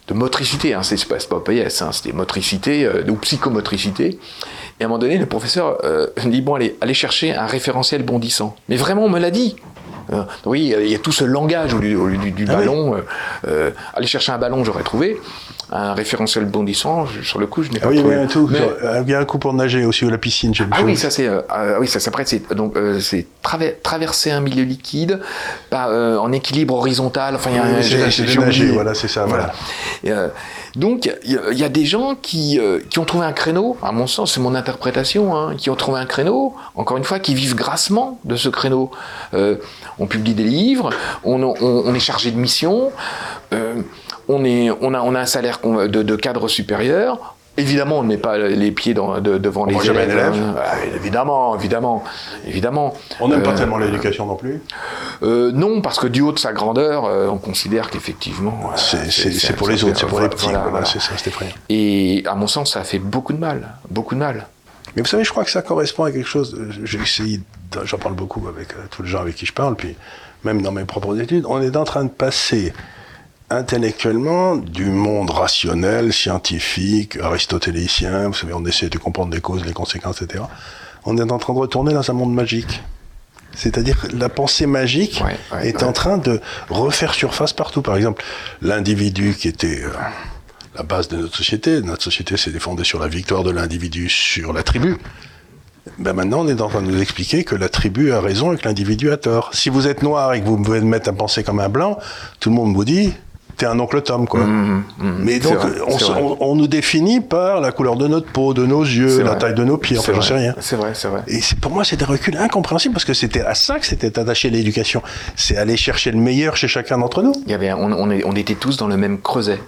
de 0.09 0.15
motricité, 0.15 0.73
hein, 0.73 0.83
c'est 0.83 1.05
pas, 1.05 1.17
pas 1.19 1.41
PS, 1.41 1.83
hein, 1.83 1.93
c'était 1.93 2.13
motricité 2.17 2.89
ou 3.11 3.15
psychomotricité. 3.17 4.19
Et 4.81 4.83
à 4.83 4.87
un 4.87 4.89
moment 4.89 4.99
donné, 4.99 5.19
le 5.19 5.27
professeur 5.27 5.77
me 5.85 6.31
dit 6.31 6.41
bon, 6.41 6.55
allez, 6.55 6.79
allez 6.81 6.95
chercher 6.95 7.35
un 7.35 7.45
référentiel 7.45 8.03
bondissant. 8.03 8.57
Mais 8.71 8.77
vraiment, 8.77 9.05
on 9.05 9.11
me 9.11 9.19
l'a 9.19 9.31
dit. 9.31 9.57
Euh, 10.13 10.23
oui, 10.47 10.75
il 10.79 10.89
y 10.89 10.95
a 10.95 10.99
tout 10.99 11.13
ce 11.13 11.25
langage 11.25 11.75
au 11.75 11.79
lieu, 11.79 11.99
au 12.01 12.07
lieu 12.07 12.17
du, 12.19 12.31
du 12.31 12.47
Ah 12.49 12.57
ballon. 12.57 12.95
euh, 12.97 13.01
euh, 13.47 13.71
aller 13.95 14.07
chercher 14.07 14.33
un 14.33 14.39
ballon, 14.39 14.65
j'aurais 14.65 14.83
trouvé. 14.83 15.21
Un 15.71 15.93
référentiel 15.93 16.47
bondissant, 16.47 17.05
je- 17.07 17.21
sur 17.23 17.39
le 17.39 17.47
coup, 17.47 17.63
je 17.63 17.71
n'ai 17.71 17.79
Ah 17.81 17.85
pas 17.85 17.89
oui, 17.89 17.97
il 17.97 17.99
y 17.99 18.03
trouvé. 18.03 18.15
un, 18.17 18.27
tout, 18.27 18.49
Mais- 18.51 18.59
euh, 18.61 19.03
il 19.07 19.11
y 19.11 19.15
a 19.15 19.19
un 19.21 19.25
coup 19.27 19.39
pour 19.39 19.53
nager 19.53 19.85
aussi, 19.85 20.05
ou 20.07 20.09
la 20.09 20.17
piscine, 20.17 20.55
je 20.55 20.65
ah 20.71 20.79
oui, 20.83 20.97
ça 20.97 21.11
c'est 21.11 21.27
euh, 21.27 21.43
ah 21.51 21.79
oui, 21.79 21.87
ça, 21.87 22.01
ça, 22.01 22.09
après 22.09 22.25
c'est 22.25 22.55
donc 22.55 22.75
euh, 22.77 23.01
c'est 23.01 23.27
traver- 23.43 23.77
traverser 23.83 24.31
un 24.31 24.41
milieu 24.41 24.63
liquide 24.65 25.21
euh, 25.75 26.17
en 26.17 26.33
équilibre 26.33 26.75
horizontal. 26.75 27.35
Enfin, 27.35 27.51
il 27.51 27.57
y 27.57 27.59
a 27.59 27.63
Oui, 27.65 27.69
un- 27.79 27.83
c'est- 28.11 28.11
c'est 28.27 28.39
nager, 28.39 28.71
voilà, 28.71 28.95
c'est 28.95 29.09
ça, 29.09 29.27
voilà. 29.27 29.53
Et, 30.05 30.11
donc 30.75 31.11
il 31.25 31.33
y, 31.33 31.37
a- 31.37 31.51
il 31.53 31.59
y 31.59 31.65
a 31.65 31.69
des 31.69 31.85
gens 31.85 32.15
qui, 32.15 32.59
qui 32.89 32.99
ont 32.99 33.05
trouvé 33.05 33.27
un 33.27 33.33
créneau, 33.33 33.77
à 33.83 33.93
mon 33.93 34.07
sens, 34.07 34.33
c'est 34.35 34.41
mon 34.41 34.55
interprétation, 34.55 35.37
hein, 35.37 35.55
qui 35.57 35.69
ont 35.71 35.77
trouvé 35.77 35.99
un 36.01 36.07
créneau. 36.07 36.55
Encore 36.77 36.97
une 36.97 37.05
fois, 37.05 37.19
qui 37.19 37.35
vivent 37.35 37.55
grassement 37.55 38.19
de 38.25 38.37
ce 38.37 38.49
créneau. 38.49 38.91
On 39.35 40.07
publie 40.07 40.33
des 40.35 40.45
livres, 40.45 40.91
on, 41.25 41.43
on- 41.43 41.55
on 41.61 41.95
est 41.95 42.01
chargé 42.01 42.31
de 42.31 42.39
mission. 42.39 42.91
Euh, 44.29 44.33
on, 44.33 44.45
est, 44.45 44.71
on, 44.81 44.95
a, 44.95 45.01
on 45.01 45.15
a 45.15 45.21
un 45.21 45.27
salaire 45.27 45.61
de, 45.65 45.87
de 46.03 46.17
cadre 46.17 46.49
supérieur, 46.49 47.35
Évidemment, 47.61 47.99
on 47.99 48.03
ne 48.05 48.07
met 48.09 48.19
pas 48.19 48.39
les 48.39 48.71
pieds 48.71 48.95
dans, 48.95 49.19
de- 49.21 49.37
devant 49.37 49.65
les 49.67 49.75
voit 49.75 49.83
jamais 49.83 50.05
élèves. 50.05 50.33
Ah, 50.65 50.77
évidemment, 50.95 51.57
évidemment, 51.57 52.05
évidemment. 52.47 52.95
On 53.19 53.27
n'aime 53.27 53.43
pas 53.43 53.51
Euh, 53.51 53.57
tellement 53.57 53.79
l'éducation 53.79 54.27
non 54.27 54.37
plus? 54.37 54.63
euh, 55.25 55.51
non, 55.51 55.81
parce 55.81 55.99
que 55.99 56.07
du 56.07 56.21
haut 56.21 56.31
de 56.31 56.39
sa 56.39 56.53
grandeur, 56.53 57.05
euh, 57.07 57.27
on 57.27 57.39
considère 57.39 57.91
qu'effectivement. 57.91 58.71
euh, 58.73 58.77
C'est- 59.09 59.57
pour 59.57 59.69
les 59.69 59.83
autres, 59.83 59.99
c'est 59.99 60.07
pour 60.07 60.21
les 60.21 60.29
petits. 60.29 60.45
Voilà, 60.45 60.59
voilà, 60.61 60.71
voilà. 60.71 60.87
C'est 60.87 61.01
ça. 61.01 61.15
Et 61.69 62.23
à 62.27 62.37
mon 62.37 62.47
sens, 62.47 62.75
ça 62.75 62.81
a 62.83 62.85
fait 62.85 63.01
beaucoup 63.01 63.33
de 63.33 63.41
mal, 63.41 63.75
beaucoup 63.91 64.15
de 64.15 64.21
mal. 64.21 64.47
Mais 64.95 65.03
vous 65.03 65.09
savez, 65.09 65.25
je 65.25 65.31
crois 65.33 65.43
que 65.43 65.51
ça 65.51 65.63
correspond 65.63 66.05
à 66.05 66.13
quelque 66.13 66.29
chose. 66.29 66.55
euh, 66.57 66.71
J'ai 66.85 67.01
essayé, 67.01 67.41
j'en 67.83 67.99
parle 67.99 68.15
beaucoup 68.15 68.47
avec 68.47 68.73
euh, 68.75 68.87
tous 68.89 69.03
les 69.03 69.09
gens 69.09 69.21
avec 69.21 69.35
qui 69.35 69.47
je 69.47 69.53
parle, 69.53 69.75
puis 69.75 69.97
même 70.45 70.63
dans 70.63 70.71
mes 70.71 70.85
propres 70.85 71.21
études, 71.21 71.45
on 71.49 71.61
est 71.61 71.77
en 71.77 71.83
train 71.83 72.05
de 72.05 72.09
passer 72.11 72.73
intellectuellement 73.51 74.57
du 74.57 74.87
monde 74.87 75.31
rationnel, 75.31 76.13
scientifique, 76.13 77.17
aristotélicien, 77.17 78.29
vous 78.29 78.35
savez, 78.35 78.53
on 78.53 78.65
essaie 78.67 78.89
de 78.89 78.99
comprendre 78.99 79.35
les 79.35 79.41
causes, 79.41 79.65
les 79.65 79.73
conséquences, 79.73 80.23
etc. 80.23 80.45
On 81.05 81.17
est 81.17 81.33
en 81.33 81.39
train 81.39 81.55
de 81.55 81.59
retourner 81.59 81.95
dans 81.95 82.11
un 82.11 82.15
monde 82.15 82.35
magique. 82.35 82.83
C'est-à-dire 83.55 83.99
que 84.01 84.15
la 84.15 84.29
pensée 84.29 84.67
magique 84.67 85.23
Ouais, 85.25 85.37
ouais, 85.57 85.69
est 85.69 85.79
ouais. 85.79 85.85
en 85.85 85.93
train 85.93 86.19
de 86.19 86.41
refaire 86.69 87.15
surface 87.15 87.53
partout. 87.55 87.81
Par 87.83 87.97
exemple, 87.97 88.23
l'individu 88.61 89.35
qui 89.35 89.49
était 89.49 89.83
euh, 89.83 89.91
la 90.77 90.83
base 90.83 91.09
de 91.09 91.17
notre 91.17 91.37
société, 91.37 91.81
notre 91.81 92.03
société 92.05 92.37
s'est 92.37 92.57
fondée 92.59 92.85
sur 92.85 93.01
la 93.01 93.09
victoire 93.09 93.43
de 93.45 93.51
l'individu 93.51 94.09
sur 94.11 94.53
la 94.53 94.63
tribu. 94.63 94.97
Ben 95.99 96.13
maintenant, 96.13 96.41
on 96.41 96.49
est 96.49 96.61
en 96.61 96.69
train 96.69 96.83
de 96.83 96.91
nous 96.91 97.01
expliquer 97.01 97.45
que 97.45 97.55
la 97.55 97.71
tribu 97.71 98.13
a 98.13 98.21
raison 98.21 98.53
et 98.53 98.59
que 98.59 98.69
l'individu 98.69 99.11
a 99.11 99.17
tort. 99.17 99.51
Si 99.55 99.71
vous 99.71 99.87
êtes 99.89 100.03
noir 100.03 100.35
et 100.35 100.41
que 100.43 100.47
vous 100.47 100.59
pouvez 100.63 100.83
mettre 100.83 101.09
à 101.09 101.13
penser 101.15 101.43
comme 101.43 101.61
un 101.61 101.71
blanc, 101.71 101.99
tout 102.41 102.51
le 102.51 102.55
monde 102.57 102.75
vous 102.75 102.85
dit 102.85 103.15
t'es 103.59 103.67
un 103.67 103.79
oncle 103.79 104.01
Tom, 104.03 104.27
quoi. 104.27 104.41
Mais 104.99 105.39
donc, 105.41 105.55
vrai, 105.57 105.73
on, 105.87 105.99
c'est 105.99 106.05
se- 106.07 106.11
vrai. 106.13 106.23
on- 106.23 106.37
on 106.41 106.55
nous 106.57 106.67
définit 106.69 107.21
par 107.21 107.61
la 107.61 107.73
couleur 107.73 107.97
de 107.97 108.07
notre 108.07 108.31
peau, 108.33 108.55
de 108.55 108.65
nos 108.65 108.83
yeux, 108.83 109.19
la 109.19 109.31
vrai. 109.31 109.39
taille 109.39 109.55
de 109.55 109.65
nos 109.65 109.77
pieds, 109.77 109.99
enfin, 109.99 110.13
j'en 110.15 110.23
sais 110.23 110.35
rien. 110.35 110.55
C'est 110.61 110.77
vrai, 110.77 110.93
c'est 110.95 111.09
vrai. 111.09 111.23
Et 111.27 111.41
pour 111.61 111.73
moi, 111.73 111.85
c'est 111.85 111.97
des 111.97 112.05
reculs 112.05 112.37
incompréhensibles 112.37 112.95
parce 112.95 113.05
que 113.05 113.15
c'était 113.15 113.43
à 113.43 113.55
ça 113.55 113.79
que 113.79 113.87
c'était 113.87 114.19
attaché 114.19 114.49
l'éducation. 114.49 115.03
C'est 115.37 115.57
aller 115.57 115.77
chercher 115.77 116.11
le 116.13 116.19
meilleur 116.19 116.57
chez 116.57 116.69
chacun 116.69 116.99
d'entre 116.99 117.23
nous. 117.23 117.33
Il 117.47 117.51
y 117.51 117.55
avait, 117.55 117.73
on, 117.73 118.35
était 118.37 118.55
tous 118.55 118.77
dans 118.77 118.87
le 118.89 118.97
même 118.97 119.21
creuset. 119.21 119.59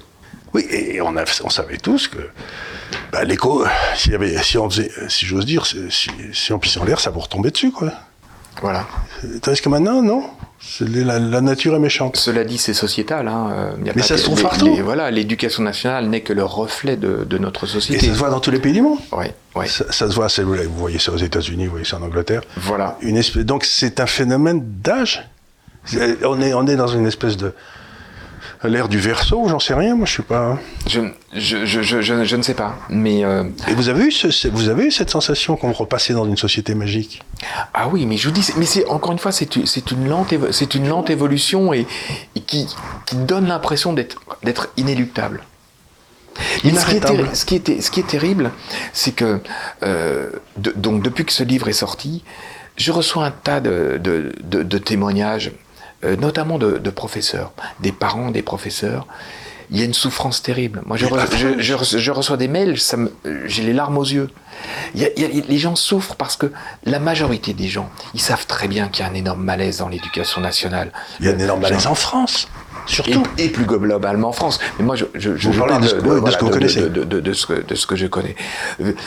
Oui, 0.55 0.67
et 0.71 1.01
on, 1.01 1.17
a- 1.17 1.25
on 1.45 1.51
savait 1.51 1.77
tous 1.77 2.09
que 2.09 2.19
bah, 3.13 3.25
l'écho, 3.25 3.65
si 3.95 4.57
on 4.59 4.71
faisait, 4.71 4.91
si 5.09 5.27
j'ose 5.27 5.47
dire, 5.47 5.67
si, 5.67 5.79
si- 5.91 6.11
si 6.33 6.53
on 6.53 6.59
pissait 6.59 6.81
en 6.81 6.85
l'air, 6.85 7.01
ça 7.01 7.11
vous 7.11 7.21
retombait 7.21 7.51
dessus, 7.51 7.71
quoi. 7.71 7.91
Voilà. 8.63 8.85
Tandis 9.43 9.61
que 9.61 9.69
maintenant, 9.69 10.03
non. 10.03 10.25
La, 10.81 11.19
la 11.19 11.41
nature 11.41 11.75
est 11.75 11.79
méchante. 11.79 12.17
Cela 12.17 12.45
dit, 12.45 12.59
c'est 12.59 12.75
sociétal. 12.75 13.29
Hein. 13.29 13.49
euh, 13.53 13.73
il 13.81 13.87
y 13.87 13.91
a 13.91 13.93
Mais 13.95 14.03
pas 14.03 14.07
ça 14.09 14.19
se 14.19 14.25
trouve 14.25 14.43
partout. 14.43 14.67
les- 14.67 14.83
voilà, 14.83 15.11
l'éducation 15.11 15.63
nationale 15.63 16.07
n'est 16.09 16.21
que 16.21 16.33
le 16.35 16.45
reflet 16.45 16.97
de, 16.97 17.25
de 17.25 17.39
notre 17.39 17.65
Et 17.65 17.69
société. 17.69 18.07
ça 18.07 18.13
se 18.13 18.19
voit 18.19 18.29
dans 18.31 18.41
tous 18.41 18.51
les 18.51 18.59
pays 18.61 18.75
du 18.75 18.83
monde. 18.83 18.99
Ouais, 19.13 19.33
ouais. 19.57 19.67
Ça, 19.67 19.91
ça 19.91 20.09
se 20.11 20.15
voit, 20.15 20.29
vous 20.45 20.69
voyez 20.77 20.99
ça 20.99 21.13
aux 21.13 21.17
États-Unis, 21.17 21.65
vous 21.65 21.71
voyez 21.73 21.87
ça 21.87 21.97
en 21.99 22.03
Angleterre. 22.03 22.43
Voilà. 22.57 22.99
Une 23.01 23.17
espèce, 23.17 23.45
donc 23.45 23.65
c'est 23.65 24.01
un 24.01 24.07
phénomène 24.07 24.61
d'âge. 24.83 25.27
C'est- 25.87 26.25
On 26.27 26.41
est, 26.43 26.53
on 26.53 26.67
est 26.67 26.77
dans 26.77 26.89
une 26.89 27.07
espèce 27.07 27.39
de 27.39 27.53
l'ère 28.69 28.89
du 28.89 28.99
verso, 28.99 29.47
j'en 29.49 29.59
sais 29.59 29.75
rien, 29.75 29.95
moi 29.97 30.07
je 30.07 30.13
suis 30.13 30.23
pas. 30.23 30.59
Je, 30.87 31.01
je, 31.33 32.35
ne 32.37 32.43
sais 32.43 32.55
pas. 32.55 32.77
Mais 32.91 33.25
euh, 33.25 33.45
Et 33.69 33.75
vous 33.75 33.89
avez 33.89 34.05
eu, 34.05 34.11
ce- 34.13 34.49
vous 34.49 34.69
avez 34.69 34.87
eu 34.87 34.91
cette 34.91 35.11
sensation 35.11 35.57
qu'on 35.57 35.73
repassait 35.73 36.13
dans 36.13 36.27
une 36.27 36.37
société 36.37 36.75
magique? 36.75 37.23
Ah 37.73 37.89
oui, 37.89 38.05
mais 38.07 38.17
je 38.17 38.29
vous 38.29 38.35
dis, 38.35 38.47
mais 38.57 38.67
c'est 38.67 38.87
encore 38.87 39.13
une 39.13 39.19
fois, 39.19 39.33
c'est 39.33 39.55
une- 39.57 40.09
lente, 40.09 40.35
c'est 40.51 40.75
une 40.75 40.89
lente 40.89 41.09
évolution 41.11 41.73
et, 41.73 41.87
et 42.37 42.41
qui, 42.41 42.67
qui 43.07 43.17
donne 43.17 43.47
l'impression 43.47 43.93
d'être 43.95 44.69
inéluctable. 44.77 45.43
Mais 46.65 46.71
ce 46.75 46.87
qui, 46.87 46.97
est 46.97 47.35
ce, 47.35 47.45
qui 47.45 47.55
est, 47.57 47.81
ce 47.81 47.91
qui 47.91 48.01
est 48.01 48.07
terrible, 48.07 48.51
c'est 48.93 49.13
que 49.13 49.41
euh, 49.83 50.31
de- 50.57 50.73
donc 50.77 51.03
depuis 51.03 51.25
que 51.25 51.33
ce 51.33 51.43
livre 51.43 51.69
est 51.69 51.73
sorti, 51.75 52.25
je 52.77 52.93
reçois 52.93 53.25
un 53.27 53.31
tas 53.31 53.61
de- 53.61 53.99
de 54.43 54.79
témoignages, 54.79 55.53
euh, 56.05 56.17
notamment 56.17 56.59
de, 56.59 56.79
de 56.79 56.91
professeurs, 56.91 57.53
des 57.81 57.93
parents 57.93 58.31
des 58.31 58.43
professeurs. 58.43 59.07
Il 59.73 59.79
y 59.79 59.83
a 59.83 59.85
une 59.85 59.95
souffrance 59.95 60.43
terrible. 60.43 60.83
Moi, 60.85 60.97
je, 60.97 61.05
Mais 61.07 61.13
re- 61.13 61.19
affreuse. 61.21 61.39
je- 61.39 61.61
je 61.61 61.75
reçois- 61.75 61.99
je 62.01 62.11
reçois 62.11 62.37
des 62.37 62.49
mails, 62.49 62.75
j'ai 63.47 63.63
les 63.63 63.73
larmes 63.73 63.99
aux 63.99 64.05
yeux. 64.05 64.29
Il 64.97 65.01
y 65.01 65.05
a- 65.05 65.11
il 65.17 65.23
y 65.37 65.41
a- 65.41 65.45
les 65.49 65.59
gens 65.59 65.77
souffrent 65.77 66.17
parce 66.17 66.37
que 66.37 66.51
la 66.85 66.99
majorité 66.99 67.53
des 67.55 67.69
gens, 67.69 67.89
ils 68.13 68.21
savent 68.21 68.47
très 68.47 68.67
bien 68.67 68.89
qu'il 68.89 69.05
y 69.05 69.09
a 69.09 69.11
un 69.13 69.15
énorme 69.15 69.45
malaise 69.45 69.79
dans 69.79 69.89
l'éducation 69.89 70.41
nationale. 70.41 70.91
Il 71.21 71.27
y 71.27 71.29
a 71.29 71.33
un 71.33 71.39
énorme 71.39 71.61
malaise 71.61 71.87
en 71.87 71.95
France, 71.95 72.49
surtout. 72.87 73.23
et 73.39 73.49
plus 73.49 73.65
globalement 73.65 74.31
en 74.31 74.33
France. 74.33 74.59
Mais 74.81 74.85
moi, 74.85 74.97
je, 74.97 75.05
parle 75.05 75.83
de 75.83 75.87
ce- 75.87 75.95
de 75.95 76.01
que 76.01 77.05
de- 77.05 77.21
de- 77.21 77.33
ce 77.33 77.47
je 77.95 78.07
connais. 78.09 78.35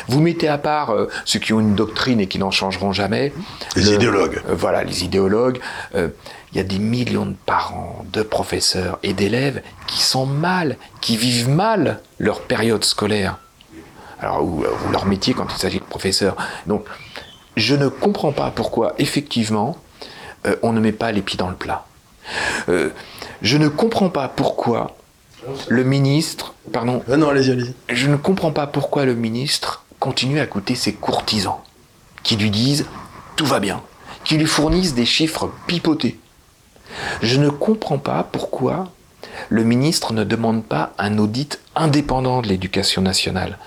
Vous 0.07 0.21
mettez 0.21 0.47
à 0.47 0.57
part 0.57 0.91
euh, 0.91 1.09
ceux 1.25 1.39
qui 1.39 1.51
ont 1.51 1.59
une 1.59 1.75
doctrine 1.75 2.21
et 2.21 2.27
qui 2.27 2.39
n'en 2.39 2.51
changeront 2.51 2.93
jamais. 2.93 3.33
Les 3.75 3.91
idéologues. 3.91 4.41
euh, 4.47 4.55
voilà, 4.55 4.85
les 4.85 5.03
idéologues. 5.03 5.59
Euh, 5.95 6.07
Il 6.53 6.57
y 6.57 6.59
a 6.59 6.63
des 6.63 6.77
millions 6.77 7.25
de 7.25 7.35
parents, 7.45 8.05
de 8.13 8.21
professeurs 8.21 8.99
et 9.01 9.13
d'élèves 9.13 9.61
qui 9.87 10.01
sont 10.01 10.27
mal, 10.27 10.77
qui 11.01 11.17
vivent 11.17 11.49
mal 11.49 11.99
leur 12.19 12.41
période 12.41 12.83
scolaire. 12.83 13.39
Alors, 14.19 14.43
ou, 14.43 14.63
ou 14.63 14.91
leur 14.91 15.05
métier 15.05 15.33
quand 15.33 15.47
il 15.49 15.57
s'agit 15.57 15.79
de 15.79 15.83
professeur. 15.83 16.37
Donc, 16.67 16.85
je 17.57 17.75
ne 17.75 17.87
comprends 17.87 18.31
pas 18.31 18.51
pourquoi, 18.51 18.93
effectivement, 18.99 19.77
euh, 20.45 20.55
on 20.61 20.73
ne 20.73 20.79
met 20.79 20.91
pas 20.91 21.11
les 21.11 21.21
pieds 21.21 21.37
dans 21.37 21.49
le 21.49 21.55
plat. 21.55 21.85
Euh, 22.69 22.89
je 23.41 23.57
ne 23.57 23.67
comprends 23.67 24.09
pas 24.09 24.27
pourquoi 24.27 24.95
le 25.67 25.83
ministre, 25.83 26.53
pardon, 26.71 27.03
non, 27.07 27.29
allez-y, 27.29 27.51
allez-y. 27.51 27.73
je 27.89 28.09
ne 28.09 28.15
comprends 28.15 28.51
pas 28.51 28.67
pourquoi 28.67 29.05
le 29.05 29.13
ministre 29.13 29.83
continue 29.99 30.39
à 30.39 30.43
écouter 30.43 30.75
ses 30.75 30.93
courtisans 30.93 31.59
qui 32.23 32.37
lui 32.37 32.49
disent 32.49 32.85
tout 33.35 33.45
va 33.45 33.59
bien, 33.59 33.81
qui 34.23 34.37
lui 34.37 34.45
fournissent 34.45 34.93
des 34.93 35.05
chiffres 35.05 35.51
pipotés. 35.67 36.17
Je 37.21 37.37
ne 37.39 37.49
comprends 37.49 37.97
pas 37.97 38.27
pourquoi 38.31 38.89
le 39.49 39.63
ministre 39.63 40.13
ne 40.13 40.23
demande 40.23 40.63
pas 40.63 40.93
un 40.97 41.17
audit 41.17 41.59
indépendant 41.75 42.41
de 42.41 42.47
l'éducation 42.47 43.01
nationale. 43.01 43.57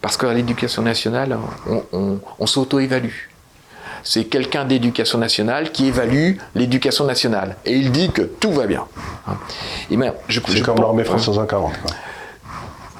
Parce 0.00 0.16
qu'à 0.16 0.32
l'éducation 0.32 0.82
nationale, 0.82 1.38
on, 1.68 1.82
on- 1.92 2.18
on 2.38 2.46
s'auto-évalue. 2.46 3.28
C'est 4.04 4.24
quelqu'un 4.24 4.64
d'éducation 4.64 5.18
nationale 5.18 5.70
qui 5.70 5.86
évalue 5.86 6.36
l'éducation 6.56 7.04
nationale. 7.04 7.56
Et 7.64 7.76
il 7.76 7.92
dit 7.92 8.10
que 8.10 8.22
tout 8.22 8.50
va 8.52 8.66
bien. 8.66 8.84
Et 9.90 9.96
ben, 9.96 10.12
je, 10.28 10.40
C'est 10.48 10.56
je 10.56 10.64
comme 10.64 10.74
pense- 10.74 10.84
l'armée 10.84 11.04
française 11.04 11.38
en 11.38 11.46
40. 11.46 11.72
Quoi. 11.82 11.90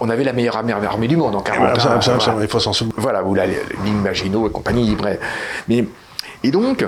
on 0.00 0.11
avait 0.11 0.22
la 0.24 0.32
meilleure 0.32 0.56
armée, 0.56 1.08
du 1.08 1.16
monde 1.16 1.35
en 1.35 1.40
40 1.40 1.58
Voilà, 1.61 1.80
ça, 1.80 1.94
hein, 1.94 2.18
voilà. 2.24 2.42
il 2.42 2.48
faut 2.48 2.61
s'en 2.61 2.72
souvenir. 2.72 2.94
Voilà, 2.98 3.24
ou 3.24 3.35
la 3.35 3.46
ligne 3.46 3.96
Maginot 4.02 4.48
et 4.48 4.52
compagnie, 4.52 4.94
bref. 4.94 5.18
Mais, 5.68 5.85
et 6.44 6.50
donc, 6.52 6.85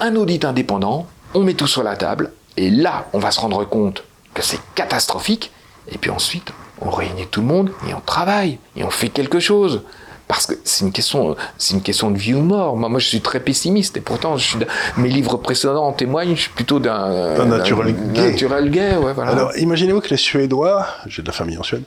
un 0.00 0.14
audit 0.16 0.44
indépendant, 0.44 1.06
on 1.34 1.40
met 1.42 1.54
tout 1.54 1.66
sur 1.66 1.82
la 1.82 1.96
table, 1.96 2.32
et 2.56 2.70
là, 2.70 3.06
on 3.12 3.18
va 3.18 3.30
se 3.30 3.40
rendre 3.40 3.64
compte 3.64 4.04
que 4.34 4.42
c'est 4.42 4.60
catastrophique, 4.74 5.50
et 5.90 5.98
puis 5.98 6.10
ensuite, 6.10 6.52
on 6.80 6.90
réunit 6.90 7.26
tout 7.30 7.40
le 7.40 7.46
monde, 7.46 7.70
et 7.88 7.94
on 7.94 8.00
travaille, 8.00 8.58
et 8.76 8.84
on 8.84 8.90
fait 8.90 9.08
quelque 9.08 9.40
chose. 9.40 9.82
Parce 10.28 10.46
que 10.46 10.54
c'est 10.64 10.84
une 10.84 10.92
question, 10.92 11.36
c'est 11.58 11.74
une 11.74 11.82
question 11.82 12.10
de 12.10 12.16
vie 12.16 12.32
ou 12.32 12.40
mort. 12.40 12.76
Moi, 12.76 12.88
moi, 12.88 12.98
je 13.00 13.06
suis 13.06 13.20
très 13.20 13.40
pessimiste, 13.40 13.96
et 13.98 14.00
pourtant, 14.00 14.36
je 14.38 14.44
suis, 14.44 14.58
mes 14.96 15.08
livres 15.10 15.36
précédents 15.36 15.84
en 15.86 15.92
témoignent. 15.92 16.34
Je 16.34 16.42
suis 16.42 16.50
plutôt 16.50 16.78
d'un 16.78 16.94
Un 17.40 17.44
naturel 17.44 17.94
d'un- 17.94 18.12
gay. 18.12 18.30
naturel 18.30 18.70
gay, 18.70 18.96
ouais, 18.96 19.12
voilà. 19.12 19.32
Alors, 19.32 19.56
imaginez-vous 19.58 20.00
que 20.00 20.08
les 20.08 20.16
Suédois, 20.16 20.86
j'ai 21.06 21.20
de 21.22 21.26
la 21.26 21.32
famille 21.34 21.58
en 21.58 21.62
Suède, 21.62 21.82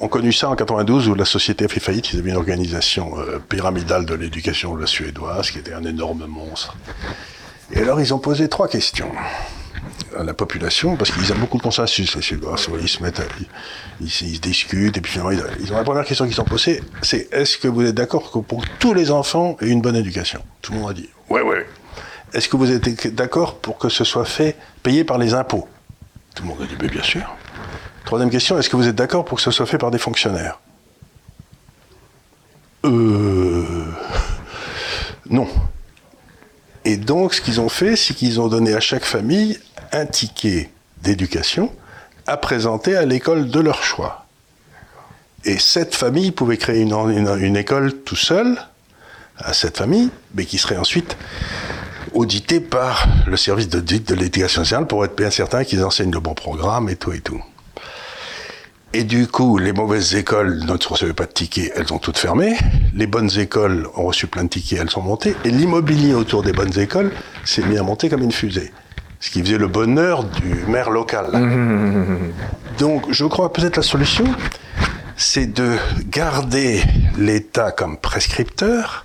ont 0.00 0.08
connu 0.08 0.32
ça 0.32 0.48
en 0.48 0.56
92 0.56 1.08
où 1.08 1.14
la 1.14 1.24
société 1.24 1.66
a 1.66 1.68
fait 1.68 1.80
faillite. 1.80 2.12
Ils 2.12 2.18
avaient 2.20 2.30
une 2.30 2.36
organisation 2.36 3.18
euh, 3.18 3.38
pyramidale 3.48 4.06
de 4.06 4.14
l'éducation 4.14 4.74
de 4.74 4.80
la 4.80 4.86
suédoise 4.86 5.50
qui 5.50 5.58
était 5.58 5.72
un 5.74 5.84
énorme 5.84 6.24
monstre. 6.26 6.76
Et 7.72 7.80
alors, 7.80 8.00
ils 8.00 8.12
ont 8.14 8.18
posé 8.18 8.48
trois 8.48 8.68
questions 8.68 9.10
à 10.16 10.24
la 10.24 10.32
population 10.34 10.96
parce 10.96 11.10
qu'ils 11.10 11.30
aiment 11.30 11.38
beaucoup 11.38 11.58
le 11.58 11.62
consensus, 11.62 12.16
les 12.16 12.22
Suédois. 12.22 12.56
Ils 12.80 12.88
se 12.88 13.02
mettent, 13.02 13.20
à- 13.20 13.24
ils, 14.00 14.10
se- 14.10 14.24
discutent 14.24 14.96
et 14.96 15.00
puis 15.00 15.12
finalement, 15.12 15.30
ils, 15.32 15.72
ont 15.72 15.76
la 15.76 15.84
première 15.84 16.04
question 16.04 16.24
qu'ils 16.24 16.32
se 16.34 16.38
sont 16.40 16.44
posée, 16.44 16.82
c'est 17.02 17.28
est-ce 17.32 17.58
que 17.58 17.68
vous 17.68 17.82
êtes 17.84 17.94
d'accord 17.94 18.30
que 18.30 18.38
pour 18.38 18.64
tous 18.78 18.94
les 18.94 19.10
enfants 19.10 19.56
aient 19.60 19.68
une 19.68 19.82
bonne 19.82 19.96
éducation? 19.96 20.42
Tout 20.62 20.72
le 20.72 20.78
monde 20.78 20.90
a 20.90 20.94
dit 20.94 21.08
ouais, 21.28 21.42
ouais. 21.42 21.66
Est-ce 22.32 22.48
que 22.48 22.56
vous 22.56 22.70
êtes 22.70 23.14
d'accord 23.14 23.56
pour 23.58 23.78
que 23.78 23.88
ce 23.88 24.04
soit 24.04 24.24
fait 24.24 24.56
payé 24.82 25.04
par 25.04 25.18
les 25.18 25.34
impôts? 25.34 25.68
Tout 26.34 26.42
le 26.44 26.48
monde 26.48 26.58
a 26.62 26.66
dit 26.66 26.88
bien 26.88 27.02
sûr. 27.02 27.22
Troisième 28.04 28.30
question, 28.30 28.58
est-ce 28.58 28.70
que 28.70 28.76
vous 28.76 28.88
êtes 28.88 28.96
d'accord 28.96 29.24
pour 29.24 29.36
que 29.36 29.42
ce 29.42 29.50
soit 29.50 29.66
fait 29.66 29.78
par 29.78 29.90
des 29.90 29.98
fonctionnaires? 29.98 30.58
Euh. 32.84 33.84
Non. 35.28 35.46
Et 36.88 36.96
donc, 36.96 37.34
ce 37.34 37.42
qu'ils 37.42 37.60
ont 37.60 37.68
fait, 37.68 37.96
c'est 37.96 38.14
qu'ils 38.14 38.40
ont 38.40 38.48
donné 38.48 38.72
à 38.72 38.80
chaque 38.80 39.04
famille 39.04 39.60
un 39.92 40.06
ticket 40.06 40.70
d'éducation 41.02 41.70
à 42.26 42.38
présenter 42.38 42.96
à 42.96 43.04
l'école 43.04 43.50
de 43.50 43.60
leur 43.60 43.82
choix. 43.82 44.24
Et 45.44 45.58
cette 45.58 45.94
famille 45.94 46.30
pouvait 46.30 46.56
créer 46.56 46.80
une, 46.80 47.56
école 47.58 47.92
tout 48.06 48.16
seul, 48.16 48.56
à 49.36 49.52
cette 49.52 49.76
famille, 49.76 50.08
mais 50.34 50.46
qui 50.46 50.56
serait 50.56 50.78
ensuite 50.78 51.18
auditée 52.14 52.58
par 52.58 53.06
le 53.26 53.36
service 53.36 53.68
d'audit 53.68 54.08
de 54.08 54.14
l'éducation 54.14 54.62
nationale 54.62 54.86
pour 54.86 55.04
être 55.04 55.14
bien 55.14 55.30
certain 55.30 55.64
qu'ils 55.64 55.84
enseignent 55.84 56.10
le 56.10 56.20
bon 56.20 56.32
programme 56.32 56.88
et 56.88 56.96
tout 56.96 57.12
et 57.12 57.20
tout. 57.20 57.44
Et 58.94 59.04
du 59.04 59.26
coup, 59.26 59.58
les 59.58 59.72
mauvaises 59.72 60.14
écoles 60.14 60.64
ne 60.64 60.72
recevaient 60.72 61.12
pas 61.12 61.26
de 61.26 61.32
tickets, 61.32 61.72
elles 61.76 61.92
ont 61.92 61.98
toutes 61.98 62.16
fermé. 62.16 62.56
Les 62.94 63.06
bonnes 63.06 63.30
écoles 63.38 63.86
ont 63.94 64.04
reçu 64.04 64.26
plein 64.26 64.44
de 64.44 64.48
tickets, 64.48 64.78
elles 64.80 64.90
sont 64.90 65.02
montées. 65.02 65.36
Et 65.44 65.50
l'immobilier 65.50 66.14
autour 66.14 66.42
des 66.42 66.52
bonnes 66.52 66.78
écoles 66.78 67.12
s'est 67.44 67.62
mis 67.62 67.76
à 67.76 67.82
monter 67.82 68.08
comme 68.08 68.22
une 68.22 68.32
fusée. 68.32 68.72
Ce 69.20 69.30
qui 69.30 69.42
faisait 69.42 69.58
le 69.58 69.66
bonheur 69.66 70.24
du 70.24 70.64
maire 70.68 70.88
local. 70.88 71.32
Donc, 72.78 73.04
je 73.10 73.26
crois 73.26 73.52
peut-être 73.52 73.76
la 73.76 73.82
solution, 73.82 74.24
c'est 75.16 75.52
de 75.52 75.76
garder 76.06 76.82
l'État 77.18 77.72
comme 77.72 77.98
prescripteur, 77.98 79.04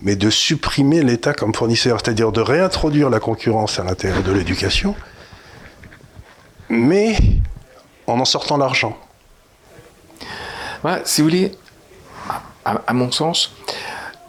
mais 0.00 0.16
de 0.16 0.30
supprimer 0.30 1.02
l'État 1.02 1.32
comme 1.32 1.54
fournisseur, 1.54 2.00
c'est-à-dire 2.02 2.32
de 2.32 2.40
réintroduire 2.40 3.08
la 3.08 3.20
concurrence 3.20 3.78
à 3.78 3.84
l'intérieur 3.84 4.24
de 4.24 4.32
l'éducation, 4.32 4.96
mais 6.68 7.16
en 8.08 8.18
en 8.18 8.24
sortant 8.24 8.56
l'argent. 8.56 8.98
Si 11.04 11.20
vous 11.20 11.28
voulez, 11.28 11.52
à, 12.64 12.92
mon 12.92 13.10
sens, 13.10 13.52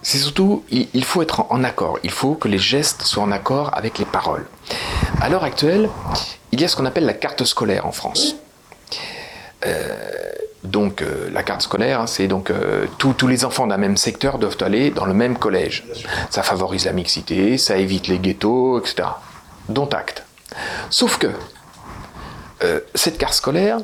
c'est 0.01 0.18
surtout, 0.18 0.64
il, 0.70 1.06
faut 1.06 1.22
être 1.22 1.45
en, 1.49 1.64
accord. 1.64 1.99
Il 2.04 2.12
faut 2.12 2.36
que 2.36 2.47
les 2.47 2.58
gestes 2.58 3.04
soient 3.04 3.24
en 3.24 3.32
accord 3.32 3.72
avec 3.74 3.97
les 3.97 4.06
paroles. 4.06 4.45
À 5.22 5.30
l'heure 5.30 5.43
actuelle, 5.43 5.89
il 6.51 6.62
y 6.62 6.66
a 6.66 6.68
ce 6.68 6.76
qu'on 6.76 6.86
appelle 6.86 7.06
la 7.06 7.14
carte 7.14 7.43
scolaire 7.45 7.86
en 7.86 7.91
France. 7.91 8.36
Euh, 9.66 10.32
donc 10.64 11.01
euh, 11.01 11.30
la 11.32 11.43
carte 11.43 11.62
scolaire, 11.62 12.01
hein, 12.01 12.08
c'est 12.08 12.28
donc 12.28 12.49
euh, 12.49 12.86
tous 12.97 13.28
les 13.28 13.45
enfants 13.45 13.66
d'un 13.68 13.78
même 13.78 13.95
secteur 13.95 14.38
doivent 14.38 14.58
aller 14.62 14.91
dans 14.91 15.06
le 15.06 15.14
même 15.14 15.38
collège. 15.38 15.86
Ça 16.30 16.43
favorise 16.43 16.86
la 16.86 16.93
mixité, 16.93 17.58
ça 17.58 17.78
évite 17.78 18.08
les 18.08 18.20
ghettos, 18.20 18.80
etc. 18.80 19.08
Dont 19.70 19.88
acte. 19.88 20.24
Sauf 20.89 21.18
que 21.18 21.28
cette 22.95 23.18
carte 23.18 23.34
scolaire, 23.34 23.80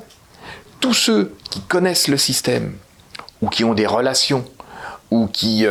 tous 0.79 0.93
ceux 0.93 1.33
qui 1.49 1.61
connaissent 1.61 2.07
le 2.07 2.17
système 2.17 2.73
ou 3.41 3.49
qui 3.49 3.63
ont 3.63 3.73
des 3.73 3.87
relations 3.87 4.45
ou 5.11 5.27
qui, 5.27 5.65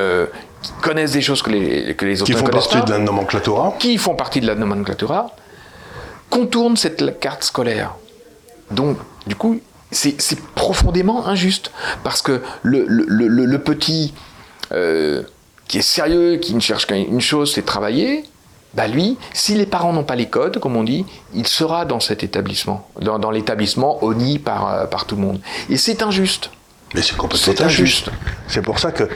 connaissent 0.80 1.12
des 1.12 1.20
choses 1.20 1.42
que 1.42 1.50
les, 1.50 1.94
que 1.94 2.04
les 2.04 2.20
autres 2.20 2.32
qui 2.32 2.38
font 2.38 2.46
partie 2.46 2.80
de 2.82 2.90
la 2.90 2.98
nomenclatura, 2.98 3.74
qui 3.78 3.96
font 3.98 4.14
partie 4.14 4.40
de 4.40 4.46
la 4.46 4.54
nomenclatura, 4.54 5.30
contournent 6.30 6.76
cette 6.76 7.20
carte 7.20 7.44
scolaire. 7.44 7.94
Donc, 8.70 8.98
du 9.26 9.34
coup, 9.34 9.60
c'est 9.90 10.40
profondément 10.54 11.26
injuste. 11.26 11.70
Parce 12.04 12.22
que 12.22 12.42
le, 12.62 13.56
petit 13.58 14.14
euh, 14.72 15.22
qui 15.66 15.78
est 15.78 15.82
sérieux, 15.82 16.36
qui 16.36 16.54
ne 16.54 16.60
cherche 16.60 16.86
qu'une 16.86 17.20
chose, 17.20 17.54
c'est 17.54 17.64
travailler, 17.64 18.24
bah 18.74 18.86
lui, 18.86 19.16
si 19.32 19.54
les 19.54 19.66
parents 19.66 19.92
n'ont 19.92 20.04
pas 20.04 20.16
les 20.16 20.28
codes, 20.28 20.58
comme 20.58 20.76
on 20.76 20.84
dit, 20.84 21.06
il 21.34 21.46
sera 21.46 21.84
dans 21.84 22.00
cet 22.00 22.22
établissement, 22.22 22.88
dans, 23.00 23.30
l'établissement 23.30 24.04
honni 24.04 24.38
par, 24.38 24.72
euh, 24.72 24.86
par 24.86 25.06
tout 25.06 25.16
le 25.16 25.22
monde. 25.22 25.40
Et 25.70 25.76
c'est 25.76 26.02
injuste. 26.02 26.50
Mais 26.94 27.02
c'est 27.02 27.16
complètement 27.16 27.66
injuste. 27.66 28.10
C'est 28.46 28.62
pour 28.62 28.78
ça 28.78 28.92
que 28.92 29.08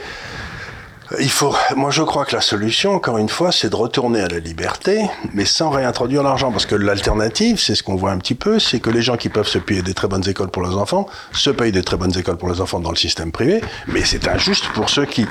il 1.19 1.29
faut, 1.29 1.55
moi 1.75 1.91
je 1.91 2.01
crois 2.01 2.25
que 2.25 2.35
la 2.35 2.41
solution, 2.41 2.93
encore 2.93 3.17
une 3.17 3.29
fois, 3.29 3.51
c'est 3.51 3.69
de 3.69 3.75
retourner 3.75 4.21
à 4.21 4.27
la 4.27 4.39
liberté, 4.39 5.05
mais 5.33 5.45
sans 5.45 5.69
réintroduire 5.69 6.23
l'argent. 6.23 6.51
Parce 6.51 6.65
que 6.65 6.75
l'alternative, 6.75 7.59
c'est 7.59 7.75
ce 7.75 7.83
qu'on 7.83 7.95
voit 7.95 8.11
un 8.11 8.17
petit 8.17 8.35
peu, 8.35 8.59
c'est 8.59 8.79
que 8.79 8.89
les 8.89 9.01
gens 9.01 9.17
qui 9.17 9.29
peuvent 9.29 9.47
se 9.47 9.59
payer 9.59 9.81
des 9.81 9.93
très 9.93 10.07
bonnes 10.07 10.27
écoles 10.27 10.49
pour 10.49 10.61
leurs 10.61 10.77
enfants, 10.77 11.07
se 11.31 11.49
payent 11.49 11.71
des 11.71 11.83
très 11.83 11.97
bonnes 11.97 12.17
écoles 12.17 12.37
pour 12.37 12.49
les 12.49 12.61
enfants 12.61 12.79
dans 12.79 12.89
le 12.89 12.97
système 12.97 13.31
privé, 13.31 13.61
mais 13.87 14.03
c'est 14.03 14.27
injuste 14.27 14.67
pour 14.73 14.89
ceux 14.89 15.05
qui. 15.05 15.25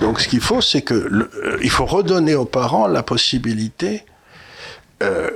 Donc 0.00 0.20
ce 0.20 0.28
qu'il 0.28 0.40
faut, 0.40 0.60
c'est 0.60 0.82
que 0.82 0.94
euh, 0.94 1.58
il 1.62 1.70
faut 1.70 1.86
redonner 1.86 2.34
aux 2.34 2.44
parents 2.44 2.86
la 2.86 3.02
possibilité 3.02 4.04
euh, 5.02 5.30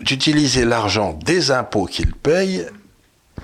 d'utiliser 0.00 0.64
l'argent 0.64 1.16
des 1.24 1.52
impôts 1.52 1.86
qu'ils 1.86 2.12
payent 2.12 2.66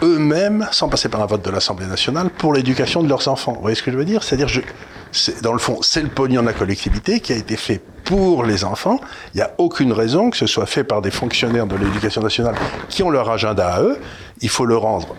eux-mêmes, 0.03 0.69
sans 0.73 0.89
passer 0.89 1.09
par 1.09 1.23
un 1.23 1.27
vote 1.27 1.45
de 1.45 1.51
l'Assemblée 1.51 1.87
nationale, 1.87 2.31
pour 2.31 2.53
l'éducation 2.53 3.03
de 3.03 3.09
leurs 3.09 3.29
enfants. 3.29 3.53
Vous 3.53 3.61
voyez 3.61 3.77
ce 3.77 3.83
que 3.83 3.93
je 3.93 3.97
veux 3.97 4.05
dire? 4.05 4.23
C'est-à-dire, 4.23 4.49
dans 5.43 5.53
le 5.53 5.59
fond, 5.59 5.79
c'est 5.83 6.03
le 6.03 6.09
pognon 6.09 6.43
de 6.43 6.47
la 6.47 6.53
collectivité 6.53 7.21
qui 7.21 7.33
a 7.33 7.37
été 7.37 7.57
fait 7.57 7.81
pour 8.05 8.45
les 8.45 8.65
enfants. 8.65 9.01
Il 9.35 9.39
n'y 9.39 9.43
a 9.43 9.53
aucune 9.59 9.93
raison 9.93 10.31
que 10.31 10.37
ce 10.37 10.47
soit 10.47 10.67
fait 10.67 10.85
par 10.85 11.03
des 11.03 11.11
fonctionnaires 11.11 11.67
de 11.67 11.77
l'éducation 11.77 12.23
nationale 12.23 12.55
qui 12.89 13.03
ont 13.03 13.11
leur 13.11 13.31
agenda 13.31 13.69
à 13.69 13.83
eux. 13.83 13.99
Il 14.41 14.49
faut 14.49 14.67
le 14.67 14.77
rendre 14.77 15.17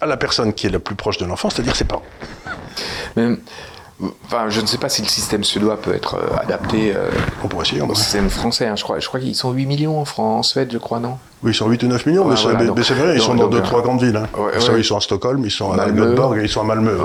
à 0.00 0.06
la 0.06 0.16
personne 0.16 0.52
qui 0.52 0.66
est 0.66 0.70
la 0.70 0.78
plus 0.78 0.94
proche 0.96 1.18
de 1.18 1.24
l'enfant, 1.24 1.50
c'est-à-dire 1.50 1.76
ses 1.76 1.84
parents. 1.84 2.02
Enfin, 4.26 4.46
je 4.48 4.60
ne 4.60 4.66
sais 4.66 4.78
pas 4.78 4.88
si 4.88 5.02
le 5.02 5.08
système 5.08 5.44
suédois 5.44 5.80
peut 5.80 5.94
être 5.94 6.16
euh, 6.16 6.36
adapté 6.42 6.92
euh, 6.96 7.10
au 7.88 7.94
système 7.94 8.28
français. 8.28 8.66
Hein, 8.66 8.74
je 8.76 8.82
crois, 8.82 8.98
je 8.98 9.06
crois 9.06 9.20
qu'ils 9.20 9.36
sont 9.36 9.52
8 9.52 9.66
millions 9.66 10.00
en 10.00 10.04
France, 10.04 10.24
en 10.24 10.42
Suède, 10.42 10.70
je 10.72 10.78
crois, 10.78 10.98
non? 10.98 11.16
Oui, 11.44 11.52
ils 11.52 11.54
sont 11.54 11.68
8 11.68 11.82
ou 11.84 11.86
9 11.86 12.06
millions, 12.06 12.24
mais, 12.24 12.34
c'est 12.36 12.94
vrai, 12.94 13.14
ils 13.14 13.22
sont 13.22 13.34
dans 13.34 13.48
2-3 13.48 13.82
grandes 13.82 14.02
villes. 14.02 14.16
Hein. 14.16 14.26
Ils 14.76 14.84
sont 14.84 14.96
à 14.96 15.00
Stockholm, 15.00 15.44
ils 15.44 15.50
sont 15.50 15.72
à 15.72 15.90
Göteborg 15.90 16.38
et 16.38 16.42
ils 16.42 16.48
sont 16.48 16.62
à 16.62 16.64
Malmö. 16.64 16.96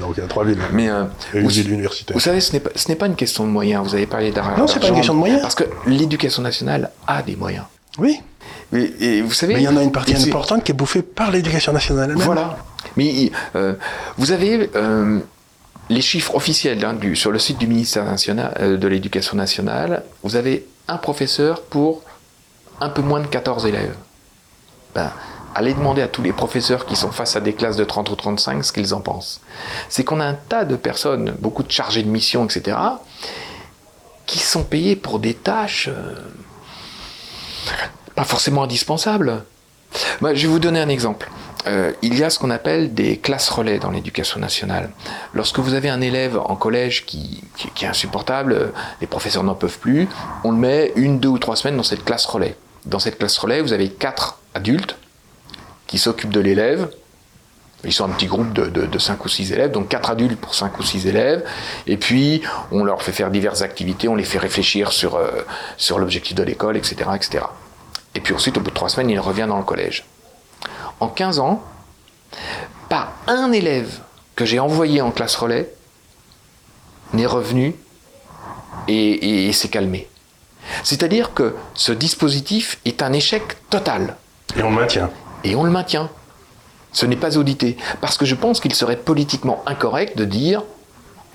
donc 0.00 0.14
il 0.16 0.20
y 0.20 0.24
a 0.24 0.26
trois 0.26 0.44
villes. 0.44 0.58
Mais, 0.72 0.88
euh, 0.88 1.04
et 1.34 1.40
une 1.40 1.48
ville 1.48 1.70
universitaire. 1.70 2.14
Vous 2.14 2.20
savez, 2.20 2.40
ce 2.40 2.52
n'est 2.52 2.60
pas, 2.60 2.70
pas, 2.98 3.06
une 3.06 3.14
question 3.14 3.44
de 3.44 3.50
moyens. 3.50 3.84
Vous 3.86 3.94
avez 3.94 4.06
parlé 4.06 4.32
d'argent. 4.32 4.56
Non, 4.58 4.66
c'est 4.66 4.80
pas 4.80 4.88
une 4.88 4.96
question 4.96 5.14
de 5.14 5.18
moyens. 5.18 5.42
Parce 5.42 5.54
que 5.54 5.64
l'éducation 5.86 6.42
nationale 6.42 6.90
a 7.06 7.22
des 7.22 7.36
moyens. 7.36 7.64
Oui. 7.98 8.20
Et, 8.72 9.22
vous 9.22 9.32
savez, 9.32 9.54
mais 9.54 9.60
il 9.60 9.64
y 9.64 9.68
en 9.68 9.76
a 9.76 9.82
une 9.82 9.92
partie 9.92 10.16
importante 10.16 10.64
qui 10.64 10.72
est 10.72 10.74
bouffée 10.74 11.02
par 11.02 11.30
l'éducation 11.30 11.72
nationale 11.72 12.10
elle-même. 12.10 12.24
Voilà. 12.24 12.56
Mais 12.96 13.30
vous 14.18 14.32
avez 14.32 14.70
les 15.88 16.00
chiffres 16.00 16.34
officiels 16.34 16.84
hein, 16.84 16.96
sur 17.14 17.30
le 17.30 17.38
site 17.38 17.58
du 17.58 17.66
ministère 17.66 18.04
national, 18.04 18.56
euh, 18.60 18.76
de 18.76 18.88
l'Éducation 18.88 19.36
nationale, 19.36 20.04
vous 20.22 20.36
avez 20.36 20.66
un 20.88 20.96
professeur 20.96 21.62
pour 21.62 22.02
un 22.80 22.88
peu 22.88 23.02
moins 23.02 23.20
de 23.20 23.26
14 23.26 23.66
élèves. 23.66 23.94
Ben, 24.94 25.10
allez 25.54 25.74
demander 25.74 26.02
à 26.02 26.08
tous 26.08 26.22
les 26.22 26.32
professeurs 26.32 26.86
qui 26.86 26.96
sont 26.96 27.10
face 27.10 27.36
à 27.36 27.40
des 27.40 27.52
classes 27.52 27.76
de 27.76 27.84
30 27.84 28.10
ou 28.10 28.16
35 28.16 28.64
ce 28.64 28.72
qu'ils 28.72 28.94
en 28.94 29.00
pensent. 29.00 29.40
C'est 29.88 30.04
qu'on 30.04 30.20
a 30.20 30.24
un 30.24 30.34
tas 30.34 30.64
de 30.64 30.76
personnes, 30.76 31.34
beaucoup 31.38 31.62
de 31.62 31.70
chargés 31.70 32.02
de 32.02 32.08
mission, 32.08 32.44
etc., 32.44 32.76
qui 34.26 34.38
sont 34.38 34.64
payés 34.64 34.96
pour 34.96 35.18
des 35.18 35.34
tâches 35.34 35.88
euh, 35.88 36.14
pas 38.14 38.24
forcément 38.24 38.62
indispensables. 38.62 39.44
je 40.22 40.26
vais 40.28 40.46
vous 40.46 40.58
donner 40.58 40.80
un 40.80 40.88
exemple. 40.88 41.30
Euh, 41.66 41.92
il 42.02 42.18
y 42.18 42.22
a 42.22 42.30
ce 42.30 42.38
qu'on 42.38 42.50
appelle 42.50 42.92
des 42.94 43.16
classes 43.16 43.48
relais 43.48 43.78
dans 43.78 43.90
l'éducation 43.90 44.38
nationale. 44.38 44.90
Lorsque 45.32 45.58
vous 45.58 45.74
avez 45.74 45.88
un 45.88 46.00
élève 46.00 46.38
en 46.38 46.56
collège 46.56 47.06
qui, 47.06 47.42
est 47.80 47.86
insupportable, 47.86 48.52
euh, 48.52 48.66
les 49.00 49.06
professeurs 49.06 49.44
n'en 49.44 49.54
peuvent 49.54 49.78
plus, 49.78 50.08
on 50.44 50.50
le 50.50 50.58
met 50.58 50.92
une, 50.96 51.18
deux 51.18 51.28
ou 51.28 51.38
trois 51.38 51.56
semaines 51.56 51.76
dans 51.76 51.82
cette 51.82 52.04
classe 52.04 52.26
relais. 52.26 52.56
Dans 52.84 52.98
cette 52.98 53.18
classe 53.18 53.38
relais, 53.38 53.62
vous 53.62 53.72
avez 53.72 53.88
quatre 53.88 54.38
adultes 54.54 54.96
qui 55.86 55.98
s'occupent 55.98 56.32
de 56.32 56.40
l'élève. 56.40 56.90
Ils 57.84 57.92
sont 57.92 58.04
un 58.04 58.10
petit 58.10 58.26
groupe 58.26 58.52
de, 58.54 58.66
de, 58.66 58.98
5 58.98 59.22
ou 59.24 59.28
6 59.28 59.52
élèves, 59.52 59.70
donc 59.70 59.88
quatre 59.88 60.10
adultes 60.10 60.40
pour 60.40 60.54
5 60.54 60.78
ou 60.78 60.82
6 60.82 61.06
élèves. 61.06 61.44
Et 61.86 61.98
puis, 61.98 62.42
on 62.72 62.82
leur 62.82 63.02
fait 63.02 63.12
faire 63.12 63.30
diverses 63.30 63.60
activités, 63.60 64.08
on 64.08 64.14
les 64.14 64.24
fait 64.24 64.38
réfléchir 64.38 64.90
sur, 64.90 65.16
euh, 65.16 65.42
sur 65.76 65.98
l'objectif 65.98 66.34
de 66.34 66.42
l'école, 66.42 66.78
etc., 66.78 67.10
etc. 67.14 67.44
Et 68.14 68.20
puis 68.20 68.32
ensuite, 68.32 68.56
au 68.56 68.60
bout 68.60 68.70
de 68.70 68.74
trois 68.74 68.88
semaines, 68.88 69.10
il 69.10 69.20
revient 69.20 69.46
dans 69.46 69.58
le 69.58 69.64
collège 69.64 70.04
en 71.00 71.08
15 71.08 71.38
ans, 71.38 71.62
pas 72.88 73.12
un 73.26 73.52
élève 73.52 74.00
que 74.36 74.44
j'ai 74.44 74.58
envoyé 74.58 75.00
en 75.00 75.10
classe 75.10 75.36
relais 75.36 75.72
n'est 77.12 77.26
revenu 77.26 77.74
et, 78.88 79.52
s'est 79.52 79.68
calmé. 79.68 80.08
C'est-à-dire 80.82 81.34
que 81.34 81.54
ce 81.74 81.92
dispositif 81.92 82.78
est 82.84 83.02
un 83.02 83.12
échec 83.12 83.42
total. 83.70 84.16
Et 84.56 84.62
on 84.62 84.70
le 84.70 84.76
maintient. 84.76 85.10
Et 85.44 85.54
on 85.54 85.64
le 85.64 85.70
maintient. 85.70 86.10
Ce 86.92 87.06
n'est 87.06 87.16
pas 87.16 87.36
audité. 87.36 87.76
Parce 88.00 88.16
que 88.16 88.24
je 88.24 88.34
pense 88.34 88.60
qu'il 88.60 88.74
serait 88.74 88.96
politiquement 88.96 89.62
incorrect 89.66 90.16
de 90.16 90.24
dire 90.24 90.62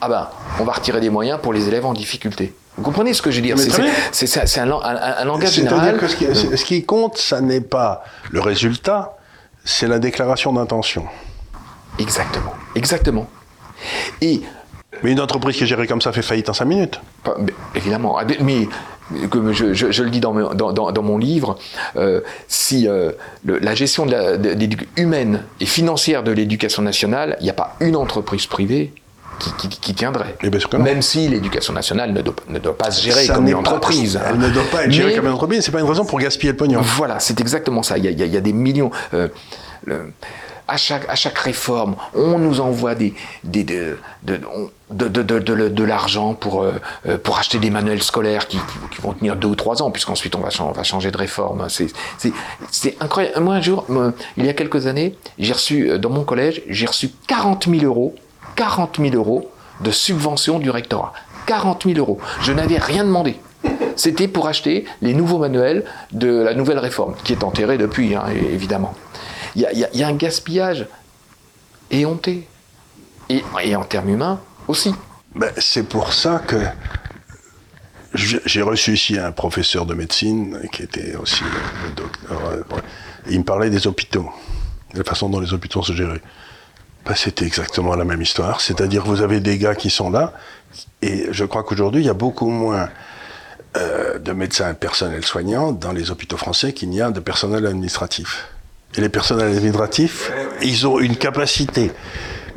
Ah 0.02 0.10
ben, 0.10 0.30
on 0.60 0.64
va 0.64 0.74
retirer 0.74 1.00
des 1.00 1.10
moyens 1.10 1.40
pour 1.42 1.54
les 1.54 1.68
élèves 1.68 1.86
en 1.86 1.94
difficulté. 1.94 2.56
Vous 2.78 2.84
comprenez 2.84 3.14
ce 3.14 3.22
que 3.22 3.30
je 3.30 3.38
veux 3.38 3.42
dire? 3.42 3.58
C'est 4.12 4.60
un, 4.60 4.72
un, 4.72 5.26
langage 5.26 5.52
général. 5.52 5.98
Que 5.98 6.08
ce, 6.08 6.16
qui, 6.16 6.26
ce 6.34 6.64
qui 6.64 6.86
compte, 6.86 7.18
ça 7.18 7.42
n'est 7.42 7.62
pas 7.62 8.04
le 8.32 8.40
résultat, 8.40 9.18
c'est 9.70 9.88
la 9.88 10.00
déclaration 10.00 10.52
d'intention. 10.52 11.06
Exactement, 12.00 12.54
exactement. 12.76 13.30
Et 14.22 14.42
mais 15.04 15.12
une 15.12 15.22
entreprise 15.22 15.56
qui 15.56 15.64
est 15.64 15.68
gérée 15.68 15.88
comme 15.88 16.02
ça 16.02 16.12
fait 16.12 16.24
faillite 16.24 16.50
en 16.50 16.54
5 16.54 16.66
minutes. 16.66 17.02
évidemment. 17.76 18.18
Ah, 18.18 18.26
mais 18.42 18.68
comme 19.30 19.54
je, 19.54 20.04
le 20.04 20.10
dis 20.10 20.20
dans, 20.20 20.34
mon 21.04 21.18
livre, 21.18 21.58
euh, 21.96 22.22
si 22.48 22.88
euh, 22.88 23.12
la 23.46 23.76
gestion 23.76 24.06
de 24.06 24.82
humaine 24.98 25.44
et 25.62 25.66
financière 25.66 26.24
de 26.24 26.32
l'éducation 26.32 26.82
nationale, 26.82 27.38
il 27.40 27.44
n'y 27.44 27.50
a 27.50 27.54
pas 27.54 27.76
une 27.80 27.96
entreprise 27.96 28.48
privée 28.48 28.92
qui, 29.40 29.94
tiendrait. 29.94 30.36
Eh 30.44 30.78
Même 30.78 31.02
si 31.02 31.28
l'éducation 31.28 31.74
nationale 31.74 32.14
ne 32.14 32.22
doit, 32.60 32.78
pas 32.78 32.92
se 32.92 33.02
gérer 33.04 33.28
comme 33.28 33.48
une 33.48 33.56
entreprise. 33.56 34.20
elle 34.26 34.38
ne 34.38 34.50
doit 34.50 34.64
pas 34.72 34.86
être 34.86 34.92
gérée 34.92 35.16
comme 35.16 35.26
une 35.26 35.34
entreprise, 35.34 35.64
c'est 35.64 35.72
pas 35.72 35.80
une 35.80 35.90
raison 35.90 36.06
pour 36.06 36.20
gaspiller 36.20 36.52
le 36.52 36.58
pognon. 36.58 36.82
Voilà, 36.82 37.20
c'est 37.20 37.40
exactement 37.40 37.84
ça. 37.84 37.98
Il 37.98 38.06
y 38.06 38.38
a, 38.38 38.42
des 38.42 38.54
millions. 38.54 38.92
Euh, 39.14 39.28
à 40.68 40.78
chaque, 40.78 41.10
à 41.10 41.16
chaque 41.16 41.38
réforme, 41.40 41.96
on 42.14 42.38
nous 42.38 42.62
envoie 42.62 42.94
des, 42.94 43.14
des, 43.44 43.64
de, 43.64 43.98
de, 44.24 44.40
de, 44.92 45.08
de, 45.08 45.40
de 45.40 45.84
l'argent 45.84 46.36
pour, 46.36 46.64
euh, 46.64 47.18
pour 47.24 47.40
acheter 47.40 47.58
des 47.58 47.72
manuels 47.72 48.04
scolaires 48.04 48.48
qui, 48.48 48.60
qui, 48.92 49.02
vont 49.02 49.14
tenir 49.14 49.36
deux 49.36 49.48
ou 49.48 49.56
trois 49.56 49.82
ans, 49.82 49.90
puisqu'ensuite 49.90 50.36
on 50.36 50.42
va, 50.42 50.50
on 50.60 50.72
va 50.72 50.84
changer 50.84 51.10
de 51.10 51.18
réforme. 51.18 51.68
C'est 51.70 52.98
incroyable. 53.02 53.40
Moi, 53.40 53.56
un 53.56 53.62
jour, 53.62 53.86
il 54.38 54.46
y 54.46 54.50
a 54.50 54.54
quelques 54.54 54.86
années, 54.86 55.16
j'ai 55.40 55.54
reçu, 55.54 55.98
dans 55.98 56.12
mon 56.12 56.24
collège, 56.24 56.62
j'ai 56.70 56.86
reçu 56.86 57.10
40 57.28 57.68
000 57.68 57.84
euros, 57.86 58.14
40 58.56 59.00
000 59.00 59.16
euros 59.16 59.52
de 59.82 59.92
subvention 59.92 60.60
du 60.60 60.70
rectorat. 60.70 61.14
40 61.46 61.84
000 61.86 61.98
euros. 61.98 62.20
Je 62.42 62.52
n'avais 62.52 62.78
rien 62.78 63.04
demandé. 63.04 63.38
C'était 63.96 64.28
pour 64.28 64.48
acheter 64.48 64.86
les 65.02 65.14
nouveaux 65.14 65.40
manuels 65.40 65.84
de 66.12 66.30
la 66.30 66.54
nouvelle 66.54 66.80
réforme, 66.80 67.16
qui 67.24 67.34
est 67.34 67.44
enterrée 67.44 67.78
depuis, 67.78 68.16
hein, 68.16 68.24
évidemment. 68.52 68.94
Il 69.56 69.62
y, 69.62 70.04
a, 70.04 70.08
un 70.08 70.14
gaspillage 70.14 70.88
éhonté. 71.92 72.48
Et, 73.30 73.44
et 73.64 73.76
en 73.76 73.84
termes 73.84 74.10
humains 74.10 74.40
aussi. 74.68 74.94
Ben, 75.36 75.52
c'est 75.58 75.88
pour 75.88 76.14
ça 76.14 76.42
que 76.46 76.58
j'ai 78.16 78.62
reçu 78.62 78.94
ici 78.94 79.18
un 79.18 79.32
professeur 79.32 79.86
de 79.86 79.94
médecine 79.94 80.60
qui 80.72 80.84
était 80.84 81.16
aussi 81.16 81.44
docteur. 81.96 82.42
Euh, 82.52 82.64
il 83.30 83.40
me 83.40 83.44
parlait 83.44 83.70
des 83.70 83.86
hôpitaux, 83.86 84.30
de 84.94 85.00
la 85.00 85.04
façon 85.04 85.30
dont 85.30 85.40
les 85.40 85.54
hôpitaux 85.54 85.84
se 85.84 85.94
géraient. 85.94 86.22
C'était 87.16 87.46
exactement 87.46 87.96
la 87.96 88.06
même 88.06 88.22
histoire. 88.22 88.62
C'est-à-dire 88.62 89.04
vous 89.04 89.22
avez 89.22 89.40
des 89.40 89.58
gars 89.58 89.76
qui 89.76 89.90
sont 89.90 90.10
là, 90.10 90.34
et 91.02 91.28
je 91.32 91.46
crois 91.46 91.64
qu'aujourd'hui, 91.64 92.02
il 92.02 92.06
y 92.06 92.10
a 92.10 92.14
beaucoup 92.14 92.50
moins 92.50 92.90
euh, 93.78 94.20
de 94.20 94.32
médecins 94.32 94.74
personnels 94.74 95.26
soignants 95.26 95.72
dans 95.72 95.92
les 95.92 96.12
hôpitaux 96.12 96.38
français 96.38 96.74
qu'il 96.74 96.90
n'y 96.90 97.02
a 97.02 97.12
de 97.12 97.20
personnel 97.20 97.66
administratif. 97.66 98.48
Et 98.96 99.02
les 99.02 99.10
personnels 99.10 99.50
administratifs, 99.50 100.32
ils 100.62 100.88
ont 100.88 101.00
une 101.00 101.16
capacité. 101.16 101.92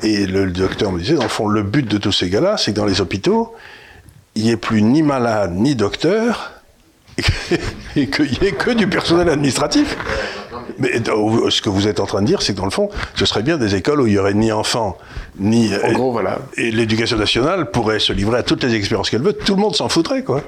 Et 0.03 0.27
le, 0.27 0.51
docteur 0.51 0.91
me 0.91 0.99
disait, 0.99 1.15
dans 1.15 1.23
le 1.23 1.29
fond, 1.29 1.47
le 1.47 1.63
but 1.63 1.87
de 1.87 1.99
tous 1.99 2.13
ces 2.13 2.31
gars-là, 2.31 2.57
c'est 2.57 2.73
que 2.73 2.77
dans 2.77 2.87
les 2.87 3.01
hôpitaux, 3.01 3.55
il 4.35 4.45
n'y 4.45 4.51
ait 4.51 4.57
plus 4.57 4.83
ni 4.83 5.03
malade 5.03 5.53
ni 5.55 5.75
docteur, 5.75 6.53
et 7.97 8.09
qu'il 8.09 8.31
n'y 8.41 8.49
ait 8.49 8.53
que 8.53 8.71
du 8.71 8.89
personnel 8.89 9.29
administratif. 9.29 9.97
Mais 10.79 10.91
ce 11.05 11.63
que 11.63 11.69
vous 11.69 11.89
êtes 11.89 12.01
en 12.01 12.07
train 12.07 12.23
de 12.23 12.27
dire, 12.27 12.43
c'est 12.43 12.53
que 12.53 12.59
dans 12.59 12.65
le 12.65 12.71
fond, 12.71 12.89
ce 13.15 13.25
serait 13.27 13.43
bien 13.43 13.59
des 13.59 13.75
écoles 13.75 14.01
où 14.01 14.07
il 14.07 14.13
n'y 14.13 14.19
aurait 14.19 14.35
ni 14.35 14.53
enfants, 14.53 14.99
ni. 15.39 15.71
En 15.85 15.93
gros, 15.93 16.13
voilà. 16.13 16.39
Et 16.57 16.71
l'éducation 16.71 17.17
nationale 17.17 17.71
pourrait 17.71 17.99
se 17.99 18.13
livrer 18.13 18.39
à 18.39 18.43
toutes 18.43 18.63
les 18.65 18.75
expériences 18.75 19.11
qu'elle 19.11 19.23
veut, 19.23 19.33
tout 19.33 19.55
le 19.55 19.61
monde 19.61 19.77
s'en 19.77 19.89
foutrait, 19.89 20.23
quoi. 20.23 20.43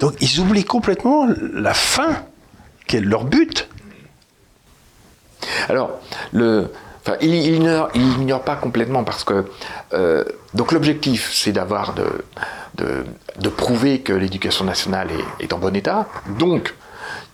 Donc 0.00 0.14
ils 0.20 0.40
oublient 0.40 0.64
complètement 0.64 1.28
la 1.52 1.74
fin, 1.74 2.24
qui 2.86 2.96
est 2.96 3.00
leur 3.00 3.24
but. 3.24 3.68
Alors, 5.68 6.00
le, 6.32 6.70
enfin, 7.04 7.16
il, 7.20 7.34
ignore, 7.34 8.42
pas 8.42 8.56
complètement 8.56 9.04
parce 9.04 9.24
que 9.24 9.44
euh, 9.92 10.24
donc 10.54 10.72
l'objectif, 10.72 11.30
c'est 11.32 11.52
d'avoir 11.52 11.94
de, 11.94 12.04
de, 13.38 13.48
prouver 13.48 14.00
que 14.00 14.12
l'éducation 14.12 14.64
nationale 14.64 15.08
est, 15.10 15.44
est, 15.44 15.52
en 15.52 15.58
bon 15.58 15.74
état, 15.76 16.06
donc 16.38 16.74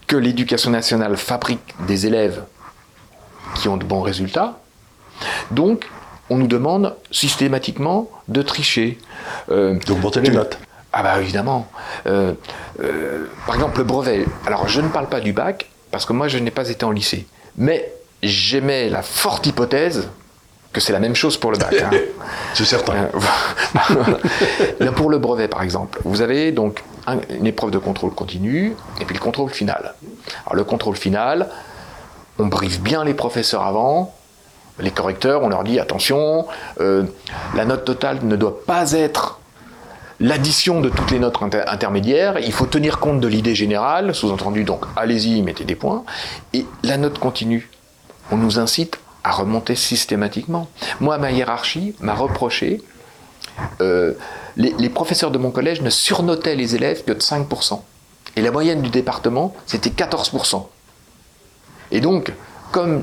que 0.07 0.17
l'éducation 0.17 0.71
nationale 0.71 1.17
fabrique 1.17 1.75
des 1.87 2.07
élèves 2.07 2.45
qui 3.55 3.69
ont 3.69 3.77
de 3.77 3.85
bons 3.85 4.03
résultats. 4.03 4.59
Donc, 5.51 5.89
on 6.31 6.37
nous 6.37 6.47
demande 6.47 6.95
systématiquement 7.11 8.11
de 8.29 8.43
tricher. 8.43 8.99
Euh, 9.51 9.79
D'augmenter 9.87 10.21
les 10.21 10.31
notes. 10.31 10.59
Ah 10.93 11.03
bah 11.03 11.21
évidemment. 11.21 11.69
Euh, 12.07 12.33
euh, 12.83 13.27
par 13.47 13.55
exemple, 13.55 13.79
le 13.79 13.85
brevet. 13.85 14.27
Alors, 14.47 14.69
je 14.69 14.81
ne 14.81 14.89
parle 14.89 15.09
pas 15.09 15.21
du 15.21 15.33
bac, 15.33 15.69
parce 15.91 16.07
que 16.07 16.13
moi, 16.13 16.29
je 16.29 16.39
n'ai 16.39 16.51
pas 16.51 16.69
été 16.69 16.85
en 16.85 16.91
lycée. 16.91 17.27
Mais 17.57 17.93
j'aimais 18.23 18.89
la 18.89 19.03
forte 19.03 19.47
hypothèse 19.47 20.09
que 20.77 20.83
c'est 20.83 20.93
la 20.93 21.01
même 21.01 21.15
chose 21.15 21.39
pour 21.39 21.53
le 21.53 21.57
bac. 21.57 21.75
Hein. 21.83 21.91
c'est 22.55 22.67
certain. 22.67 23.09
Euh, 23.91 24.91
pour 24.97 25.09
le 25.09 25.17
brevet, 25.17 25.49
par 25.49 25.63
exemple, 25.63 25.99
vous 26.05 26.21
avez 26.21 26.53
donc 26.53 26.85
une 27.31 27.47
épreuve 27.47 27.71
de 27.71 27.79
contrôle 27.79 28.11
continu 28.11 28.77
et 29.01 29.07
puis 29.07 29.15
le 29.15 29.21
contrôle 29.21 29.49
final. 29.49 29.95
Alors 30.45 30.55
le 30.55 30.65
contrôle 30.65 30.97
final, 30.97 31.49
on 32.39 32.47
brise 32.47 32.79
bien 32.79 33.05
les 33.05 33.15
professeurs 33.15 33.63
avant, 33.63 34.15
les 34.79 34.91
correcteurs, 34.91 35.43
on 35.43 35.49
leur 35.49 35.65
dit 35.65 35.81
attention, 35.81 36.47
euh, 36.81 37.05
la 37.55 37.65
note 37.65 37.87
totale 37.87 38.19
ne 38.23 38.37
doit 38.37 38.63
pas 38.67 38.93
être 38.93 39.41
l'addition 40.21 40.83
de 40.83 40.91
toutes 40.91 41.11
les 41.11 41.19
notes 41.19 41.39
intermédiaires, 41.67 42.39
il 42.39 42.53
faut 42.53 42.67
tenir 42.67 42.99
compte 42.99 43.21
de 43.21 43.29
l'idée 43.29 43.55
générale, 43.55 44.15
sous-entendu 44.15 44.65
donc 44.65 44.85
allez-y, 44.95 45.41
mettez 45.41 45.65
des 45.65 45.75
points, 45.75 46.05
et 46.53 46.67
la 46.83 46.99
note 46.99 47.19
continue 47.19 47.71
on 48.31 48.37
nous 48.37 48.59
incite 48.59 48.99
à 49.27 49.33
remonter 49.33 49.75
systématiquement. 49.75 50.69
Moi, 51.01 51.19
ma 51.19 51.33
hiérarchie 51.33 51.97
m'a 51.99 52.15
reproché, 52.15 52.81
euh, 53.81 54.13
les, 54.57 54.89
professeurs 54.89 55.33
de 55.33 55.39
mon 55.39 55.51
collège 55.51 55.83
ne 55.83 55.91
surnotaient 55.91 56.55
les 56.55 56.77
élèves 56.77 57.03
que 57.05 57.13
de 57.13 57.19
5%. 57.19 57.83
Et 58.37 58.41
la 58.41 58.53
moyenne 58.53 58.83
du 58.83 58.89
département, 58.89 59.53
c'était 59.67 59.91
14%. 59.91 60.69
Et 61.91 62.01
donc, 62.01 62.33
comme 62.71 63.03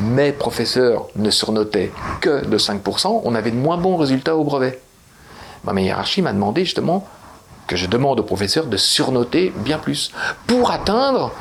mes 0.00 0.32
professeurs 0.32 1.06
ne 1.14 1.30
surnotaient 1.30 1.92
que 2.20 2.44
de 2.44 2.58
5%, 2.58 3.20
on 3.22 3.34
avait 3.36 3.52
de 3.52 3.56
moins 3.56 3.76
bons 3.76 3.96
résultats 3.96 4.34
au 4.34 4.42
brevet. 4.42 4.80
ma 5.62 5.80
hiérarchie 5.80 6.22
m'a 6.22 6.32
demandé 6.32 6.64
justement 6.64 7.06
que 7.68 7.76
je 7.76 7.86
demande 7.86 8.18
aux 8.18 8.24
professeurs 8.24 8.66
de 8.66 8.76
surnoter 8.76 9.52
bien 9.58 9.78
plus 9.78 10.10
pour 10.48 10.72
atteindre 10.72 11.32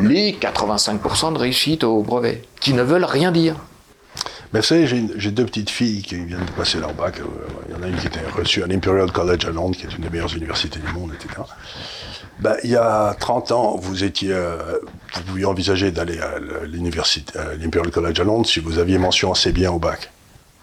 les 0.00 0.32
85% 0.32 1.34
de 1.34 1.38
réussite 1.38 1.84
au 1.84 2.02
brevet, 2.02 2.42
qui 2.60 2.72
ne 2.72 2.82
veulent 2.82 3.04
rien 3.04 3.32
dire. 3.32 3.56
Mais 4.52 4.60
vous 4.60 4.66
savez, 4.66 4.86
j'ai 4.86 5.30
deux 5.32 5.44
petites 5.46 5.70
filles 5.70 6.02
qui 6.02 6.14
viennent 6.14 6.44
de 6.44 6.50
passer 6.52 6.78
leur 6.78 6.94
bac. 6.94 7.18
Euh, 7.18 7.24
il 7.68 7.74
y 7.74 7.78
en 7.78 7.82
a 7.82 7.88
une 7.88 7.96
qui 7.96 8.06
était 8.06 8.20
reçue 8.36 8.62
à 8.62 8.68
l'Imperial 8.68 9.10
College 9.10 9.44
à 9.46 9.50
Londres, 9.50 9.76
qui 9.76 9.84
est 9.84 9.96
une 9.96 10.04
des 10.04 10.10
meilleures 10.10 10.34
universités 10.36 10.78
du 10.78 10.92
monde, 10.92 11.10
etc. 11.12 11.40
Ben, 12.38 12.54
il 12.62 12.70
y 12.70 12.76
a 12.76 13.16
30 13.18 13.50
ans, 13.50 13.76
vous 13.76 14.04
étiez, 14.04 14.30
euh, 14.32 14.78
vous 15.14 15.22
pouviez 15.22 15.44
envisager 15.44 15.90
d'aller 15.90 16.20
à 16.20 16.38
l'université, 16.66 17.32
l'Imperial 17.60 17.90
College 17.90 18.20
à 18.20 18.24
Londres 18.24 18.46
si 18.46 18.60
vous 18.60 18.78
aviez 18.78 18.98
mention 18.98 19.32
assez 19.32 19.50
bien 19.50 19.72
au 19.72 19.78
bac. 19.80 20.10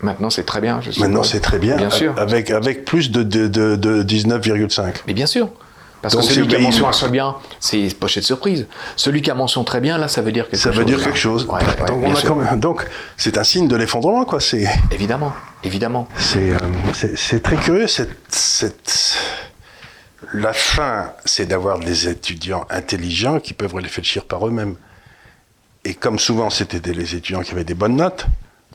Maintenant, 0.01 0.29
c'est 0.29 0.43
très 0.43 0.61
bien. 0.61 0.81
Je 0.81 0.99
Maintenant, 0.99 1.23
c'est 1.23 1.41
très 1.41 1.59
bien. 1.59 1.75
Bien 1.75 1.89
sûr. 1.89 2.13
Avec, 2.17 2.49
avec 2.49 2.85
plus 2.85 3.11
de, 3.11 3.23
de, 3.23 3.47
de, 3.47 3.75
de 3.75 4.03
19,5. 4.03 5.01
Mais 5.05 5.13
bien 5.13 5.27
sûr. 5.27 5.49
Parce 6.01 6.15
que 6.15 6.21
celui 6.21 6.47
qui 6.47 6.55
a 6.55 6.59
mention 6.59 6.87
assez 6.87 7.07
bien, 7.09 7.35
c'est 7.59 7.95
pochette 7.99 8.23
surprise. 8.23 8.67
Celui 8.95 9.21
qui 9.21 9.29
a 9.29 9.35
mention 9.35 9.63
très 9.63 9.79
bien, 9.79 9.97
là, 9.97 10.07
ça 10.07 10.21
veut 10.21 10.31
dire 10.31 10.49
quelque 10.49 10.61
chose. 10.61 10.73
Ça 10.73 10.79
veut 10.79 10.85
dire 10.85 11.03
quelque 11.03 11.17
chose. 11.17 11.47
donc, 12.57 12.87
c'est 13.17 13.37
un 13.37 13.43
signe 13.43 13.67
de 13.67 13.75
l'effondrement, 13.75 14.25
quoi. 14.25 14.39
C'est 14.39 14.67
évidemment, 14.91 15.33
évidemment. 15.63 16.07
C'est 16.17 16.51
euh, 16.51 17.39
très 17.39 17.57
curieux. 17.57 17.87
Cette, 17.87 19.17
la 20.33 20.53
fin, 20.53 21.13
c'est 21.25 21.45
d'avoir 21.45 21.79
des 21.79 22.07
étudiants 22.07 22.65
intelligents 22.69 23.39
qui 23.39 23.53
peuvent 23.53 23.75
réfléchir 23.75 24.25
par 24.25 24.47
eux-mêmes. 24.47 24.75
Et 25.83 25.93
comme 25.93 26.19
souvent, 26.19 26.49
c'était 26.49 26.93
les 26.93 27.15
étudiants 27.15 27.41
qui 27.41 27.51
avaient 27.51 27.63
des 27.63 27.73
bonnes 27.73 27.95
notes. 27.95 28.25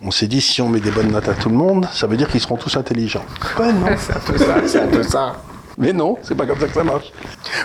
On 0.03 0.11
s'est 0.11 0.27
dit, 0.27 0.41
si 0.41 0.61
on 0.61 0.68
met 0.68 0.81
des 0.81 0.91
bonnes 0.91 1.11
notes 1.11 1.29
à 1.29 1.35
tout 1.35 1.49
le 1.49 1.55
monde, 1.55 1.89
ça 1.93 2.07
veut 2.07 2.16
dire 2.16 2.29
qu'ils 2.29 2.41
seront 2.41 2.57
tous 2.57 2.77
intelligents. 2.77 3.24
c'est 3.57 4.14
un 4.14 4.20
peu 4.20 4.39
ça, 4.39 4.57
c'est 4.66 4.81
un 4.81 4.89
peu 4.89 5.03
ça. 5.03 5.37
Mais 5.79 5.93
non, 5.93 6.18
c'est 6.22 6.35
pas 6.35 6.47
comme 6.47 6.59
ça 6.59 6.66
que 6.66 6.74
ça 6.74 6.85
marche. 6.85 7.12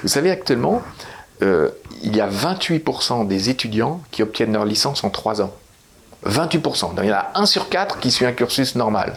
Vous 0.02 0.08
savez, 0.10 0.32
actuellement, 0.32 0.82
euh, 1.42 1.70
il 2.04 2.16
y 2.16 2.22
a 2.22 2.30
28% 2.30 3.28
des 3.28 3.50
étudiants 3.50 4.02
qui 4.12 4.24
obtiennent 4.24 4.54
leur 4.54 4.66
licence 4.66 5.04
en 5.04 5.10
3 5.10 5.42
ans. 5.42 5.52
28%. 6.28 6.96
Donc 6.96 7.00
il 7.04 7.08
y 7.08 7.12
en 7.12 7.16
a 7.16 7.32
1 7.36 7.46
sur 7.46 7.70
4 7.70 8.00
qui 8.00 8.12
suit 8.12 8.26
un 8.26 8.32
cursus 8.32 8.76
normal. 8.76 9.16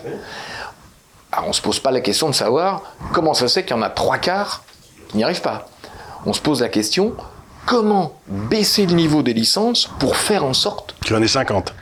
Alors 1.32 1.46
on 1.46 1.48
ne 1.48 1.54
se 1.54 1.60
pose 1.60 1.80
pas 1.80 1.90
la 1.90 2.00
question 2.00 2.28
de 2.28 2.34
savoir 2.34 2.82
comment 3.12 3.34
ça 3.34 3.48
se 3.48 3.54
fait 3.54 3.64
qu'il 3.64 3.76
y 3.76 3.78
en 3.78 3.82
a 3.82 3.90
3 3.90 4.18
quarts 4.18 4.64
qui 5.08 5.18
n'y 5.18 5.24
arrivent 5.24 5.42
pas. 5.42 5.66
On 6.24 6.32
se 6.32 6.40
pose 6.40 6.62
la 6.62 6.68
question 6.68 7.14
comment 7.66 8.14
baisser 8.26 8.86
le 8.86 8.94
niveau 8.94 9.22
des 9.22 9.34
licences 9.34 9.90
pour 9.98 10.16
faire 10.16 10.44
en 10.44 10.54
sorte 10.54 10.94
qu'il 11.02 11.14
y 11.14 11.18
en 11.18 11.22
ait 11.22 11.28
50 11.28 11.74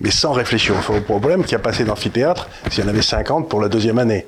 mais 0.00 0.10
sans 0.10 0.32
réfléchir 0.32 0.74
au 0.88 1.00
problème 1.00 1.44
qui 1.44 1.54
a 1.54 1.58
passé 1.58 1.84
d'amphithéâtre 1.84 2.48
s'il 2.70 2.84
y 2.84 2.86
en 2.86 2.90
avait 2.90 3.02
50 3.02 3.48
pour 3.48 3.60
la 3.60 3.68
deuxième 3.68 3.98
année. 3.98 4.26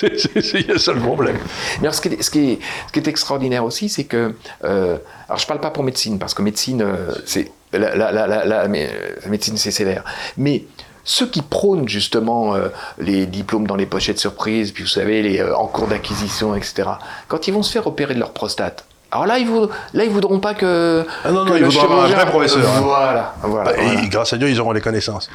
C'est 0.00 0.78
ça 0.78 0.92
le 0.92 1.00
problème. 1.00 1.38
Mais 1.80 1.92
ce, 1.92 2.00
qui 2.00 2.08
est, 2.08 2.22
ce, 2.22 2.30
qui 2.30 2.58
est, 2.94 3.08
extraordinaire 3.08 3.64
aussi, 3.64 3.88
c'est 3.88 4.04
que. 4.04 4.34
Euh, 4.64 4.96
alors, 5.28 5.38
je 5.38 5.44
ne 5.44 5.48
parle 5.48 5.60
pas 5.60 5.70
pour 5.70 5.84
médecine, 5.84 6.18
parce 6.18 6.34
que 6.34 6.42
médecine, 6.42 6.82
euh, 6.82 7.12
c'est. 7.26 7.50
La, 7.72 7.94
la, 7.94 8.68
médecine, 8.68 9.56
c'est 9.56 9.70
sévère. 9.70 10.04
Mais 10.36 10.64
ceux 11.04 11.26
qui 11.26 11.40
prônent 11.42 11.88
justement 11.88 12.54
euh, 12.54 12.68
les 12.98 13.26
diplômes 13.26 13.66
dans 13.66 13.76
les 13.76 13.86
pochettes 13.86 14.18
surprises, 14.18 14.72
puis 14.72 14.82
vous 14.82 14.88
savez, 14.88 15.22
les, 15.22 15.42
en 15.42 15.66
cours 15.66 15.86
d'acquisition, 15.86 16.56
etc., 16.56 16.88
quand 17.28 17.46
ils 17.46 17.54
vont 17.54 17.62
se 17.62 17.70
faire 17.70 17.86
opérer 17.86 18.14
de 18.14 18.18
leur 18.18 18.32
prostate, 18.32 18.84
alors 19.12 19.26
là, 19.26 19.38
ils 19.38 19.52
ne 19.52 19.66
là, 19.92 20.04
ils 20.04 20.10
voudront 20.10 20.38
pas 20.38 20.54
que. 20.54 21.04
Ah 21.24 21.32
non, 21.32 21.44
non, 21.44 21.56
ils 21.56 21.64
voudront 21.64 21.82
avoir 21.82 22.04
un 22.04 22.08
vrai 22.08 22.26
professeur. 22.26 22.62
Hein. 22.68 22.80
Voilà, 22.82 23.34
voilà, 23.42 23.82
Et 23.82 24.08
grâce 24.08 24.32
à 24.32 24.36
Dieu, 24.36 24.48
ils 24.48 24.60
auront 24.60 24.72
les 24.72 24.80
connaissances. 24.80 25.28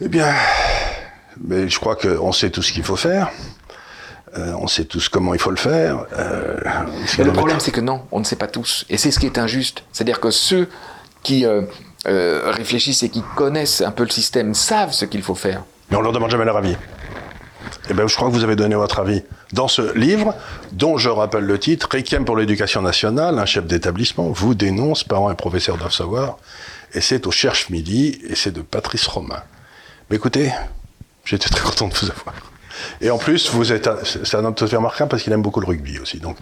Eh 0.00 0.08
bien, 0.08 0.26
mais 1.40 1.68
je 1.68 1.78
crois 1.78 1.96
qu'on 1.96 2.32
sait 2.32 2.50
tout 2.50 2.62
ce 2.62 2.72
qu'il 2.72 2.84
faut 2.84 2.96
faire. 2.96 3.30
Euh, 4.38 4.54
on 4.58 4.66
sait 4.66 4.84
tous 4.84 5.08
comment 5.10 5.34
il 5.34 5.40
faut 5.40 5.50
le 5.50 5.56
faire. 5.56 6.06
Euh, 6.18 6.56
le 7.18 7.32
problème, 7.32 7.60
c'est 7.60 7.70
que 7.70 7.82
non, 7.82 8.02
on 8.12 8.18
ne 8.18 8.24
sait 8.24 8.36
pas 8.36 8.46
tous. 8.46 8.86
Et 8.88 8.96
c'est 8.96 9.10
ce 9.10 9.18
qui 9.18 9.26
est 9.26 9.38
injuste. 9.38 9.84
C'est-à-dire 9.92 10.20
que 10.20 10.30
ceux 10.30 10.68
qui, 11.22 11.44
euh, 11.44 11.62
réfléchissent 12.04 13.02
et 13.02 13.10
qui 13.10 13.22
connaissent 13.36 13.82
un 13.82 13.90
peu 13.90 14.04
le 14.04 14.10
système, 14.10 14.54
savent 14.54 14.92
ce 14.92 15.04
qu'il 15.04 15.22
faut 15.22 15.34
faire. 15.34 15.62
Mais 15.90 15.96
on 15.98 16.00
leur 16.00 16.12
demande 16.12 16.30
jamais 16.30 16.46
leur 16.46 16.56
avis. 16.56 16.76
Eh 17.90 17.94
bien, 17.94 18.06
je 18.06 18.16
crois 18.16 18.28
que 18.28 18.34
vous 18.34 18.44
avez 18.44 18.56
donné 18.56 18.74
votre 18.74 19.00
avis 19.00 19.22
dans 19.52 19.68
ce 19.68 19.96
livre, 19.96 20.34
dont 20.72 20.96
je 20.96 21.08
rappelle 21.08 21.44
le 21.44 21.58
titre, 21.58 21.88
Requiem 21.92 22.24
pour 22.24 22.36
l'éducation 22.36 22.80
nationale, 22.80 23.38
un 23.38 23.44
chef 23.44 23.66
d'établissement 23.66 24.30
vous 24.30 24.54
dénonce, 24.54 25.04
parents 25.04 25.30
et 25.30 25.34
professeurs 25.34 25.76
doivent 25.76 25.92
savoir, 25.92 26.38
et 26.94 27.00
c'est 27.00 27.26
au 27.26 27.30
Cherche 27.30 27.70
Midi, 27.70 28.18
et 28.28 28.34
c'est 28.34 28.52
de 28.52 28.62
Patrice 28.62 29.06
Romain. 29.06 29.42
Mais 30.10 30.16
écoutez, 30.16 30.52
j'étais 31.24 31.48
très 31.48 31.62
content 31.62 31.88
de 31.88 31.94
vous 31.94 32.10
avoir. 32.10 32.34
Et 33.00 33.10
en 33.10 33.18
plus, 33.18 33.50
vous 33.50 33.72
êtes, 33.72 33.88
c'est 34.04 34.36
un 34.36 34.44
homme 34.44 34.54
tout 34.54 34.64
à 34.64 34.68
fait 34.68 35.06
parce 35.06 35.22
qu'il 35.22 35.32
aime 35.32 35.42
beaucoup 35.42 35.60
le 35.60 35.66
rugby 35.66 35.98
aussi. 35.98 36.18
Donc, 36.18 36.36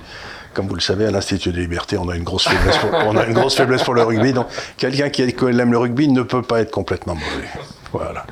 comme 0.54 0.66
vous 0.66 0.74
le 0.74 0.80
savez, 0.80 1.06
à 1.06 1.10
l'Institut 1.10 1.52
des 1.52 1.60
Libertés, 1.60 1.98
on 1.98 2.08
a 2.08 2.16
une 2.16 2.24
grosse 2.24 2.48
pour, 2.80 2.90
on 2.92 3.16
a 3.16 3.26
une 3.26 3.34
grosse 3.34 3.56
faiblesse 3.56 3.82
pour 3.82 3.94
le 3.94 4.02
rugby. 4.02 4.32
Donc, 4.32 4.46
quelqu'un 4.76 5.10
qui 5.10 5.22
aime 5.22 5.72
le 5.72 5.78
rugby 5.78 6.08
ne 6.08 6.22
peut 6.22 6.42
pas 6.42 6.60
être 6.60 6.70
complètement 6.70 7.14
mauvais. 7.14 7.48
Voilà. 7.92 8.26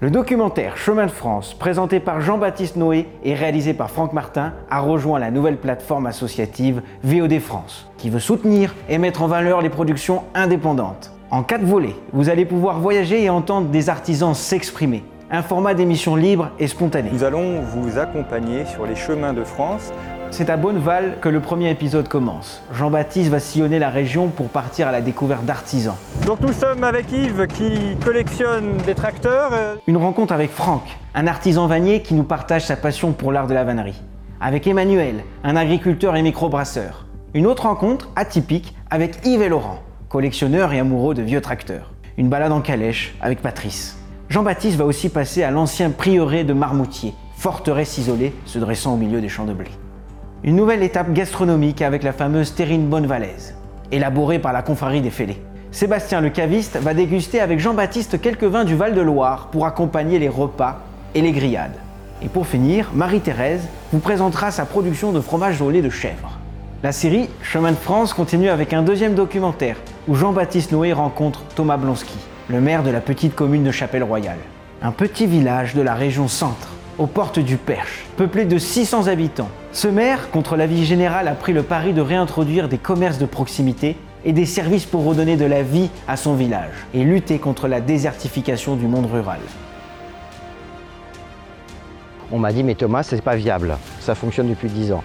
Le 0.00 0.10
documentaire 0.10 0.76
Chemin 0.76 1.06
de 1.06 1.10
France, 1.10 1.54
présenté 1.54 1.98
par 1.98 2.20
Jean-Baptiste 2.20 2.76
Noé 2.76 3.08
et 3.22 3.34
réalisé 3.34 3.72
par 3.72 3.90
Franck 3.90 4.12
Martin, 4.12 4.52
a 4.70 4.80
rejoint 4.80 5.18
la 5.18 5.30
nouvelle 5.30 5.56
plateforme 5.56 6.06
associative 6.06 6.82
VOD 7.04 7.38
France, 7.40 7.88
qui 7.96 8.10
veut 8.10 8.20
soutenir 8.20 8.74
et 8.88 8.98
mettre 8.98 9.22
en 9.22 9.28
valeur 9.28 9.62
les 9.62 9.70
productions 9.70 10.24
indépendantes. 10.34 11.13
En 11.30 11.42
quatre 11.42 11.64
volets, 11.64 11.96
vous 12.12 12.28
allez 12.28 12.44
pouvoir 12.44 12.80
voyager 12.80 13.22
et 13.24 13.30
entendre 13.30 13.68
des 13.68 13.88
artisans 13.88 14.34
s'exprimer, 14.34 15.02
un 15.30 15.42
format 15.42 15.74
d'émission 15.74 16.16
libre 16.16 16.50
et 16.58 16.66
spontané. 16.68 17.08
Nous 17.12 17.24
allons 17.24 17.60
vous 17.62 17.98
accompagner 17.98 18.66
sur 18.66 18.86
les 18.86 18.94
chemins 18.94 19.32
de 19.32 19.42
France. 19.42 19.90
C'est 20.30 20.50
à 20.50 20.56
Bonneval 20.56 21.18
que 21.20 21.28
le 21.28 21.40
premier 21.40 21.70
épisode 21.70 22.08
commence. 22.08 22.62
Jean-Baptiste 22.74 23.30
va 23.30 23.40
sillonner 23.40 23.78
la 23.78 23.88
région 23.88 24.28
pour 24.28 24.48
partir 24.48 24.86
à 24.86 24.92
la 24.92 25.00
découverte 25.00 25.44
d'artisans. 25.44 25.96
Donc 26.26 26.40
nous 26.40 26.52
sommes 26.52 26.84
avec 26.84 27.10
Yves 27.10 27.46
qui 27.46 27.96
collectionne 28.04 28.76
des 28.84 28.94
tracteurs. 28.94 29.52
Une 29.86 29.96
rencontre 29.96 30.34
avec 30.34 30.50
Franck, 30.50 30.82
un 31.14 31.26
artisan 31.26 31.66
vannier 31.66 32.02
qui 32.02 32.14
nous 32.14 32.24
partage 32.24 32.66
sa 32.66 32.76
passion 32.76 33.12
pour 33.12 33.32
l'art 33.32 33.46
de 33.46 33.54
la 33.54 33.64
vannerie. 33.64 34.00
Avec 34.40 34.66
Emmanuel, 34.66 35.24
un 35.42 35.56
agriculteur 35.56 36.16
et 36.16 36.22
microbrasseur. 36.22 37.06
Une 37.32 37.46
autre 37.46 37.64
rencontre 37.64 38.10
atypique 38.14 38.76
avec 38.90 39.24
Yves 39.24 39.42
et 39.42 39.48
Laurent, 39.48 39.80
collectionneurs 40.14 40.72
et 40.72 40.78
amoureux 40.78 41.12
de 41.12 41.22
vieux 41.22 41.40
tracteurs. 41.40 41.90
Une 42.18 42.28
balade 42.28 42.52
en 42.52 42.60
calèche 42.60 43.16
avec 43.20 43.42
Patrice. 43.42 43.98
Jean-Baptiste 44.28 44.76
va 44.76 44.84
aussi 44.84 45.08
passer 45.08 45.42
à 45.42 45.50
l'ancien 45.50 45.90
prieuré 45.90 46.44
de 46.44 46.52
Marmoutier, 46.52 47.14
forteresse 47.36 47.98
isolée 47.98 48.32
se 48.46 48.60
dressant 48.60 48.94
au 48.94 48.96
milieu 48.96 49.20
des 49.20 49.28
champs 49.28 49.44
de 49.44 49.52
blé. 49.52 49.66
Une 50.44 50.54
nouvelle 50.54 50.84
étape 50.84 51.12
gastronomique 51.12 51.82
avec 51.82 52.04
la 52.04 52.12
fameuse 52.12 52.54
terrine 52.54 52.86
bonnevalaise, 52.86 53.56
élaborée 53.90 54.38
par 54.38 54.52
la 54.52 54.62
confrérie 54.62 55.02
des 55.02 55.10
Fêlés. 55.10 55.42
Sébastien 55.72 56.20
le 56.20 56.30
caviste 56.30 56.76
va 56.76 56.94
déguster 56.94 57.40
avec 57.40 57.58
Jean-Baptiste 57.58 58.20
quelques 58.20 58.44
vins 58.44 58.62
du 58.62 58.76
Val-de-Loire 58.76 59.48
pour 59.48 59.66
accompagner 59.66 60.20
les 60.20 60.28
repas 60.28 60.78
et 61.16 61.22
les 61.22 61.32
grillades. 61.32 61.80
Et 62.22 62.28
pour 62.28 62.46
finir, 62.46 62.92
Marie-Thérèse 62.94 63.66
vous 63.90 63.98
présentera 63.98 64.52
sa 64.52 64.64
production 64.64 65.10
de 65.10 65.20
fromage 65.20 65.60
au 65.60 65.72
de 65.72 65.90
chèvre. 65.90 66.38
La 66.84 66.92
série 66.92 67.30
Chemin 67.40 67.70
de 67.70 67.76
France 67.76 68.12
continue 68.12 68.50
avec 68.50 68.74
un 68.74 68.82
deuxième 68.82 69.14
documentaire 69.14 69.78
où 70.06 70.14
Jean-Baptiste 70.14 70.70
Noé 70.70 70.92
rencontre 70.92 71.42
Thomas 71.56 71.78
Blonsky 71.78 72.18
le 72.50 72.60
maire 72.60 72.82
de 72.82 72.90
la 72.90 73.00
petite 73.00 73.34
commune 73.34 73.64
de 73.64 73.70
Chapelle-Royale. 73.70 74.36
Un 74.82 74.90
petit 74.90 75.26
village 75.26 75.74
de 75.74 75.80
la 75.80 75.94
région 75.94 76.28
centre, 76.28 76.68
aux 76.98 77.06
portes 77.06 77.38
du 77.38 77.56
Perche, 77.56 78.04
peuplé 78.18 78.44
de 78.44 78.58
600 78.58 79.06
habitants. 79.06 79.48
Ce 79.72 79.88
maire, 79.88 80.30
contre 80.30 80.56
l'avis 80.56 80.84
général, 80.84 81.26
a 81.26 81.32
pris 81.32 81.54
le 81.54 81.62
pari 81.62 81.94
de 81.94 82.02
réintroduire 82.02 82.68
des 82.68 82.76
commerces 82.76 83.16
de 83.16 83.24
proximité 83.24 83.96
et 84.26 84.34
des 84.34 84.44
services 84.44 84.84
pour 84.84 85.06
redonner 85.06 85.38
de 85.38 85.46
la 85.46 85.62
vie 85.62 85.88
à 86.06 86.18
son 86.18 86.34
village 86.34 86.74
et 86.92 87.02
lutter 87.02 87.38
contre 87.38 87.66
la 87.66 87.80
désertification 87.80 88.76
du 88.76 88.88
monde 88.88 89.10
rural. 89.10 89.40
On 92.30 92.38
m'a 92.38 92.52
dit 92.52 92.62
mais 92.62 92.74
Thomas, 92.74 93.04
c'est 93.04 93.22
pas 93.22 93.36
viable. 93.36 93.78
Ça 94.00 94.14
fonctionne 94.14 94.50
depuis 94.50 94.68
10 94.68 94.92
ans. 94.92 95.02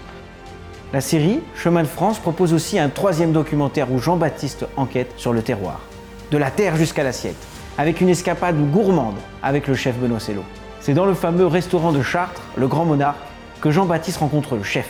La 0.92 1.00
série 1.00 1.38
Chemin 1.54 1.82
de 1.82 1.88
France 1.88 2.18
propose 2.18 2.52
aussi 2.52 2.76
un 2.76 2.88
troisième 2.88 3.30
documentaire 3.30 3.92
où 3.92 3.98
Jean-Baptiste 3.98 4.66
enquête 4.76 5.12
sur 5.16 5.32
le 5.32 5.40
terroir 5.40 5.80
de 6.32 6.38
la 6.38 6.50
terre 6.50 6.76
jusqu'à 6.76 7.02
l'assiette, 7.02 7.36
avec 7.78 8.00
une 8.00 8.08
escapade 8.08 8.56
gourmande 8.70 9.16
avec 9.42 9.66
le 9.66 9.74
chef 9.74 9.96
Benoît 9.96 10.20
Cello. 10.20 10.42
C'est 10.80 10.94
dans 10.94 11.06
le 11.06 11.14
fameux 11.14 11.46
restaurant 11.46 11.92
de 11.92 12.02
Chartres, 12.02 12.42
le 12.56 12.66
Grand 12.66 12.84
Monarque, 12.84 13.18
que 13.60 13.70
Jean-Baptiste 13.70 14.18
rencontre 14.18 14.56
le 14.56 14.62
chef. 14.62 14.88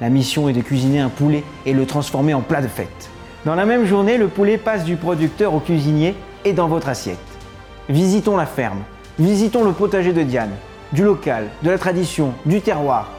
La 0.00 0.10
mission 0.10 0.48
est 0.48 0.52
de 0.52 0.60
cuisiner 0.60 1.00
un 1.00 1.08
poulet 1.08 1.44
et 1.66 1.72
le 1.72 1.86
transformer 1.86 2.34
en 2.34 2.40
plat 2.40 2.60
de 2.60 2.68
fête. 2.68 3.10
Dans 3.44 3.54
la 3.54 3.66
même 3.66 3.86
journée, 3.86 4.18
le 4.18 4.28
poulet 4.28 4.58
passe 4.58 4.84
du 4.84 4.96
producteur 4.96 5.54
au 5.54 5.60
cuisinier 5.60 6.14
et 6.44 6.52
dans 6.52 6.68
votre 6.68 6.88
assiette. 6.88 7.18
Visitons 7.88 8.36
la 8.36 8.46
ferme, 8.46 8.82
visitons 9.18 9.64
le 9.64 9.72
potager 9.72 10.12
de 10.12 10.22
Diane, 10.22 10.52
du 10.92 11.04
local, 11.04 11.48
de 11.62 11.70
la 11.70 11.78
tradition, 11.78 12.34
du 12.46 12.60
terroir. 12.60 13.10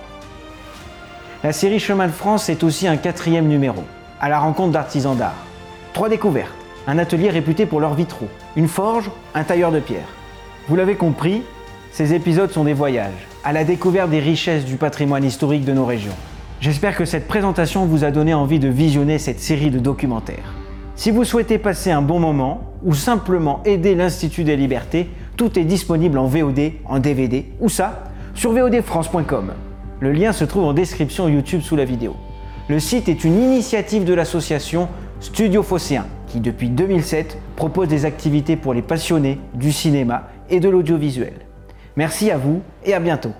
La 1.41 1.53
série 1.53 1.79
Chemin 1.79 2.07
de 2.07 2.11
France 2.11 2.49
est 2.49 2.63
aussi 2.63 2.85
un 2.85 2.97
quatrième 2.97 3.47
numéro, 3.47 3.83
à 4.19 4.27
la 4.27 4.39
rencontre 4.39 4.73
d'artisans 4.73 5.15
d'art. 5.15 5.45
Trois 5.93 6.09
découvertes 6.09 6.51
un 6.87 6.97
atelier 6.97 7.29
réputé 7.29 7.65
pour 7.67 7.79
leurs 7.79 7.93
vitraux, 7.93 8.27
une 8.55 8.67
forge, 8.67 9.11
un 9.35 9.43
tailleur 9.43 9.71
de 9.71 9.79
pierre. 9.79 10.07
Vous 10.67 10.75
l'avez 10.75 10.95
compris, 10.95 11.43
ces 11.91 12.13
épisodes 12.15 12.51
sont 12.51 12.63
des 12.63 12.73
voyages, 12.73 13.27
à 13.43 13.53
la 13.53 13.63
découverte 13.63 14.09
des 14.09 14.19
richesses 14.19 14.65
du 14.65 14.75
patrimoine 14.75 15.23
historique 15.23 15.65
de 15.65 15.71
nos 15.71 15.85
régions. 15.85 16.15
J'espère 16.61 16.97
que 16.97 17.05
cette 17.05 17.27
présentation 17.27 17.85
vous 17.85 18.03
a 18.03 18.11
donné 18.11 18.33
envie 18.33 18.59
de 18.59 18.67
visionner 18.67 19.19
cette 19.19 19.39
série 19.39 19.69
de 19.69 19.79
documentaires. 19.79 20.55
Si 20.95 21.11
vous 21.11 21.23
souhaitez 21.23 21.57
passer 21.57 21.91
un 21.91 22.01
bon 22.01 22.19
moment 22.19 22.73
ou 22.83 22.93
simplement 22.93 23.61
aider 23.63 23.95
l'Institut 23.95 24.43
des 24.43 24.57
libertés, 24.57 25.09
tout 25.37 25.57
est 25.57 25.63
disponible 25.63 26.17
en 26.17 26.25
VOD, 26.25 26.71
en 26.85 26.99
DVD 26.99 27.45
ou 27.59 27.69
ça 27.69 28.03
sur 28.33 28.51
vodfrance.com. 28.51 29.51
Le 30.01 30.13
lien 30.13 30.31
se 30.31 30.45
trouve 30.45 30.63
en 30.63 30.73
description 30.73 31.27
YouTube 31.27 31.61
sous 31.61 31.75
la 31.75 31.83
vidéo. 31.83 32.15
Le 32.69 32.79
site 32.79 33.09
est 33.09 33.23
une 33.23 33.41
initiative 33.41 34.05
de 34.05 34.13
l'association 34.13 34.87
Studio 35.19 35.61
Phocéen 35.61 36.05
qui 36.27 36.39
depuis 36.39 36.69
2007 36.69 37.37
propose 37.55 37.87
des 37.87 38.05
activités 38.05 38.55
pour 38.55 38.73
les 38.73 38.81
passionnés 38.81 39.39
du 39.55 39.71
cinéma 39.71 40.29
et 40.49 40.59
de 40.59 40.69
l'audiovisuel. 40.69 41.33
Merci 41.97 42.31
à 42.31 42.37
vous 42.37 42.61
et 42.85 42.93
à 42.93 42.99
bientôt. 42.99 43.33